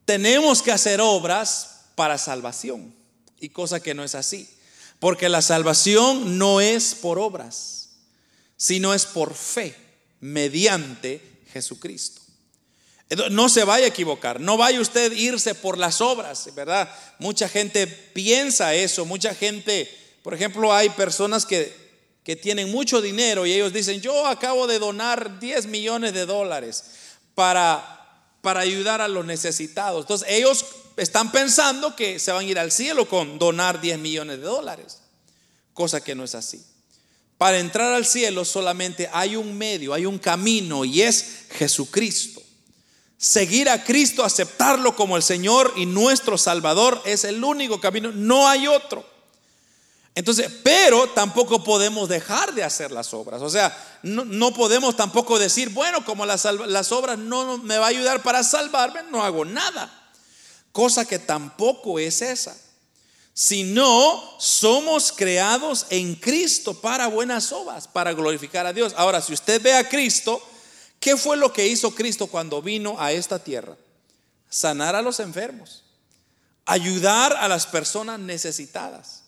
tenemos 0.06 0.62
que 0.62 0.72
hacer 0.72 1.02
obras 1.02 1.73
para 1.96 2.18
salvación, 2.18 2.94
y 3.40 3.50
cosa 3.50 3.82
que 3.82 3.94
no 3.94 4.04
es 4.04 4.16
así, 4.16 4.50
porque 5.00 5.30
la 5.30 5.42
salvación 5.42 6.38
no 6.38 6.62
es 6.62 6.96
por 6.96 7.20
obras, 7.20 7.90
sino 8.58 8.94
es 8.94 9.06
por 9.06 9.34
fe, 9.34 9.76
mediante 10.22 11.22
Jesucristo. 11.52 12.22
No 13.30 13.50
se 13.50 13.64
vaya 13.64 13.86
a 13.86 13.90
equivocar, 13.90 14.40
no 14.40 14.58
vaya 14.58 14.80
usted 14.80 15.12
a 15.12 15.16
irse 15.16 15.54
por 15.54 15.78
las 15.78 16.02
obras, 16.02 16.50
¿verdad? 16.56 16.90
Mucha 17.20 17.48
gente 17.50 17.86
piensa 17.86 18.74
eso, 18.74 19.06
mucha 19.06 19.36
gente, 19.36 19.90
por 20.24 20.34
ejemplo, 20.34 20.74
hay 20.74 20.90
personas 20.90 21.46
que, 21.46 21.76
que 22.24 22.36
tienen 22.36 22.72
mucho 22.72 23.02
dinero 23.02 23.46
y 23.46 23.54
ellos 23.54 23.74
dicen, 23.74 24.02
yo 24.02 24.26
acabo 24.26 24.66
de 24.66 24.80
donar 24.80 25.40
10 25.40 25.68
millones 25.68 26.14
de 26.14 26.26
dólares 26.26 26.86
para, 27.36 28.03
para 28.44 28.60
ayudar 28.60 29.00
a 29.00 29.08
los 29.08 29.26
necesitados. 29.26 30.02
Entonces 30.02 30.28
ellos 30.30 30.66
están 30.98 31.32
pensando 31.32 31.96
que 31.96 32.20
se 32.20 32.34
van 32.34 32.46
a 32.46 32.50
ir 32.50 32.60
al 32.60 32.74
cielo 32.74 33.08
con 33.08 33.40
donar 33.40 33.80
10 33.80 34.00
millones 34.00 34.40
de 34.40 34.44
dólares, 34.44 35.00
cosa 35.74 36.04
que 36.04 36.14
no 36.14 36.26
es 36.26 36.36
así. 36.36 36.62
Para 37.38 37.60
entrar 37.60 37.94
al 37.94 38.06
cielo 38.06 38.44
solamente 38.44 39.10
hay 39.14 39.38
un 39.38 39.58
medio, 39.58 39.94
hay 39.94 40.06
un 40.06 40.20
camino 40.20 40.84
y 40.84 41.02
es 41.02 41.46
Jesucristo. 41.52 42.44
Seguir 43.18 43.70
a 43.70 43.86
Cristo, 43.86 44.26
aceptarlo 44.26 44.94
como 44.94 45.16
el 45.16 45.24
Señor 45.24 45.74
y 45.78 45.86
nuestro 45.86 46.38
Salvador 46.38 47.02
es 47.06 47.24
el 47.24 47.42
único 47.42 47.80
camino, 47.80 48.12
no 48.12 48.50
hay 48.50 48.68
otro. 48.68 49.10
Entonces, 50.16 50.52
pero 50.64 51.10
tampoco 51.10 51.64
podemos 51.64 52.08
dejar 52.08 52.54
de 52.54 52.64
hacer 52.64 52.92
las 52.92 53.14
obras. 53.14 53.42
O 53.42 53.50
sea, 53.50 53.76
no, 54.04 54.54
podemos 54.54 54.96
tampoco 54.96 55.40
decir, 55.40 55.70
bueno, 55.70 56.06
como 56.06 56.26
las, 56.26 56.46
las 56.46 56.92
obras 56.92 57.18
no 57.18 57.58
me 57.58 57.78
va 57.78 57.86
a 57.86 57.90
ayudar 57.90 58.22
para 58.22 58.44
salvarme, 58.44 59.02
no 59.10 59.24
hago 59.24 59.44
nada. 59.44 59.92
Cosa 60.72 61.06
que 61.06 61.20
tampoco 61.20 61.98
es 61.98 62.22
esa. 62.22 62.56
Sino 63.34 64.36
somos 64.40 65.12
creados 65.12 65.88
en 65.90 66.14
Cristo 66.16 66.80
para 66.80 67.08
buenas 67.08 67.52
obras, 67.52 67.88
para 67.88 68.14
glorificar 68.14 68.68
a 68.68 68.74
Dios. 68.74 68.94
Ahora, 68.96 69.22
si 69.22 69.34
usted 69.34 69.60
ve 69.62 69.74
a 69.74 69.90
Cristo, 69.90 70.42
¿Qué 71.04 71.18
fue 71.18 71.36
lo 71.36 71.52
que 71.52 71.68
hizo 71.68 71.94
Cristo 71.94 72.28
cuando 72.28 72.62
vino 72.62 72.96
a 72.98 73.12
esta 73.12 73.38
tierra? 73.38 73.76
Sanar 74.50 74.96
a 74.96 75.02
los 75.02 75.20
enfermos, 75.20 75.84
ayudar 76.66 77.34
a 77.34 77.50
las 77.50 77.68
personas 77.68 78.22
necesitadas. 78.22 79.23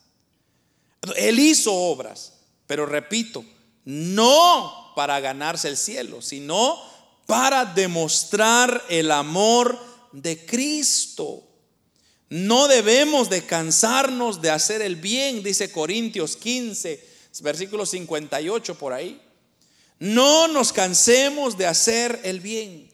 Él 1.16 1.40
hizo 1.40 1.74
obras, 1.74 2.34
pero 2.68 2.86
repito, 2.86 3.44
no 3.84 4.94
para 4.96 5.20
ganarse 5.20 5.68
el 5.68 5.78
cielo, 5.78 6.22
sino 6.22 6.80
para 7.26 7.66
demostrar 7.66 8.84
el 8.90 9.12
amor 9.12 9.78
de 10.12 10.46
Cristo. 10.46 11.44
No 12.30 12.68
debemos 12.68 13.30
de 13.30 13.46
cansarnos 13.46 14.42
de 14.42 14.50
hacer 14.50 14.82
el 14.82 14.96
bien, 14.96 15.44
dice 15.44 15.72
Corintios 15.72 16.36
15, 16.36 17.08
versículo 17.42 17.86
58 17.86 18.76
por 18.76 18.94
ahí. 18.94 19.22
No 20.00 20.48
nos 20.48 20.74
cansemos 20.74 21.58
de 21.58 21.68
hacer 21.68 22.20
el 22.24 22.40
bien. 22.40 22.90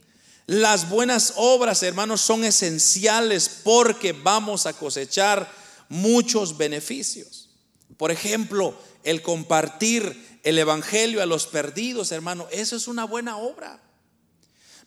Las 0.48 0.90
buenas 0.90 1.34
obras, 1.38 1.82
hermanos, 1.82 2.22
son 2.22 2.44
esenciales 2.44 3.50
porque 3.64 4.12
vamos 4.12 4.66
a 4.66 4.74
cosechar 4.74 5.50
muchos 5.88 6.58
beneficios. 6.58 7.41
Por 7.98 8.12
ejemplo, 8.12 8.76
el 9.04 9.22
compartir 9.22 10.40
el 10.44 10.58
Evangelio 10.58 11.22
a 11.22 11.26
los 11.26 11.48
perdidos, 11.48 12.12
hermano, 12.12 12.48
eso 12.52 12.76
es 12.76 12.88
una 12.88 13.06
buena 13.06 13.38
obra. 13.38 13.82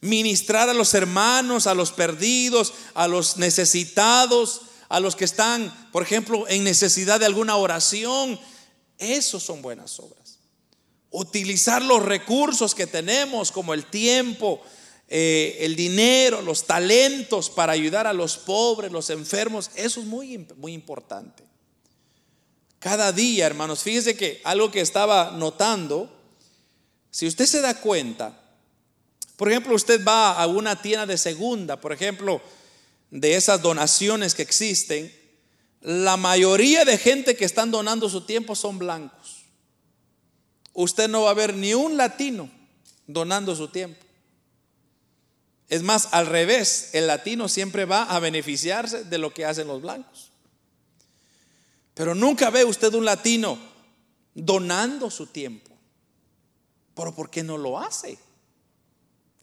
Ministrar 0.00 0.68
a 0.68 0.74
los 0.74 0.94
hermanos, 0.94 1.66
a 1.66 1.74
los 1.74 1.92
perdidos, 1.92 2.74
a 2.94 3.08
los 3.08 3.36
necesitados, 3.36 4.62
a 4.88 5.00
los 5.00 5.16
que 5.16 5.24
están, 5.24 5.90
por 5.92 6.02
ejemplo, 6.02 6.46
en 6.48 6.64
necesidad 6.64 7.20
de 7.20 7.26
alguna 7.26 7.56
oración, 7.56 8.38
esos 8.98 9.42
son 9.42 9.62
buenas 9.62 9.98
obras 10.00 10.24
utilizar 11.16 11.80
los 11.80 12.02
recursos 12.02 12.74
que 12.74 12.88
tenemos, 12.88 13.52
como 13.52 13.72
el 13.72 13.86
tiempo, 13.86 14.60
eh, 15.06 15.58
el 15.60 15.76
dinero, 15.76 16.42
los 16.42 16.66
talentos 16.66 17.50
para 17.50 17.72
ayudar 17.72 18.08
a 18.08 18.12
los 18.12 18.36
pobres, 18.36 18.90
los 18.90 19.10
enfermos, 19.10 19.70
eso 19.76 20.00
es 20.00 20.06
muy, 20.06 20.44
muy 20.56 20.72
importante. 20.72 21.44
Cada 22.84 23.10
día, 23.10 23.46
hermanos, 23.46 23.82
fíjese 23.82 24.14
que 24.14 24.40
algo 24.44 24.70
que 24.70 24.80
estaba 24.82 25.30
notando, 25.30 26.14
si 27.10 27.26
usted 27.26 27.46
se 27.46 27.62
da 27.62 27.80
cuenta, 27.80 28.38
por 29.36 29.50
ejemplo, 29.50 29.74
usted 29.74 30.04
va 30.04 30.34
a 30.34 30.46
una 30.46 30.80
tienda 30.80 31.06
de 31.06 31.16
segunda, 31.16 31.80
por 31.80 31.94
ejemplo, 31.94 32.42
de 33.10 33.36
esas 33.36 33.62
donaciones 33.62 34.34
que 34.34 34.42
existen, 34.42 35.10
la 35.80 36.18
mayoría 36.18 36.84
de 36.84 36.98
gente 36.98 37.34
que 37.34 37.46
están 37.46 37.70
donando 37.70 38.10
su 38.10 38.20
tiempo 38.20 38.54
son 38.54 38.78
blancos 38.78 39.44
usted 40.74 41.08
no 41.08 41.22
va 41.22 41.30
a 41.30 41.34
ver 41.34 41.54
ni 41.54 41.72
un 41.72 41.96
latino 41.96 42.50
donando 43.06 43.54
su 43.56 43.68
tiempo. 43.68 44.04
Es 45.68 45.82
más, 45.82 46.08
al 46.12 46.26
revés, 46.26 46.90
el 46.92 47.06
latino 47.06 47.48
siempre 47.48 47.86
va 47.86 48.02
a 48.02 48.18
beneficiarse 48.18 49.04
de 49.04 49.18
lo 49.18 49.32
que 49.32 49.46
hacen 49.46 49.66
los 49.66 49.80
blancos. 49.80 50.30
Pero 51.94 52.14
nunca 52.14 52.50
ve 52.50 52.64
usted 52.64 52.92
un 52.94 53.04
latino 53.04 53.56
donando 54.34 55.10
su 55.10 55.28
tiempo. 55.28 55.70
¿Pero 56.94 57.14
por 57.14 57.30
qué 57.30 57.42
no 57.42 57.56
lo 57.56 57.78
hace? 57.78 58.18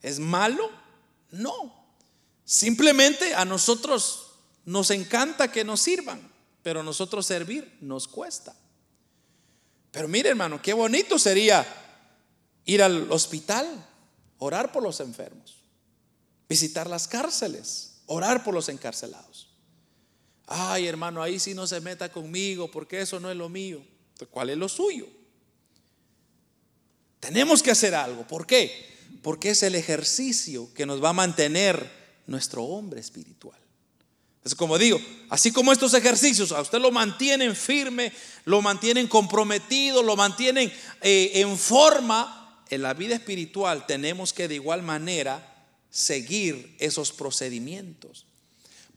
¿Es 0.01 0.19
malo? 0.19 0.69
No. 1.31 1.73
Simplemente 2.43 3.33
a 3.33 3.45
nosotros 3.45 4.33
nos 4.65 4.91
encanta 4.91 5.51
que 5.51 5.63
nos 5.63 5.81
sirvan, 5.81 6.21
pero 6.61 6.83
nosotros 6.83 7.25
servir 7.25 7.77
nos 7.81 8.07
cuesta. 8.07 8.55
Pero 9.91 10.07
mire 10.07 10.29
hermano, 10.29 10.61
qué 10.61 10.73
bonito 10.73 11.19
sería 11.19 11.65
ir 12.65 12.83
al 12.83 13.11
hospital, 13.11 13.85
orar 14.37 14.71
por 14.71 14.83
los 14.83 14.99
enfermos, 14.99 15.63
visitar 16.47 16.89
las 16.89 17.07
cárceles, 17.07 18.01
orar 18.05 18.43
por 18.43 18.53
los 18.53 18.69
encarcelados. 18.69 19.50
Ay 20.51 20.87
hermano, 20.87 21.21
ahí 21.21 21.39
sí 21.39 21.53
no 21.53 21.65
se 21.65 21.81
meta 21.81 22.11
conmigo 22.11 22.69
porque 22.69 23.01
eso 23.01 23.19
no 23.19 23.31
es 23.31 23.37
lo 23.37 23.49
mío. 23.49 23.81
¿Cuál 24.29 24.51
es 24.51 24.57
lo 24.57 24.69
suyo? 24.69 25.07
Tenemos 27.19 27.63
que 27.63 27.71
hacer 27.71 27.95
algo. 27.95 28.27
¿Por 28.27 28.45
qué? 28.45 28.89
Porque 29.21 29.51
es 29.51 29.63
el 29.63 29.75
ejercicio 29.75 30.73
que 30.73 30.85
nos 30.85 31.03
va 31.03 31.09
a 31.09 31.13
mantener 31.13 31.89
nuestro 32.27 32.63
hombre 32.63 32.99
espiritual. 32.99 33.59
Es 34.43 34.55
como 34.55 34.77
digo, 34.77 34.99
así 35.29 35.51
como 35.51 35.71
estos 35.71 35.93
ejercicios 35.93 36.51
a 36.51 36.61
usted 36.61 36.79
lo 36.79 36.91
mantienen 36.91 37.55
firme, 37.55 38.11
lo 38.45 38.61
mantienen 38.61 39.07
comprometido, 39.07 40.01
lo 40.01 40.15
mantienen 40.15 40.71
eh, 41.01 41.31
en 41.35 41.57
forma, 41.57 42.63
en 42.71 42.81
la 42.81 42.93
vida 42.93 43.15
espiritual 43.15 43.85
tenemos 43.85 44.33
que 44.33 44.47
de 44.47 44.55
igual 44.55 44.81
manera 44.81 45.47
seguir 45.91 46.75
esos 46.79 47.11
procedimientos. 47.11 48.25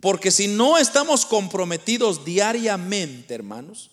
Porque 0.05 0.31
si 0.31 0.49
no 0.49 0.77
estamos 0.77 1.25
comprometidos 1.25 2.27
diariamente, 2.27 3.33
hermanos, 3.33 3.91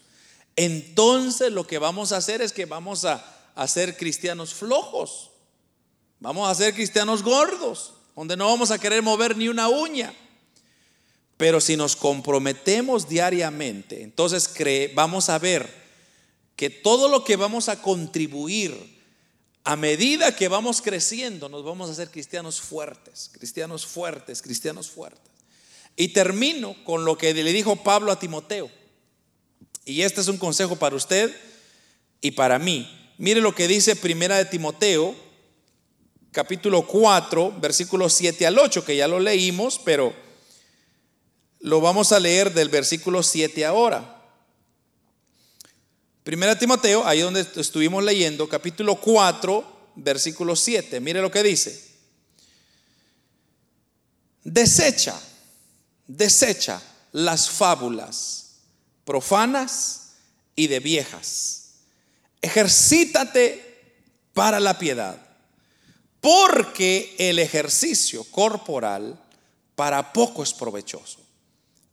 entonces 0.57 1.53
lo 1.53 1.65
que 1.65 1.77
vamos 1.77 2.11
a 2.11 2.17
hacer 2.17 2.41
es 2.41 2.51
que 2.51 2.65
vamos 2.65 3.05
a, 3.05 3.23
ser 3.65 3.95
cristianos 3.95 4.53
flojos. 4.53 5.29
Vamos 6.19 6.49
a 6.49 6.55
ser 6.55 6.73
cristianos 6.73 7.23
gordos, 7.23 7.93
donde 8.13 8.35
no 8.35 8.47
vamos 8.47 8.71
a 8.71 8.77
querer 8.77 9.01
mover 9.01 9.37
ni 9.37 9.47
una 9.47 9.69
uña. 9.69 10.13
Pero 11.37 11.61
si 11.61 11.77
nos 11.77 11.95
comprometemos 11.95 13.07
diariamente, 13.07 14.03
entonces 14.03 14.53
vamos 14.93 15.29
a 15.29 15.39
ver 15.39 15.73
que 16.57 16.69
todo 16.69 17.07
lo 17.07 17.23
que 17.23 17.37
vamos 17.37 17.69
a 17.69 17.81
contribuir 17.81 18.99
a 19.63 19.77
medida 19.77 20.35
que 20.35 20.49
vamos 20.49 20.81
creciendo, 20.81 21.47
nos 21.47 21.63
vamos 21.63 21.87
a 21.87 21.93
hacer 21.93 22.11
cristianos 22.11 22.59
fuertes, 22.59 23.29
cristianos 23.31 23.85
fuertes, 23.85 24.41
cristianos 24.41 24.89
fuertes. 24.89 25.30
Y 25.95 26.09
termino 26.09 26.75
con 26.83 27.05
lo 27.05 27.17
que 27.17 27.33
le 27.33 27.53
dijo 27.53 27.75
Pablo 27.75 28.11
a 28.11 28.19
Timoteo. 28.19 28.69
Y 29.85 30.01
este 30.01 30.21
es 30.21 30.27
un 30.27 30.37
consejo 30.37 30.75
para 30.75 30.95
usted 30.95 31.35
y 32.21 32.31
para 32.31 32.59
mí. 32.59 33.13
Mire 33.17 33.41
lo 33.41 33.53
que 33.53 33.67
dice 33.67 33.95
Primera 33.95 34.37
de 34.37 34.45
Timoteo, 34.45 35.15
capítulo 36.31 36.87
4, 36.87 37.59
versículos 37.59 38.13
7 38.13 38.47
al 38.47 38.57
8, 38.57 38.85
que 38.85 38.95
ya 38.95 39.07
lo 39.07 39.19
leímos, 39.19 39.79
pero 39.83 40.13
lo 41.59 41.81
vamos 41.81 42.11
a 42.11 42.19
leer 42.19 42.53
del 42.53 42.69
versículo 42.69 43.21
7 43.21 43.65
ahora. 43.65 44.21
Primera 46.23 46.57
Timoteo, 46.57 47.05
ahí 47.05 47.21
donde 47.21 47.45
estuvimos 47.55 48.03
leyendo, 48.03 48.47
capítulo 48.47 48.95
4, 48.95 49.91
versículo 49.95 50.55
7. 50.55 50.99
Mire 50.99 51.21
lo 51.21 51.31
que 51.31 51.43
dice. 51.43 51.89
Desecha, 54.43 55.19
desecha 56.17 56.81
las 57.11 57.49
fábulas 57.49 58.51
profanas 59.05 60.13
y 60.55 60.67
de 60.67 60.79
viejas. 60.79 61.73
Ejercítate 62.41 63.95
para 64.33 64.59
la 64.59 64.77
piedad, 64.77 65.17
porque 66.19 67.15
el 67.17 67.39
ejercicio 67.39 68.23
corporal 68.25 69.19
para 69.75 70.13
poco 70.13 70.43
es 70.43 70.53
provechoso, 70.53 71.19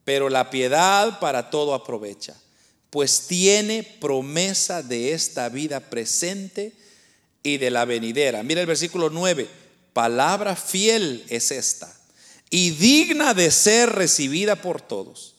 pero 0.04 0.28
la 0.28 0.50
piedad 0.50 1.18
para 1.20 1.50
todo 1.50 1.74
aprovecha 1.74 2.34
pues 2.90 3.26
tiene 3.26 3.82
promesa 3.82 4.82
de 4.82 5.12
esta 5.12 5.50
vida 5.50 5.78
presente 5.78 6.72
y 7.42 7.58
de 7.58 7.70
la 7.70 7.84
venidera. 7.84 8.42
Mira 8.42 8.62
el 8.62 8.66
versículo 8.66 9.10
9, 9.10 9.46
palabra 9.92 10.56
fiel 10.56 11.22
es 11.28 11.50
esta 11.50 11.97
y 12.50 12.70
digna 12.70 13.34
de 13.34 13.50
ser 13.50 13.90
recibida 13.90 14.56
por 14.56 14.80
todos, 14.80 15.34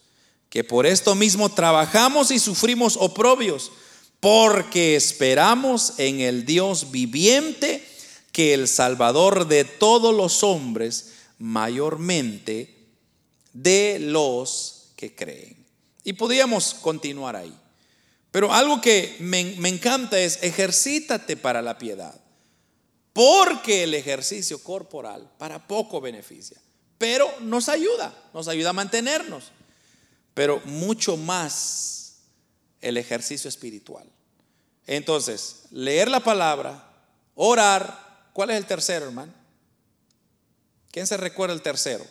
que 0.49 0.63
por 0.63 0.85
esto 0.85 1.15
mismo 1.15 1.49
trabajamos 1.49 2.31
y 2.31 2.39
sufrimos 2.39 2.97
oprobios, 2.97 3.71
porque 4.19 4.95
esperamos 4.95 5.93
en 5.97 6.19
el 6.19 6.45
Dios 6.45 6.91
viviente, 6.91 7.85
que 8.31 8.53
el 8.53 8.67
Salvador 8.67 9.47
de 9.47 9.65
todos 9.65 10.13
los 10.13 10.43
hombres, 10.43 11.13
mayormente 11.39 12.75
de 13.53 13.97
los 13.99 14.91
que 14.95 15.15
creen. 15.15 15.65
Y 16.03 16.13
podíamos 16.13 16.75
continuar 16.75 17.35
ahí. 17.35 17.53
Pero 18.31 18.53
algo 18.53 18.79
que 18.79 19.15
me, 19.19 19.39
encanta 19.67 20.19
es 20.19 20.39
ejercítate 20.43 21.35
para 21.35 21.61
la 21.61 21.77
piedad. 21.77 22.19
Porque 23.13 23.83
el 23.83 23.93
ejercicio 23.93 24.61
corporal 24.63 25.31
para 25.37 25.67
poco 25.67 25.99
beneficia. 25.99 26.61
Pero 26.99 27.27
nos 27.39 27.67
ayuda, 27.67 28.13
nos 28.31 28.47
ayuda 28.47 28.69
a 28.69 28.73
mantenernos. 28.73 29.45
Pero 30.35 30.61
mucho 30.65 31.17
más 31.17 32.17
el 32.79 32.97
ejercicio 32.97 33.49
espiritual. 33.49 34.07
Entonces, 34.85 35.63
leer 35.71 36.09
la 36.09 36.19
palabra, 36.19 36.87
orar. 37.33 38.29
¿Cuál 38.33 38.51
es 38.51 38.57
el 38.57 38.67
tercero, 38.67 39.07
hermano? 39.07 39.33
¿Quién 40.91 41.07
se 41.07 41.17
recuerda 41.17 41.55
el 41.55 41.63
tercero? 41.63 42.05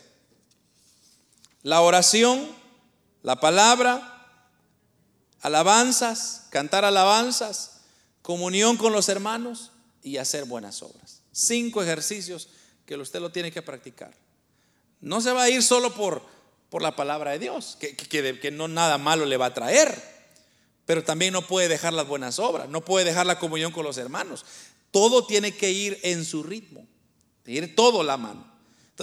La 1.62 1.80
oración 1.80 2.58
la 3.22 3.40
palabra, 3.40 4.46
alabanzas, 5.40 6.46
cantar 6.50 6.84
alabanzas, 6.84 7.80
comunión 8.22 8.76
con 8.76 8.92
los 8.92 9.08
hermanos 9.08 9.72
y 10.02 10.18
hacer 10.18 10.44
buenas 10.44 10.82
obras. 10.82 11.22
Cinco 11.32 11.82
ejercicios 11.82 12.48
que 12.86 12.96
usted 12.96 13.20
lo 13.20 13.32
tiene 13.32 13.52
que 13.52 13.62
practicar. 13.62 14.14
No 15.00 15.20
se 15.20 15.32
va 15.32 15.44
a 15.44 15.50
ir 15.50 15.62
solo 15.62 15.94
por, 15.94 16.22
por 16.70 16.82
la 16.82 16.96
palabra 16.96 17.32
de 17.32 17.38
Dios, 17.38 17.76
que, 17.80 17.96
que, 17.96 18.50
no 18.50 18.68
nada 18.68 18.98
malo 18.98 19.24
le 19.24 19.36
va 19.36 19.46
a 19.46 19.54
traer, 19.54 20.02
pero 20.84 21.04
también 21.04 21.32
no 21.32 21.42
puede 21.42 21.68
dejar 21.68 21.92
las 21.92 22.06
buenas 22.06 22.38
obras, 22.38 22.68
no 22.68 22.84
puede 22.84 23.04
dejar 23.04 23.26
la 23.26 23.38
comunión 23.38 23.72
con 23.72 23.84
los 23.84 23.98
hermanos. 23.98 24.44
Todo 24.90 25.26
tiene 25.26 25.54
que 25.54 25.70
ir 25.70 25.98
en 26.02 26.24
su 26.24 26.42
ritmo, 26.42 26.86
ir 27.46 27.74
todo 27.76 28.02
la 28.02 28.16
mano. 28.16 28.46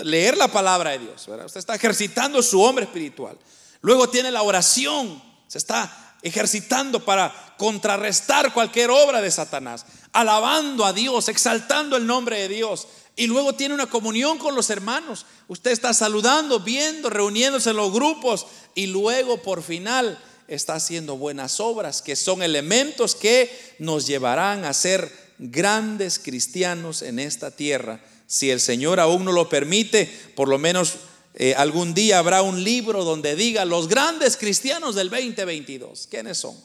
Leer 0.04 0.36
la 0.36 0.50
palabra 0.50 0.92
de 0.92 1.00
Dios, 1.00 1.28
Usted 1.28 1.58
está 1.58 1.76
ejercitando 1.76 2.44
su 2.44 2.62
hombre 2.62 2.84
espiritual. 2.84 3.38
Luego 3.80 4.10
tiene 4.10 4.30
la 4.30 4.42
oración, 4.42 5.24
se 5.48 5.58
está 5.58 6.18
ejercitando 6.22 7.06
para 7.06 7.34
contrarrestar 7.58 8.52
cualquier 8.52 8.90
obra 8.90 9.22
de 9.22 9.32
Satanás, 9.32 9.86
alabando 10.12 10.84
a 10.84 10.92
Dios, 10.92 11.30
exaltando 11.30 11.96
el 11.96 12.06
nombre 12.08 12.40
de 12.40 12.48
Dios. 12.50 12.88
Y 13.16 13.28
luego 13.28 13.54
tiene 13.54 13.74
una 13.74 13.88
comunión 13.88 14.38
con 14.38 14.56
los 14.56 14.70
hermanos. 14.70 15.26
Usted 15.48 15.72
está 15.72 15.94
saludando, 15.94 16.60
viendo, 16.60 17.10
reuniéndose 17.10 17.70
en 17.70 17.78
los 17.78 17.94
grupos 17.94 18.46
y 18.74 18.88
luego 18.88 19.42
por 19.42 19.64
final 19.64 20.20
está 20.48 20.76
haciendo 20.76 21.18
buenas 21.18 21.60
obras, 21.60 22.02
que 22.02 22.16
son 22.16 22.44
elementos 22.44 23.16
que 23.16 23.76
nos 23.80 24.06
llevarán 24.06 24.66
a 24.66 24.74
ser 24.74 25.12
grandes 25.38 26.20
cristianos 26.20 27.02
en 27.02 27.20
esta 27.20 27.52
tierra. 27.52 28.04
Si 28.28 28.52
el 28.52 28.60
Señor 28.60 29.00
aún 29.00 29.24
no 29.24 29.32
lo 29.32 29.48
permite, 29.48 30.12
por 30.36 30.50
lo 30.50 30.58
menos 30.58 30.96
eh, 31.36 31.54
algún 31.56 31.94
día 31.94 32.20
habrá 32.20 32.42
un 32.42 32.64
libro 32.64 33.04
donde 33.04 33.36
diga 33.36 33.66
los 33.66 33.88
grandes 33.88 34.38
cristianos 34.38 34.96
del 34.96 35.10
2022. 35.10 36.08
¿Quiénes 36.10 36.38
son? 36.38 36.56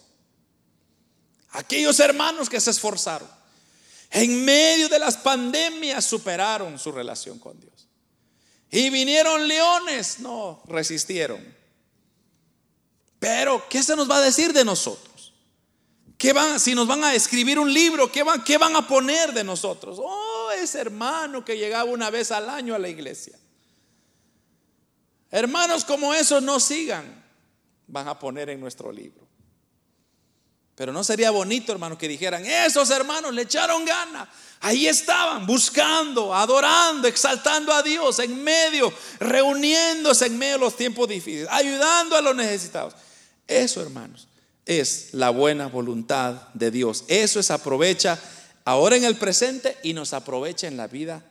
Aquellos 1.50 1.98
hermanos 2.00 2.48
que 2.48 2.60
se 2.60 2.70
esforzaron. 2.70 3.39
En 4.10 4.44
medio 4.44 4.88
de 4.88 4.98
las 4.98 5.16
pandemias 5.16 6.04
superaron 6.04 6.78
su 6.78 6.90
relación 6.90 7.38
con 7.38 7.58
Dios. 7.60 7.88
Y 8.70 8.90
vinieron 8.90 9.46
leones, 9.46 10.20
no 10.20 10.62
resistieron. 10.66 11.56
Pero, 13.18 13.68
¿qué 13.68 13.82
se 13.82 13.94
nos 13.94 14.10
va 14.10 14.16
a 14.16 14.22
decir 14.22 14.52
de 14.52 14.64
nosotros? 14.64 15.34
¿Qué 16.18 16.32
van, 16.32 16.60
si 16.60 16.74
nos 16.74 16.86
van 16.86 17.04
a 17.04 17.14
escribir 17.14 17.58
un 17.58 17.72
libro, 17.72 18.10
¿qué 18.10 18.22
van, 18.22 18.44
¿qué 18.44 18.58
van 18.58 18.76
a 18.76 18.86
poner 18.86 19.32
de 19.32 19.44
nosotros? 19.44 19.98
Oh, 20.00 20.50
ese 20.50 20.80
hermano 20.80 21.44
que 21.44 21.56
llegaba 21.56 21.90
una 21.90 22.10
vez 22.10 22.30
al 22.30 22.50
año 22.50 22.74
a 22.74 22.78
la 22.78 22.88
iglesia. 22.88 23.38
Hermanos 25.30 25.84
como 25.84 26.12
esos 26.12 26.42
no 26.42 26.58
sigan, 26.58 27.24
van 27.86 28.08
a 28.08 28.18
poner 28.18 28.50
en 28.50 28.60
nuestro 28.60 28.90
libro. 28.90 29.29
Pero 30.80 30.94
no 30.94 31.04
sería 31.04 31.30
bonito, 31.30 31.72
hermanos, 31.72 31.98
que 31.98 32.08
dijeran, 32.08 32.42
esos 32.46 32.88
hermanos 32.88 33.34
le 33.34 33.42
echaron 33.42 33.84
gana. 33.84 34.26
Ahí 34.60 34.88
estaban, 34.88 35.44
buscando, 35.44 36.34
adorando, 36.34 37.06
exaltando 37.06 37.70
a 37.74 37.82
Dios 37.82 38.18
en 38.20 38.42
medio, 38.42 38.90
reuniéndose 39.18 40.24
en 40.24 40.38
medio 40.38 40.54
de 40.54 40.60
los 40.60 40.78
tiempos 40.78 41.06
difíciles, 41.06 41.48
ayudando 41.50 42.16
a 42.16 42.22
los 42.22 42.34
necesitados. 42.34 42.94
Eso, 43.46 43.82
hermanos, 43.82 44.26
es 44.64 45.12
la 45.12 45.28
buena 45.28 45.66
voluntad 45.66 46.48
de 46.54 46.70
Dios. 46.70 47.04
Eso 47.08 47.40
es 47.40 47.50
aprovecha 47.50 48.18
ahora 48.64 48.96
en 48.96 49.04
el 49.04 49.16
presente 49.16 49.76
y 49.82 49.92
nos 49.92 50.14
aprovecha 50.14 50.66
en 50.66 50.78
la 50.78 50.86
vida 50.86 51.22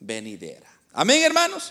venidera. 0.00 0.70
Amén, 0.94 1.22
hermanos. 1.22 1.70